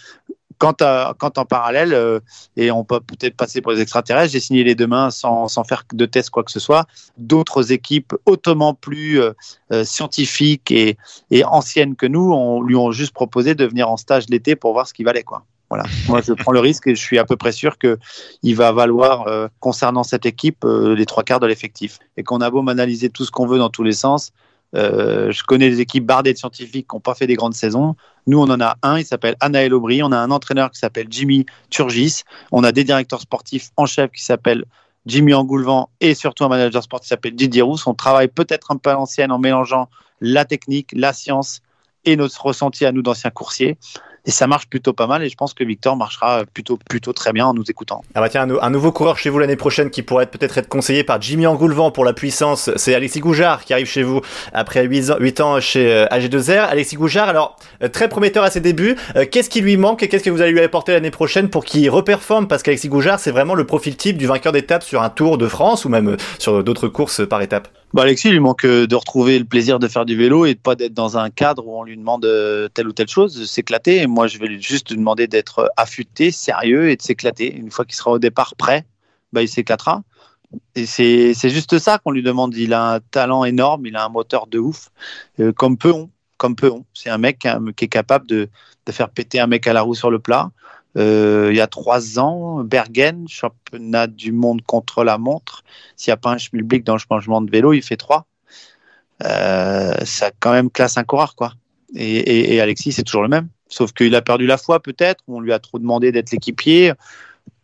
Quand, 0.59 0.83
quand 1.17 1.37
en 1.37 1.45
parallèle, 1.45 1.93
euh, 1.93 2.19
et 2.55 2.69
on 2.69 2.83
peut 2.83 2.99
peut-être 2.99 3.35
passer 3.35 3.61
pour 3.61 3.71
les 3.71 3.81
extraterrestres, 3.81 4.33
j'ai 4.33 4.39
signé 4.39 4.63
les 4.63 4.75
deux 4.75 4.87
mains 4.87 5.09
sans, 5.09 5.47
sans 5.47 5.63
faire 5.63 5.83
de 5.91 6.05
test 6.05 6.29
quoi 6.29 6.43
que 6.43 6.51
ce 6.51 6.59
soit, 6.59 6.85
d'autres 7.17 7.71
équipes 7.71 8.13
hautement 8.25 8.73
plus 8.73 9.19
euh, 9.19 9.31
euh, 9.71 9.83
scientifiques 9.85 10.69
et, 10.69 10.97
et 11.31 11.43
anciennes 11.45 11.95
que 11.95 12.05
nous, 12.05 12.61
lui 12.63 12.75
ont 12.75 12.91
juste 12.91 13.13
proposé 13.13 13.55
de 13.55 13.65
venir 13.65 13.89
en 13.89 13.97
stage 13.97 14.25
l'été 14.29 14.55
pour 14.55 14.73
voir 14.73 14.85
ce 14.85 14.93
qu'il 14.93 15.05
valait 15.05 15.23
quoi. 15.23 15.43
Voilà. 15.69 15.83
Moi, 16.07 16.21
je 16.25 16.33
prends 16.33 16.51
le 16.51 16.59
risque 16.59 16.87
et 16.87 16.95
je 16.95 16.99
suis 16.99 17.19
à 17.19 17.25
peu 17.25 17.37
près 17.37 17.51
sûr 17.51 17.77
que 17.77 17.99
il 18.41 18.55
va 18.55 18.71
valoir, 18.71 19.27
concernant 19.59 20.01
cette 20.01 20.25
équipe, 20.25 20.65
les 20.65 21.05
trois 21.05 21.21
quarts 21.21 21.39
de 21.39 21.45
l'effectif. 21.45 21.99
Et 22.17 22.23
qu'on 22.23 22.41
a 22.41 22.49
beau 22.49 22.63
m'analyser 22.63 23.11
tout 23.11 23.23
ce 23.23 23.29
qu'on 23.29 23.45
veut 23.45 23.59
dans 23.59 23.69
tous 23.69 23.83
les 23.83 23.93
sens, 23.93 24.31
euh, 24.75 25.31
je 25.31 25.43
connais 25.43 25.69
des 25.69 25.81
équipes 25.81 26.05
bardées 26.05 26.33
de 26.33 26.37
scientifiques 26.37 26.87
qui 26.87 26.95
n'ont 26.95 26.99
pas 26.99 27.15
fait 27.15 27.27
des 27.27 27.35
grandes 27.35 27.55
saisons. 27.55 27.95
Nous, 28.27 28.39
on 28.39 28.49
en 28.49 28.61
a 28.61 28.77
un, 28.83 28.99
il 28.99 29.05
s'appelle 29.05 29.35
Anaël 29.39 29.73
Aubry. 29.73 30.03
On 30.03 30.11
a 30.11 30.17
un 30.17 30.31
entraîneur 30.31 30.71
qui 30.71 30.79
s'appelle 30.79 31.07
Jimmy 31.09 31.45
Turgis. 31.69 32.23
On 32.51 32.63
a 32.63 32.71
des 32.71 32.83
directeurs 32.83 33.21
sportifs 33.21 33.69
en 33.77 33.85
chef 33.85 34.11
qui 34.11 34.23
s'appellent 34.23 34.65
Jimmy 35.05 35.33
Angoulevent 35.33 35.89
et 36.01 36.13
surtout 36.13 36.43
un 36.43 36.49
manager 36.49 36.83
sportif 36.83 37.05
qui 37.05 37.09
s'appelle 37.09 37.35
Didier 37.35 37.61
Rousse. 37.61 37.87
On 37.87 37.95
travaille 37.95 38.27
peut-être 38.27 38.71
un 38.71 38.77
peu 38.77 38.89
à 38.91 38.93
l'ancienne 38.93 39.31
en 39.31 39.39
mélangeant 39.39 39.89
la 40.21 40.45
technique, 40.45 40.91
la 40.93 41.13
science 41.13 41.61
et 42.05 42.15
notre 42.15 42.45
ressenti 42.45 42.85
à 42.85 42.91
nous 42.91 43.01
d'anciens 43.01 43.31
coursiers 43.31 43.77
et 44.29 44.31
ça 44.31 44.45
marche 44.45 44.67
plutôt 44.67 44.93
pas 44.93 45.07
mal 45.07 45.23
et 45.23 45.29
je 45.29 45.35
pense 45.35 45.55
que 45.55 45.63
Victor 45.63 45.97
marchera 45.97 46.43
plutôt 46.45 46.77
plutôt 46.77 47.13
très 47.13 47.33
bien 47.33 47.47
en 47.47 47.55
nous 47.55 47.63
écoutant. 47.67 48.03
Ah 48.13 48.21
bah 48.21 48.29
tiens, 48.29 48.47
un, 48.61 48.69
nouveau 48.69 48.91
coureur 48.91 49.17
chez 49.17 49.31
vous 49.31 49.39
l'année 49.39 49.55
prochaine 49.55 49.89
qui 49.89 50.03
pourrait 50.03 50.27
peut-être 50.27 50.59
être 50.59 50.69
conseillé 50.69 51.03
par 51.03 51.19
Jimmy 51.19 51.47
Angoulevent 51.47 51.89
pour 51.89 52.05
la 52.05 52.13
puissance, 52.13 52.69
c'est 52.75 52.93
Alexis 52.93 53.21
Goujard 53.21 53.65
qui 53.65 53.73
arrive 53.73 53.87
chez 53.87 54.03
vous 54.03 54.21
après 54.53 54.85
8 54.85 55.09
ans, 55.09 55.15
8 55.19 55.41
ans 55.41 55.59
chez 55.59 55.91
euh, 55.91 56.05
AG2R. 56.11 56.67
Alexis 56.67 56.95
Goujard, 56.95 57.27
alors 57.27 57.55
euh, 57.81 57.87
très 57.87 58.07
prometteur 58.07 58.43
à 58.43 58.51
ses 58.51 58.61
débuts, 58.61 58.95
euh, 59.15 59.25
qu'est-ce 59.25 59.49
qui 59.49 59.61
lui 59.61 59.77
manque 59.77 60.03
et 60.03 60.09
qu'est-ce 60.09 60.23
que 60.23 60.29
vous 60.29 60.43
allez 60.43 60.51
lui 60.51 60.61
apporter 60.61 60.91
l'année 60.91 61.09
prochaine 61.09 61.49
pour 61.49 61.65
qu'il 61.65 61.89
reperforme? 61.89 62.47
Parce 62.47 62.61
qu'Alexis 62.61 62.89
Goujard 62.89 63.19
c'est 63.19 63.31
vraiment 63.31 63.55
le 63.55 63.65
profil 63.65 63.97
type 63.97 64.19
du 64.19 64.27
vainqueur 64.27 64.53
d'étape 64.53 64.83
sur 64.83 65.01
un 65.01 65.09
Tour 65.09 65.39
de 65.39 65.47
France 65.47 65.85
ou 65.85 65.89
même 65.89 66.17
sur 66.37 66.63
d'autres 66.63 66.87
courses 66.87 67.27
par 67.27 67.41
étape. 67.41 67.67
Bah 67.93 68.03
Alexis, 68.03 68.27
il 68.27 68.33
lui 68.33 68.39
manque 68.39 68.67
de 68.67 68.95
retrouver 68.95 69.39
le 69.39 69.45
plaisir 69.45 69.79
de 69.79 69.87
faire 69.87 70.05
du 70.05 70.15
vélo 70.15 70.45
et 70.45 70.53
de 70.53 70.59
pas 70.59 70.75
d'être 70.75 70.93
dans 70.93 71.17
un 71.17 71.31
cadre 71.31 71.67
où 71.67 71.79
on 71.79 71.83
lui 71.83 71.97
demande 71.97 72.21
telle 72.73 72.87
ou 72.87 72.93
telle 72.93 73.07
chose, 73.07 73.49
s'éclater. 73.49 73.97
Et 73.97 74.07
moi, 74.07 74.27
je 74.27 74.37
vais 74.37 74.59
juste 74.59 74.91
lui 74.91 74.97
demander 74.97 75.27
d'être 75.27 75.71
affûté, 75.75 76.29
sérieux 76.29 76.89
et 76.91 76.95
de 76.95 77.01
s'éclater. 77.01 77.55
Une 77.55 77.71
fois 77.71 77.85
qu'il 77.85 77.95
sera 77.95 78.11
au 78.11 78.19
départ 78.19 78.55
prêt, 78.55 78.85
bah, 79.33 79.41
il 79.41 79.49
s'éclatera. 79.49 80.03
Et 80.75 80.85
c'est 80.85 81.49
juste 81.49 81.79
ça 81.79 81.97
qu'on 81.97 82.11
lui 82.11 82.23
demande. 82.23 82.55
Il 82.55 82.73
a 82.73 82.93
un 82.93 82.99
talent 82.99 83.43
énorme, 83.43 83.85
il 83.85 83.95
a 83.95 84.05
un 84.05 84.09
moteur 84.09 84.47
de 84.47 84.59
ouf, 84.59 84.89
euh, 85.39 85.51
comme. 85.51 85.77
Comme 86.37 86.55
Peon. 86.55 86.85
C'est 86.93 87.09
un 87.09 87.17
mec 87.17 87.45
hein, 87.45 87.61
qui 87.75 87.83
est 87.85 87.89
capable 87.89 88.25
de, 88.25 88.49
de, 88.85 88.91
faire 88.93 89.09
péter 89.09 89.41
un 89.41 89.47
mec 89.47 89.67
à 89.67 89.73
la 89.73 89.81
roue 89.81 89.93
sur 89.93 90.09
le 90.09 90.19
plat. 90.19 90.51
Euh, 90.97 91.49
il 91.51 91.57
y 91.57 91.61
a 91.61 91.67
trois 91.67 92.19
ans, 92.19 92.63
Bergen, 92.63 93.27
championnat 93.27 94.07
du 94.07 94.31
monde 94.31 94.61
contre 94.63 95.03
la 95.03 95.17
montre. 95.17 95.63
S'il 95.95 96.11
n'y 96.11 96.13
a 96.13 96.17
pas 96.17 96.31
un 96.31 96.37
schmilblick 96.37 96.83
dans 96.83 96.93
le 96.93 96.99
changement 96.99 97.41
de 97.41 97.51
vélo, 97.51 97.73
il 97.73 97.83
fait 97.83 97.97
trois. 97.97 98.25
Euh, 99.23 99.93
ça 100.05 100.31
quand 100.39 100.51
même 100.51 100.69
classe 100.69 100.97
un 100.97 101.03
coureur, 101.03 101.35
quoi. 101.35 101.53
Et, 101.95 102.61
Alexis, 102.61 102.93
c'est 102.93 103.03
toujours 103.03 103.23
le 103.23 103.29
même. 103.29 103.49
Sauf 103.67 103.93
qu'il 103.93 104.13
a 104.15 104.21
perdu 104.21 104.45
la 104.45 104.57
foi, 104.57 104.79
peut-être. 104.79 105.23
On 105.27 105.39
lui 105.39 105.53
a 105.53 105.59
trop 105.59 105.79
demandé 105.79 106.11
d'être 106.11 106.31
l'équipier. 106.31 106.93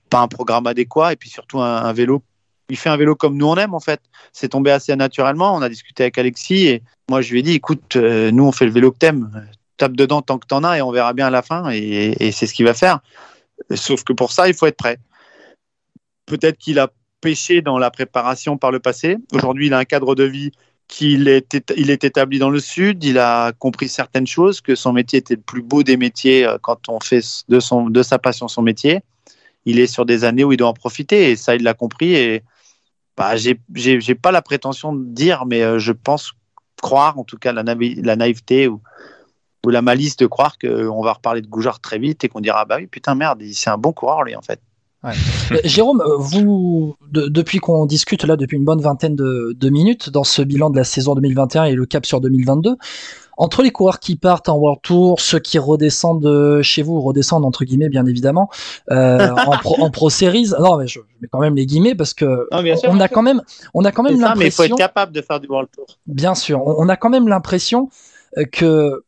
Pas 0.09 0.19
un 0.19 0.27
programme 0.27 0.67
adéquat. 0.67 1.13
Et 1.13 1.15
puis 1.15 1.29
surtout, 1.29 1.61
un, 1.61 1.83
un, 1.83 1.93
vélo. 1.93 2.23
Il 2.69 2.77
fait 2.77 2.89
un 2.89 2.97
vélo 2.97 3.15
comme 3.15 3.38
nous 3.38 3.45
on 3.45 3.55
aime, 3.55 3.73
en 3.73 3.79
fait. 3.79 4.01
C'est 4.33 4.49
tombé 4.49 4.71
assez 4.71 4.95
naturellement. 4.95 5.55
On 5.55 5.61
a 5.61 5.69
discuté 5.69 6.03
avec 6.03 6.17
Alexis. 6.17 6.67
Et 6.67 6.83
moi, 7.09 7.21
je 7.21 7.31
lui 7.31 7.39
ai 7.39 7.43
dit 7.43 7.53
écoute, 7.53 7.95
euh, 7.95 8.31
nous, 8.31 8.45
on 8.45 8.51
fait 8.51 8.65
le 8.65 8.71
vélo 8.71 8.91
que 8.91 8.97
t'aimes 8.97 9.47
tape 9.77 9.95
dedans 9.95 10.21
tant 10.21 10.38
que 10.38 10.47
t'en 10.47 10.63
as 10.63 10.77
et 10.77 10.81
on 10.81 10.91
verra 10.91 11.13
bien 11.13 11.27
à 11.27 11.29
la 11.29 11.41
fin 11.41 11.69
et, 11.69 12.31
c'est 12.31 12.47
ce 12.47 12.53
qu'il 12.53 12.65
va 12.65 12.73
faire. 12.73 12.99
Sauf 13.73 14.03
que 14.03 14.13
pour 14.13 14.31
ça, 14.31 14.47
il 14.47 14.53
faut 14.53 14.65
être 14.65 14.77
prêt. 14.77 14.97
Peut-être 16.25 16.57
qu'il 16.57 16.79
a 16.79 16.89
pêché 17.21 17.61
dans 17.61 17.77
la 17.77 17.91
préparation 17.91 18.57
par 18.57 18.71
le 18.71 18.79
passé. 18.79 19.17
Aujourd'hui, 19.31 19.67
il 19.67 19.73
a 19.73 19.77
un 19.77 19.85
cadre 19.85 20.15
de 20.15 20.23
vie 20.23 20.51
qu'il 20.88 21.27
est, 21.27 21.57
il 21.77 21.89
est 21.89 22.03
établi 22.03 22.38
dans 22.39 22.49
le 22.49 22.59
sud. 22.59 23.03
Il 23.03 23.17
a 23.17 23.53
compris 23.53 23.89
certaines 23.89 24.27
choses, 24.27 24.61
que 24.61 24.75
son 24.75 24.93
métier 24.93 25.19
était 25.19 25.35
le 25.35 25.41
plus 25.41 25.61
beau 25.61 25.83
des 25.83 25.97
métiers 25.97 26.47
quand 26.61 26.89
on 26.89 26.99
fait 26.99 27.21
de, 27.47 27.59
son, 27.59 27.89
de 27.89 28.03
sa 28.03 28.19
passion 28.19 28.47
son 28.47 28.61
métier. 28.61 29.01
Il 29.65 29.79
est 29.79 29.88
sur 29.88 30.05
des 30.05 30.23
années 30.25 30.43
où 30.43 30.51
il 30.51 30.57
doit 30.57 30.67
en 30.67 30.73
profiter 30.73 31.31
et 31.31 31.35
ça, 31.35 31.55
il 31.55 31.63
l'a 31.63 31.73
compris. 31.73 32.13
Et 32.15 32.43
bah, 33.17 33.35
j'ai 33.35 34.15
pas 34.15 34.31
la 34.31 34.41
prétention 34.41 34.93
de 34.93 35.05
dire, 35.05 35.45
mais 35.45 35.79
je 35.79 35.91
pense 35.91 36.33
croire, 36.81 37.17
en 37.17 37.23
tout 37.23 37.38
cas, 37.38 37.53
la, 37.53 37.63
la 37.63 38.15
naïveté 38.15 38.67
ou, 38.67 38.81
ou 39.65 39.69
la 39.69 39.82
malice 39.82 40.15
de 40.17 40.28
croire 40.28 40.58
qu'on 40.58 41.01
va 41.01 41.13
reparler 41.13 41.41
de 41.41 41.47
Goujard 41.47 41.80
très 41.80 41.97
vite 41.97 42.23
et 42.23 42.30
qu'on 42.30 42.39
dira 42.39 42.65
bah 42.65 42.78
oui 42.80 42.88
putain 42.88 43.15
merde 43.15 43.41
c'est 43.54 43.69
un 43.69 43.78
bon 43.78 43.93
coureur 43.93 44.23
lui 44.23 44.36
en 44.36 44.41
fait. 44.41 44.60
Ouais. 45.04 45.13
Jérôme, 45.63 46.04
vous 46.17 46.95
de, 47.12 47.28
depuis 47.28 47.60
qu'on 47.60 47.86
discute 47.86 48.23
là 48.23 48.36
depuis 48.38 48.58
une 48.58 48.65
bonne 48.65 48.82
vingtaine 48.82 49.15
de, 49.15 49.56
de, 49.56 49.69
minutes 49.69 50.10
dans 50.10 50.23
ce 50.23 50.41
bilan 50.41 50.71
de 50.71 50.78
la 50.78 50.84
saison 50.84 51.13
2021 51.13 51.65
et 51.65 51.75
le 51.75 51.86
cap 51.86 52.08
sur 52.08 52.21
2022, 52.21 52.75
entre 53.38 53.62
les 53.62 53.69
coureurs 53.69 53.99
qui 53.99 54.15
partent 54.15 54.49
en 54.49 54.58
World 54.58 54.82
Tour, 54.82 55.21
ceux 55.21 55.38
qui 55.38 55.60
redescendent 55.60 56.62
chez 56.63 56.82
vous, 56.82 56.99
redescendent 57.01 57.45
entre 57.45 57.65
guillemets 57.65 57.89
bien 57.89 58.08
évidemment 58.08 58.49
euh, 58.89 59.30
en, 59.45 59.58
pro, 59.58 59.75
en 59.80 59.91
Pro 59.91 60.10
Series. 60.10 60.54
Non 60.60 60.78
mais 60.78 60.88
je, 60.88 60.99
je, 60.99 61.21
mets 61.21 61.28
quand 61.32 61.39
même 61.39 61.56
les 61.56 61.67
guillemets 61.67 61.93
parce 61.93 62.15
que 62.15 62.47
non, 62.51 62.63
on, 62.63 62.75
sûr, 62.75 62.89
on 62.89 62.99
a 62.99 63.08
quand 63.08 63.21
même 63.21 63.43
on 63.75 63.86
a 63.86 63.91
quand 63.91 64.01
même 64.01 64.19
l'impression. 64.19 64.39
Mais 64.39 64.47
il 64.47 64.51
faut 64.51 64.63
être 64.63 64.75
capable 64.75 65.12
de 65.12 65.21
faire 65.21 65.39
du 65.39 65.47
World 65.47 65.69
Tour. 65.71 65.86
Bien 66.08 66.34
sûr, 66.34 66.65
on, 66.65 66.78
on 66.80 66.89
a 66.89 66.95
quand 66.95 67.12
même 67.12 67.28
l'impression 67.28 67.89
que 68.51 69.04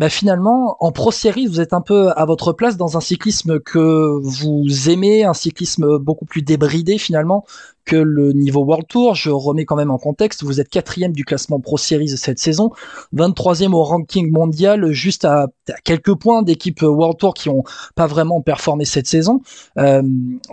bah 0.00 0.08
finalement, 0.08 0.78
en 0.80 0.92
pro 0.92 1.10
série, 1.10 1.46
vous 1.46 1.60
êtes 1.60 1.74
un 1.74 1.82
peu 1.82 2.08
à 2.16 2.24
votre 2.24 2.54
place 2.54 2.78
dans 2.78 2.96
un 2.96 3.02
cyclisme 3.02 3.60
que 3.60 4.18
vous 4.22 4.88
aimez, 4.88 5.24
un 5.24 5.34
cyclisme 5.34 5.98
beaucoup 5.98 6.24
plus 6.24 6.40
débridé 6.40 6.96
finalement 6.96 7.44
que 7.84 7.96
le 7.96 8.32
niveau 8.32 8.64
World 8.64 8.86
Tour. 8.88 9.14
Je 9.14 9.28
remets 9.28 9.66
quand 9.66 9.76
même 9.76 9.90
en 9.90 9.98
contexte, 9.98 10.42
vous 10.42 10.58
êtes 10.58 10.70
quatrième 10.70 11.12
du 11.12 11.26
classement 11.26 11.60
pro 11.60 11.76
series 11.76 12.08
cette 12.16 12.38
saison, 12.38 12.70
23e 13.14 13.74
au 13.74 13.82
ranking 13.82 14.32
mondial, 14.32 14.90
juste 14.90 15.26
à, 15.26 15.48
quelques 15.84 16.14
points 16.14 16.40
d'équipes 16.40 16.80
World 16.80 17.18
Tour 17.18 17.34
qui 17.34 17.50
ont 17.50 17.64
pas 17.94 18.06
vraiment 18.06 18.40
performé 18.40 18.86
cette 18.86 19.06
saison. 19.06 19.42
Euh, 19.76 20.00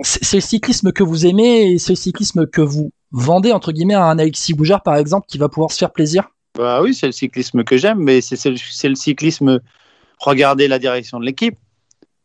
c'est 0.02 0.38
le 0.38 0.42
cyclisme 0.42 0.92
que 0.92 1.04
vous 1.04 1.26
aimez 1.26 1.72
et 1.72 1.78
c'est 1.78 1.94
le 1.94 1.96
cyclisme 1.96 2.48
que 2.48 2.60
vous 2.60 2.92
vendez 3.12 3.54
entre 3.54 3.72
guillemets 3.72 3.94
à 3.94 4.04
un 4.04 4.20
Alexis 4.20 4.54
Boujard 4.54 4.84
par 4.84 4.98
exemple 4.98 5.26
qui 5.30 5.38
va 5.38 5.48
pouvoir 5.48 5.72
se 5.72 5.78
faire 5.78 5.94
plaisir? 5.94 6.28
Bah 6.58 6.82
oui, 6.82 6.94
c'est 6.94 7.06
le 7.06 7.12
cyclisme 7.12 7.64
que 7.64 7.78
j'aime, 7.78 8.00
mais 8.00 8.22
c'est 8.22 8.50
le, 8.50 8.96
cyclisme. 8.96 9.60
Regardez 10.20 10.68
la 10.68 10.80
direction 10.80 11.20
de 11.20 11.26
l'équipe. 11.26 11.58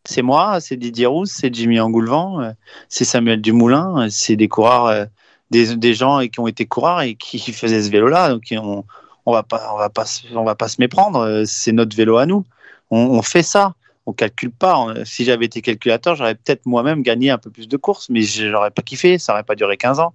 C'est 0.05 0.23
moi, 0.23 0.61
c'est 0.61 0.77
Didier 0.77 1.07
Rousse, 1.07 1.31
c'est 1.31 1.55
Jimmy 1.55 1.79
Angoulevent, 1.79 2.55
c'est 2.88 3.05
Samuel 3.05 3.40
Dumoulin, 3.40 4.09
c'est 4.11 4.35
des 4.35 4.49
coureurs, 4.49 5.07
des, 5.51 5.77
des, 5.77 5.95
gens 5.95 6.27
qui 6.27 6.40
ont 6.40 6.49
été 6.49 6.66
coureurs 6.66 7.03
et 7.03 7.14
qui 7.14 7.38
faisaient 7.53 7.83
ce 7.83 7.90
vélo-là. 7.90 8.31
Donc 8.31 8.42
on, 8.51 8.85
on 9.27 9.33
va 9.33 9.42
pas, 9.42 10.07
se 10.07 10.81
méprendre. 10.81 11.45
C'est 11.47 11.73
notre 11.73 11.97
vélo 11.97 12.16
à 12.16 12.27
nous. 12.27 12.45
On, 12.90 13.23
fait 13.23 13.42
ça. 13.42 13.75
On 14.07 14.12
calcule 14.12 14.51
pas. 14.51 14.95
Si 15.05 15.25
j'avais 15.25 15.47
été 15.47 15.62
calculateur, 15.62 16.14
j'aurais 16.16 16.35
peut-être 16.35 16.66
moi-même 16.66 17.03
gagné 17.03 17.31
un 17.31 17.38
peu 17.38 17.51
plus 17.51 17.68
de 17.68 17.77
courses, 17.77 18.09
mais 18.11 18.23
j'aurais 18.23 18.71
pas 18.71 18.83
kiffé. 18.83 19.18
Ça 19.18 19.33
aurait 19.33 19.45
pas 19.45 19.55
duré 19.55 19.77
15 19.77 20.01
ans. 20.01 20.12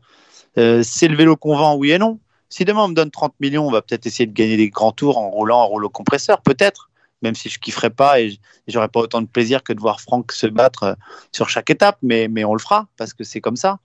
Euh, 0.58 0.82
c'est 0.84 1.08
le 1.08 1.16
vélo 1.16 1.36
qu'on 1.36 1.56
vend, 1.56 1.76
oui 1.76 1.92
et 1.92 2.00
non. 2.00 2.20
Si 2.50 2.66
demain 2.66 2.84
on 2.84 2.88
me 2.90 2.94
donne 2.94 3.12
30 3.12 3.34
millions, 3.40 3.68
on 3.68 3.72
va 3.72 3.82
peut-être 3.82 4.06
essayer 4.06 4.26
de 4.26 4.34
gagner 4.34 4.58
des 4.58 4.70
grands 4.70 4.92
tours 4.92 5.18
en 5.18 5.30
roulant 5.30 5.60
en 5.60 5.68
rouleau 5.68 5.90
compresseur, 5.90 6.42
peut-être, 6.42 6.90
même 7.22 7.36
si 7.36 7.50
je 7.50 7.60
kifferais 7.60 7.90
pas 7.90 8.22
et 8.22 8.40
j'aurais 8.68 8.88
pas 8.88 9.00
autant 9.00 9.22
de 9.22 9.28
plaisir 9.28 9.64
que 9.64 9.74
de 9.74 9.80
voir 9.80 10.00
Franck 10.02 10.32
se 10.32 10.48
battre 10.48 10.98
sur 11.32 11.50
chaque 11.50 11.70
étape, 11.70 11.98
mais, 12.02 12.28
on 12.46 12.54
le 12.54 12.60
fera 12.60 12.88
parce 12.98 13.14
que 13.14 13.24
c'est 13.24 13.42
comme 13.42 13.56
ça. 13.56 13.80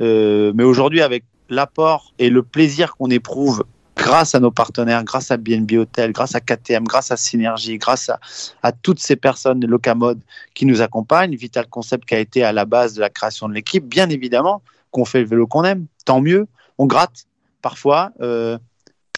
Euh, 0.00 0.52
mais 0.54 0.64
aujourd'hui, 0.64 1.02
avec 1.02 1.24
l'apport 1.48 2.12
et 2.18 2.30
le 2.30 2.42
plaisir 2.42 2.96
qu'on 2.96 3.10
éprouve 3.10 3.64
grâce 3.96 4.34
à 4.34 4.40
nos 4.40 4.50
partenaires, 4.50 5.02
grâce 5.04 5.30
à 5.30 5.36
BNB 5.36 5.72
Hotel, 5.72 6.12
grâce 6.12 6.34
à 6.34 6.40
KTM, 6.40 6.84
grâce 6.84 7.10
à 7.10 7.16
Synergie, 7.16 7.78
grâce 7.78 8.10
à, 8.10 8.20
à 8.62 8.72
toutes 8.72 9.00
ces 9.00 9.16
personnes 9.16 9.58
de 9.58 9.66
Locamode 9.66 10.20
qui 10.54 10.66
nous 10.66 10.82
accompagnent, 10.82 11.34
Vital 11.34 11.66
Concept 11.66 12.04
qui 12.04 12.14
a 12.14 12.18
été 12.18 12.44
à 12.44 12.52
la 12.52 12.66
base 12.66 12.94
de 12.94 13.00
la 13.00 13.08
création 13.08 13.48
de 13.48 13.54
l'équipe, 13.54 13.84
bien 13.84 14.08
évidemment 14.10 14.62
qu'on 14.90 15.04
fait 15.04 15.20
le 15.20 15.26
vélo 15.26 15.46
qu'on 15.46 15.64
aime, 15.64 15.86
tant 16.04 16.20
mieux, 16.20 16.46
on 16.78 16.86
gratte, 16.86 17.26
parfois 17.66 18.12
euh, 18.20 18.58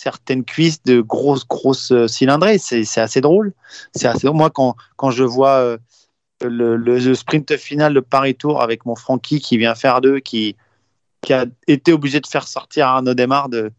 certaines 0.00 0.42
cuisses 0.42 0.82
de 0.84 1.02
grosses, 1.02 1.46
grosses 1.46 1.92
cylindrées. 2.06 2.56
C'est 2.56 3.00
assez 3.00 3.20
drôle. 3.20 3.52
C'est 3.94 4.08
assez. 4.08 4.26
Moi, 4.30 4.48
quand, 4.48 4.74
quand 4.96 5.10
je 5.10 5.22
vois 5.22 5.56
euh, 5.58 5.78
le, 6.42 7.14
sprint 7.14 7.56
final 7.58 7.92
de 7.92 8.00
Paris-Tour 8.00 8.62
avec 8.62 8.86
mon 8.86 8.94
Francky 8.94 9.38
qui 9.38 9.58
vient 9.58 9.74
faire 9.74 10.00
deux, 10.00 10.20
qui, 10.20 10.56
qui 11.20 11.34
a 11.34 11.44
été 11.66 11.92
obligé 11.92 12.20
de 12.20 12.26
faire 12.26 12.48
sortir 12.48 12.86
Arnaud 12.86 13.12
Desmar 13.12 13.50
de, 13.50 13.70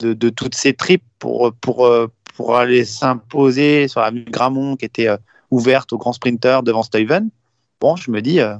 de, 0.00 0.28
toutes 0.28 0.54
ses 0.54 0.74
tripes 0.74 1.08
pour, 1.18 1.54
pour, 1.62 1.90
pour 2.34 2.56
aller 2.58 2.84
s'imposer 2.84 3.88
sur 3.88 4.02
la 4.02 4.10
Gramont 4.10 4.76
qui 4.76 4.84
était 4.84 5.08
ouverte 5.50 5.94
au 5.94 5.98
grand 5.98 6.12
sprinter 6.12 6.62
devant 6.62 6.82
Steven. 6.82 7.30
Bon, 7.80 7.96
je 7.96 8.10
me 8.10 8.20
dis, 8.20 8.40
euh, 8.40 8.56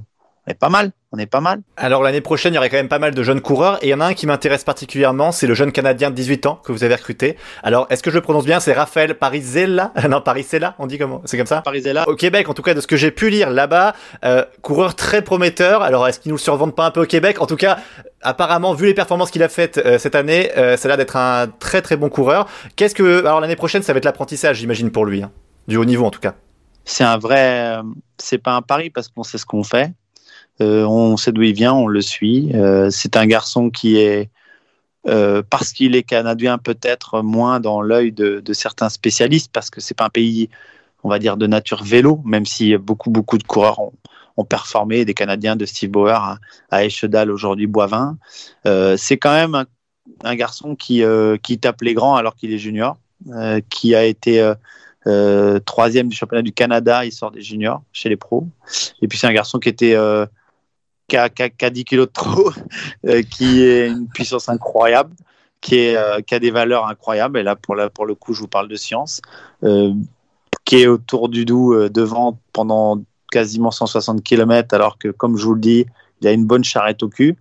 est 0.46 0.54
pas 0.54 0.70
mal. 0.70 0.92
On 1.12 1.18
est 1.18 1.26
pas 1.26 1.40
mal. 1.40 1.60
Alors 1.76 2.04
l'année 2.04 2.20
prochaine, 2.20 2.52
il 2.52 2.56
y 2.56 2.58
aurait 2.58 2.70
quand 2.70 2.76
même 2.76 2.88
pas 2.88 3.00
mal 3.00 3.12
de 3.12 3.22
jeunes 3.24 3.40
coureurs 3.40 3.82
et 3.82 3.88
il 3.88 3.90
y 3.90 3.94
en 3.94 4.00
a 4.00 4.06
un 4.06 4.14
qui 4.14 4.26
m'intéresse 4.26 4.62
particulièrement, 4.62 5.32
c'est 5.32 5.48
le 5.48 5.54
jeune 5.54 5.72
Canadien 5.72 6.10
de 6.10 6.14
18 6.14 6.46
ans 6.46 6.60
que 6.62 6.70
vous 6.70 6.84
avez 6.84 6.94
recruté. 6.94 7.36
Alors 7.64 7.88
est-ce 7.90 8.04
que 8.04 8.10
je 8.10 8.14
le 8.14 8.20
prononce 8.20 8.44
bien? 8.44 8.60
C'est 8.60 8.72
Raphaël 8.72 9.16
Parisella? 9.16 9.92
Non, 10.08 10.20
Parisella, 10.20 10.76
on 10.78 10.86
dit 10.86 10.98
comment? 10.98 11.20
C'est 11.24 11.36
comme 11.36 11.46
ça? 11.46 11.62
Parisella. 11.62 12.08
Au 12.08 12.14
Québec, 12.14 12.48
en 12.48 12.54
tout 12.54 12.62
cas, 12.62 12.74
de 12.74 12.80
ce 12.80 12.86
que 12.86 12.96
j'ai 12.96 13.10
pu 13.10 13.28
lire 13.28 13.50
là-bas, 13.50 13.94
euh, 14.24 14.44
coureur 14.62 14.94
très 14.94 15.22
prometteur. 15.22 15.82
Alors 15.82 16.06
est-ce 16.06 16.20
qu'ils 16.20 16.30
nous 16.30 16.36
le 16.36 16.40
survendent 16.42 16.76
pas 16.76 16.86
un 16.86 16.92
peu 16.92 17.02
au 17.02 17.06
Québec? 17.06 17.40
En 17.40 17.46
tout 17.46 17.56
cas, 17.56 17.78
apparemment, 18.22 18.74
vu 18.74 18.86
les 18.86 18.94
performances 18.94 19.32
qu'il 19.32 19.42
a 19.42 19.48
faites 19.48 19.78
euh, 19.78 19.98
cette 19.98 20.14
année, 20.14 20.50
euh, 20.56 20.76
ça 20.76 20.86
a 20.86 20.88
l'air 20.90 20.96
d'être 20.96 21.16
un 21.16 21.48
très 21.48 21.82
très 21.82 21.96
bon 21.96 22.08
coureur. 22.08 22.46
Qu'est-ce 22.76 22.94
que 22.94 23.20
alors 23.20 23.40
l'année 23.40 23.56
prochaine, 23.56 23.82
ça 23.82 23.92
va 23.92 23.98
être 23.98 24.04
l'apprentissage, 24.04 24.58
j'imagine 24.58 24.92
pour 24.92 25.06
lui, 25.06 25.24
hein. 25.24 25.32
du 25.66 25.76
haut 25.76 25.84
niveau 25.84 26.04
en 26.04 26.10
tout 26.10 26.20
cas. 26.20 26.34
C'est 26.84 27.04
un 27.04 27.18
vrai, 27.18 27.78
euh, 27.78 27.82
c'est 28.18 28.38
pas 28.38 28.54
un 28.54 28.62
pari 28.62 28.90
parce 28.90 29.08
qu'on 29.08 29.22
sait 29.22 29.38
ce 29.38 29.46
qu'on 29.46 29.62
fait. 29.62 29.92
Euh, 30.60 30.84
on 30.84 31.16
sait 31.16 31.32
d'où 31.32 31.42
il 31.42 31.54
vient, 31.54 31.72
on 31.72 31.86
le 31.86 32.00
suit. 32.00 32.50
Euh, 32.54 32.90
c'est 32.90 33.16
un 33.16 33.26
garçon 33.26 33.70
qui 33.70 33.96
est, 33.96 34.30
euh, 35.06 35.42
parce 35.48 35.72
qu'il 35.72 35.96
est 35.96 36.02
canadien, 36.02 36.58
peut-être 36.58 37.22
moins 37.22 37.60
dans 37.60 37.80
l'œil 37.80 38.12
de, 38.12 38.42
certains 38.52 38.90
spécialistes, 38.90 39.50
parce 39.52 39.70
que 39.70 39.80
c'est 39.80 39.94
pas 39.94 40.06
un 40.06 40.10
pays, 40.10 40.50
on 41.02 41.08
va 41.08 41.18
dire, 41.18 41.36
de 41.36 41.46
nature 41.46 41.82
vélo, 41.82 42.20
même 42.24 42.46
si 42.46 42.76
beaucoup, 42.76 43.10
beaucoup 43.10 43.38
de 43.38 43.44
coureurs 43.44 43.80
ont, 43.80 43.92
performé, 44.48 45.04
des 45.04 45.12
Canadiens 45.12 45.54
de 45.54 45.66
Steve 45.66 45.90
Bauer 45.90 46.38
à, 46.70 46.84
Échedal, 46.84 47.30
aujourd'hui 47.30 47.66
Boivin. 47.66 48.16
C'est 48.64 49.18
quand 49.18 49.34
même 49.34 49.66
un, 50.24 50.34
garçon 50.34 50.74
qui, 50.76 51.02
qui 51.42 51.58
tape 51.58 51.82
les 51.82 51.92
grands 51.92 52.16
alors 52.16 52.34
qu'il 52.36 52.50
est 52.54 52.58
junior, 52.58 52.96
qui 53.68 53.94
a 53.94 54.06
été 54.06 54.54
troisième 55.66 56.08
du 56.08 56.16
championnat 56.16 56.40
du 56.40 56.52
Canada, 56.52 57.04
il 57.04 57.12
sort 57.12 57.32
des 57.32 57.42
juniors 57.42 57.82
chez 57.92 58.08
les 58.08 58.16
pros. 58.16 58.48
Et 59.02 59.08
puis 59.08 59.18
c'est 59.18 59.26
un 59.26 59.34
garçon 59.34 59.58
qui 59.58 59.68
était 59.68 59.94
qui 61.10 61.16
a, 61.16 61.28
qui, 61.28 61.42
a, 61.42 61.50
qui 61.50 61.64
a, 61.64 61.70
10 61.70 61.84
kilos 61.84 62.06
de 62.06 62.12
trop, 62.12 62.52
euh, 63.06 63.22
qui 63.22 63.62
est 63.62 63.88
une 63.88 64.08
puissance 64.08 64.48
incroyable, 64.48 65.14
qui, 65.60 65.76
est, 65.76 65.96
euh, 65.96 66.20
qui 66.20 66.34
a 66.34 66.38
des 66.38 66.50
valeurs 66.50 66.86
incroyables. 66.86 67.38
Et 67.38 67.42
là, 67.42 67.56
pour, 67.56 67.74
la, 67.74 67.90
pour 67.90 68.06
le 68.06 68.14
coup, 68.14 68.32
je 68.32 68.40
vous 68.40 68.48
parle 68.48 68.68
de 68.68 68.76
science, 68.76 69.20
euh, 69.64 69.92
qui 70.64 70.82
est 70.82 70.86
autour 70.86 71.28
du 71.28 71.44
doux 71.44 71.88
devant 71.88 72.38
pendant 72.52 73.02
quasiment 73.30 73.70
160 73.70 74.22
km, 74.22 74.74
alors 74.74 74.98
que, 74.98 75.08
comme 75.08 75.36
je 75.36 75.44
vous 75.44 75.54
le 75.54 75.60
dis, 75.60 75.86
il 76.20 76.28
a 76.28 76.32
une 76.32 76.46
bonne 76.46 76.64
charrette 76.64 77.02
au 77.02 77.08
cul. 77.08 77.36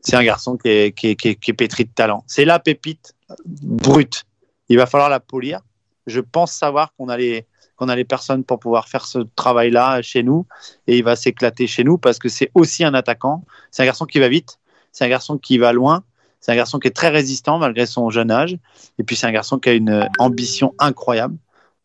C'est 0.00 0.16
un 0.16 0.24
garçon 0.24 0.56
qui 0.56 0.68
est, 0.68 0.96
qui, 0.96 1.08
est, 1.08 1.16
qui, 1.16 1.28
est, 1.28 1.34
qui 1.34 1.50
est 1.50 1.54
pétri 1.54 1.84
de 1.84 1.90
talent. 1.90 2.24
C'est 2.26 2.46
la 2.46 2.58
pépite 2.58 3.14
brute. 3.46 4.24
Il 4.68 4.78
va 4.78 4.86
falloir 4.86 5.10
la 5.10 5.20
polir. 5.20 5.60
Je 6.06 6.20
pense 6.20 6.52
savoir 6.52 6.94
qu'on 6.94 7.08
a 7.08 7.18
les, 7.18 7.46
qu'on 7.80 7.88
a 7.88 7.96
les 7.96 8.04
personnes 8.04 8.44
pour 8.44 8.60
pouvoir 8.60 8.88
faire 8.88 9.06
ce 9.06 9.20
travail-là 9.36 10.02
chez 10.02 10.22
nous 10.22 10.46
et 10.86 10.98
il 10.98 11.04
va 11.04 11.16
s'éclater 11.16 11.66
chez 11.66 11.82
nous 11.82 11.96
parce 11.96 12.18
que 12.18 12.28
c'est 12.28 12.50
aussi 12.54 12.84
un 12.84 12.92
attaquant. 12.92 13.42
C'est 13.70 13.82
un 13.82 13.86
garçon 13.86 14.04
qui 14.04 14.18
va 14.18 14.28
vite, 14.28 14.58
c'est 14.92 15.06
un 15.06 15.08
garçon 15.08 15.38
qui 15.38 15.56
va 15.56 15.72
loin, 15.72 16.04
c'est 16.40 16.52
un 16.52 16.56
garçon 16.56 16.78
qui 16.78 16.88
est 16.88 16.92
très 16.92 17.08
résistant 17.08 17.58
malgré 17.58 17.86
son 17.86 18.10
jeune 18.10 18.30
âge 18.30 18.58
et 18.98 19.02
puis 19.02 19.16
c'est 19.16 19.26
un 19.26 19.32
garçon 19.32 19.58
qui 19.58 19.70
a 19.70 19.72
une 19.72 20.08
ambition 20.18 20.74
incroyable. 20.78 21.36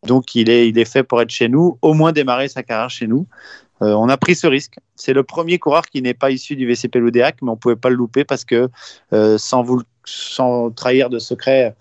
Donc 0.06 0.34
il 0.34 0.50
est, 0.50 0.68
il 0.68 0.78
est 0.78 0.84
fait 0.84 1.02
pour 1.02 1.22
être 1.22 1.30
chez 1.30 1.48
nous, 1.48 1.78
au 1.80 1.94
moins 1.94 2.12
démarrer 2.12 2.48
sa 2.48 2.62
carrière 2.62 2.90
chez 2.90 3.06
nous. 3.06 3.26
Euh, 3.82 3.92
on 3.92 4.08
a 4.08 4.16
pris 4.18 4.34
ce 4.34 4.46
risque. 4.46 4.76
C'est 4.96 5.14
le 5.14 5.22
premier 5.22 5.58
coureur 5.58 5.86
qui 5.86 6.02
n'est 6.02 6.14
pas 6.14 6.30
issu 6.30 6.56
du 6.56 6.66
VCP 6.66 6.98
Loudéac, 6.98 7.36
mais 7.42 7.50
on 7.50 7.56
pouvait 7.56 7.76
pas 7.76 7.88
le 7.88 7.96
louper 7.96 8.24
parce 8.24 8.44
que 8.44 8.68
euh, 9.14 9.38
sans 9.38 9.62
vous, 9.62 9.82
sans 10.04 10.70
trahir 10.70 11.10
de 11.10 11.18
secret, 11.18 11.74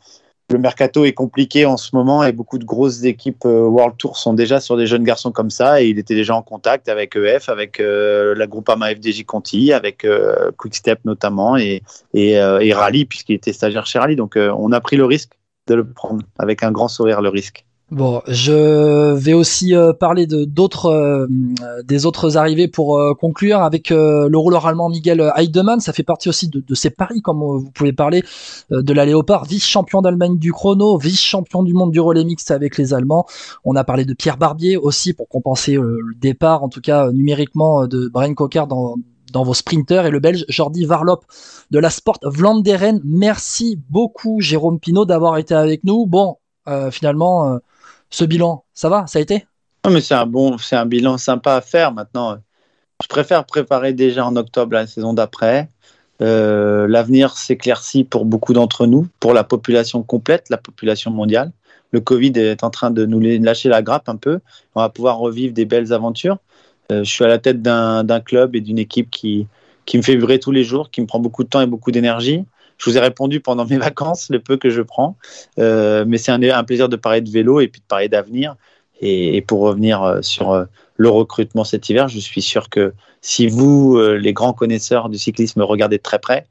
le 0.51 0.59
mercato 0.59 1.05
est 1.05 1.13
compliqué 1.13 1.65
en 1.65 1.77
ce 1.77 1.95
moment 1.95 2.23
et 2.23 2.31
beaucoup 2.31 2.59
de 2.59 2.65
grosses 2.65 3.03
équipes 3.03 3.45
euh, 3.45 3.67
World 3.67 3.97
Tour 3.97 4.17
sont 4.17 4.33
déjà 4.33 4.59
sur 4.59 4.77
des 4.77 4.85
jeunes 4.85 5.03
garçons 5.03 5.31
comme 5.31 5.49
ça 5.49 5.81
et 5.81 5.87
il 5.87 5.97
était 5.97 6.13
déjà 6.13 6.35
en 6.35 6.43
contact 6.43 6.87
avec 6.87 7.15
EF, 7.15 7.49
avec 7.49 7.79
euh, 7.79 8.35
la 8.35 8.45
Groupama 8.45 8.93
FDJ 8.93 9.25
Conti, 9.25 9.73
avec 9.73 10.05
euh, 10.05 10.51
Quickstep 10.57 11.03
notamment 11.03 11.57
et, 11.57 11.81
euh, 12.15 12.59
et 12.59 12.73
Rally 12.73 13.05
puisqu'il 13.05 13.33
était 13.33 13.53
stagiaire 13.53 13.87
chez 13.87 13.97
Rally. 13.97 14.15
Donc 14.15 14.37
on 14.37 14.71
a 14.71 14.79
pris 14.81 14.97
le 14.97 15.05
risque 15.05 15.31
de 15.67 15.73
le 15.75 15.87
prendre 15.87 16.23
avec 16.37 16.61
un 16.61 16.71
grand 16.71 16.87
sourire 16.87 17.21
le 17.21 17.29
risque. 17.29 17.65
Bon, 17.91 18.23
je 18.27 19.13
vais 19.13 19.33
aussi 19.33 19.75
euh, 19.75 19.93
parler 19.93 20.25
de 20.25 20.43
d'autres 20.43 20.87
euh, 20.87 21.27
des 21.83 22.07
autres 22.07 22.35
arrivées 22.35 22.67
pour 22.67 22.97
euh, 22.97 23.13
conclure 23.13 23.59
avec 23.61 23.91
le 23.91 24.35
rouleur 24.35 24.65
allemand 24.65 24.89
Miguel 24.89 25.31
Heidemann. 25.35 25.79
Ça 25.79 25.93
fait 25.93 26.03
partie 26.03 26.27
aussi 26.27 26.49
de, 26.49 26.61
de 26.61 26.75
ces 26.75 26.89
paris, 26.89 27.21
comme 27.21 27.39
vous 27.39 27.69
pouvez 27.71 27.93
parler, 27.93 28.23
de 28.71 28.93
la 28.93 29.05
Léopard, 29.05 29.45
vice-champion 29.45 30.01
d'Allemagne 30.01 30.39
du 30.39 30.51
chrono, 30.51 30.97
vice-champion 30.97 31.61
du 31.61 31.73
monde 31.73 31.91
du 31.91 31.99
relais 31.99 32.23
mixte 32.23 32.49
avec 32.49 32.77
les 32.77 32.95
Allemands. 32.95 33.27
On 33.63 33.75
a 33.75 33.83
parlé 33.83 34.03
de 34.03 34.15
Pierre 34.15 34.37
Barbier 34.37 34.77
aussi 34.77 35.13
pour 35.13 35.29
compenser 35.29 35.75
le 35.75 36.15
départ, 36.19 36.63
en 36.63 36.69
tout 36.69 36.81
cas 36.81 37.11
numériquement, 37.11 37.85
de 37.85 38.07
Brian 38.07 38.33
Coquard 38.33 38.67
dans 38.67 38.95
dans 39.31 39.43
vos 39.43 39.53
sprinters 39.53 40.05
et 40.05 40.11
le 40.11 40.19
belge 40.19 40.45
Jordi 40.47 40.85
Varlop 40.85 41.25
de 41.69 41.79
la 41.79 41.89
Sport 41.89 42.19
Vlaanderen. 42.23 43.01
Merci 43.03 43.77
beaucoup 43.89 44.39
Jérôme 44.39 44.79
Pinault 44.79 45.05
d'avoir 45.05 45.37
été 45.37 45.53
avec 45.53 45.83
nous. 45.83 46.05
Bon, 46.05 46.37
euh, 46.67 46.89
finalement, 46.89 47.49
euh, 47.49 47.57
ce 48.09 48.25
bilan, 48.25 48.63
ça 48.73 48.89
va, 48.89 49.07
ça 49.07 49.19
a 49.19 49.21
été? 49.21 49.45
Non, 49.85 49.91
mais 49.91 50.01
c'est 50.01 50.15
un 50.15 50.25
bon, 50.25 50.57
c'est 50.57 50.75
un 50.75 50.85
bilan 50.85 51.17
sympa 51.17 51.55
à 51.55 51.61
faire 51.61 51.91
maintenant. 51.91 52.37
Je 53.03 53.07
préfère 53.07 53.45
préparer 53.45 53.93
déjà 53.93 54.25
en 54.25 54.35
octobre 54.35 54.73
la 54.73 54.87
saison 54.87 55.13
d'après. 55.13 55.69
Euh, 56.21 56.87
L'avenir 56.87 57.37
s'éclaircit 57.37 58.03
pour 58.03 58.25
beaucoup 58.25 58.53
d'entre 58.53 58.87
nous, 58.87 59.07
pour 59.19 59.33
la 59.33 59.43
population 59.43 60.01
complète, 60.01 60.49
la 60.49 60.57
population 60.57 61.11
mondiale. 61.11 61.51
Le 61.91 61.99
Covid 61.99 62.31
est 62.35 62.63
en 62.63 62.69
train 62.69 62.89
de 62.89 63.05
nous 63.05 63.19
lâcher 63.19 63.69
la 63.69 63.81
grappe 63.81 64.09
un 64.09 64.15
peu. 64.15 64.39
On 64.75 64.81
va 64.81 64.89
pouvoir 64.89 65.17
revivre 65.17 65.53
des 65.53 65.65
belles 65.65 65.93
aventures. 65.93 66.37
Euh, 66.91 67.03
je 67.03 67.09
suis 67.09 67.23
à 67.23 67.27
la 67.27 67.37
tête 67.37 67.61
d'un 67.61 68.19
club 68.21 68.55
et 68.55 68.61
d'une 68.61 68.79
équipe 68.79 69.09
qui, 69.11 69.47
qui 69.85 69.97
me 69.97 70.03
fait 70.03 70.15
vibrer 70.15 70.39
tous 70.39 70.51
les 70.51 70.63
jours, 70.63 70.89
qui 70.89 71.01
me 71.01 71.05
prend 71.05 71.19
beaucoup 71.19 71.43
de 71.43 71.49
temps 71.49 71.61
et 71.61 71.67
beaucoup 71.67 71.91
d'énergie. 71.91 72.43
Je 72.77 72.89
vous 72.89 72.97
ai 72.97 72.99
répondu 72.99 73.39
pendant 73.39 73.65
mes 73.69 73.77
vacances, 73.77 74.29
le 74.29 74.39
peu 74.39 74.57
que 74.57 74.69
je 74.69 74.81
prends. 74.81 75.17
Euh, 75.59 76.05
mais 76.07 76.17
c'est 76.17 76.31
un, 76.31 76.63
plaisir 76.63 76.89
de 76.89 76.95
parler 76.95 77.21
de 77.21 77.29
vélo 77.29 77.59
et 77.59 77.67
puis 77.67 77.81
de 77.81 77.85
parler 77.85 78.09
d'avenir. 78.09 78.55
Et, 79.01 79.41
pour 79.41 79.61
revenir 79.61 80.03
euh, 80.03 80.21
sur 80.21 80.51
euh, 80.51 80.65
le 80.95 81.09
recrutement 81.09 81.63
cet 81.63 81.89
hiver, 81.89 82.07
je 82.07 82.19
suis 82.19 82.41
sûr 82.41 82.69
que 82.69 82.93
si 83.21 83.47
vous, 83.47 83.99
les 83.99 84.33
grands 84.33 84.53
connaisseurs 84.53 85.09
du 85.09 85.17
cyclisme, 85.17 85.61
regardez 85.61 85.97
de 85.97 86.03
très 86.03 86.19
près, 86.19 86.45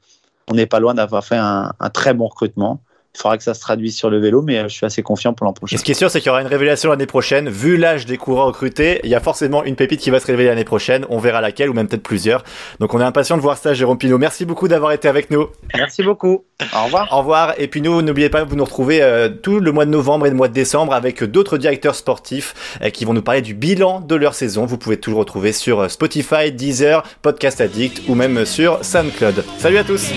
on 0.50 0.54
n'est 0.54 0.66
pas 0.66 0.80
loin 0.80 0.92
d'avoir 0.92 1.24
fait 1.24 1.36
un 1.36 1.72
très 1.92 2.14
bon 2.14 2.26
recrutement. 2.26 2.80
Il 3.14 3.20
faudra 3.20 3.38
que 3.38 3.44
ça 3.44 3.54
se 3.54 3.60
traduise 3.60 3.96
sur 3.96 4.10
le 4.10 4.18
vélo, 4.18 4.42
mais 4.42 4.62
je 4.64 4.74
suis 4.74 4.86
assez 4.86 5.02
confiant 5.02 5.34
pour 5.34 5.46
l'an 5.46 5.52
prochain. 5.52 5.76
Et 5.76 5.78
ce 5.78 5.84
qui 5.84 5.92
est 5.92 5.94
sûr, 5.94 6.10
c'est 6.10 6.18
qu'il 6.18 6.26
y 6.26 6.30
aura 6.30 6.40
une 6.40 6.48
révélation 6.48 6.90
l'année 6.90 7.06
prochaine. 7.06 7.48
Vu 7.48 7.76
l'âge 7.76 8.06
des 8.06 8.16
coureurs 8.16 8.46
recrutés, 8.46 9.00
il 9.04 9.10
y 9.10 9.14
a 9.14 9.20
forcément 9.20 9.62
une 9.62 9.76
pépite 9.76 10.00
qui 10.00 10.10
va 10.10 10.18
se 10.18 10.26
révéler 10.26 10.48
l'année 10.48 10.64
prochaine. 10.64 11.06
On 11.10 11.18
verra 11.18 11.40
laquelle, 11.40 11.70
ou 11.70 11.74
même 11.74 11.86
peut-être 11.86 12.02
plusieurs. 12.02 12.42
Donc 12.80 12.92
on 12.92 13.00
est 13.00 13.04
impatient 13.04 13.36
de 13.36 13.42
voir 13.42 13.56
ça, 13.56 13.72
Jérôme 13.72 13.98
Pinot. 13.98 14.18
Merci 14.18 14.44
beaucoup 14.44 14.66
d'avoir 14.66 14.90
été 14.90 15.06
avec 15.06 15.30
nous. 15.30 15.46
Merci 15.74 16.02
beaucoup. 16.02 16.44
Au 16.74 16.84
revoir. 16.84 17.08
Au 17.12 17.18
revoir. 17.18 17.54
Et 17.58 17.68
puis 17.68 17.82
nous, 17.82 18.02
n'oubliez 18.02 18.30
pas, 18.30 18.42
vous 18.42 18.56
nous 18.56 18.64
retrouvez 18.64 19.00
euh, 19.00 19.28
tout 19.28 19.60
le 19.60 19.70
mois 19.70 19.84
de 19.84 19.90
novembre 19.90 20.26
et 20.26 20.30
le 20.30 20.36
mois 20.36 20.48
de 20.48 20.54
décembre 20.54 20.92
avec 20.92 21.22
d'autres 21.22 21.56
directeurs 21.56 21.94
sportifs 21.94 22.78
euh, 22.82 22.90
qui 22.90 23.04
vont 23.04 23.14
nous 23.14 23.22
parler 23.22 23.42
du 23.42 23.54
bilan 23.54 24.00
de 24.00 24.14
leur 24.16 24.34
saison. 24.34 24.66
Vous 24.66 24.78
pouvez 24.78 24.98
tout 24.98 25.10
le 25.10 25.16
retrouver 25.16 25.52
sur 25.52 25.88
Spotify, 25.88 26.50
Deezer, 26.50 27.04
Podcast 27.22 27.60
Addict 27.60 28.02
ou 28.08 28.16
même 28.16 28.44
sur 28.44 28.84
SoundCloud. 28.84 29.44
Salut 29.58 29.78
à 29.78 29.84
tous. 29.84 30.10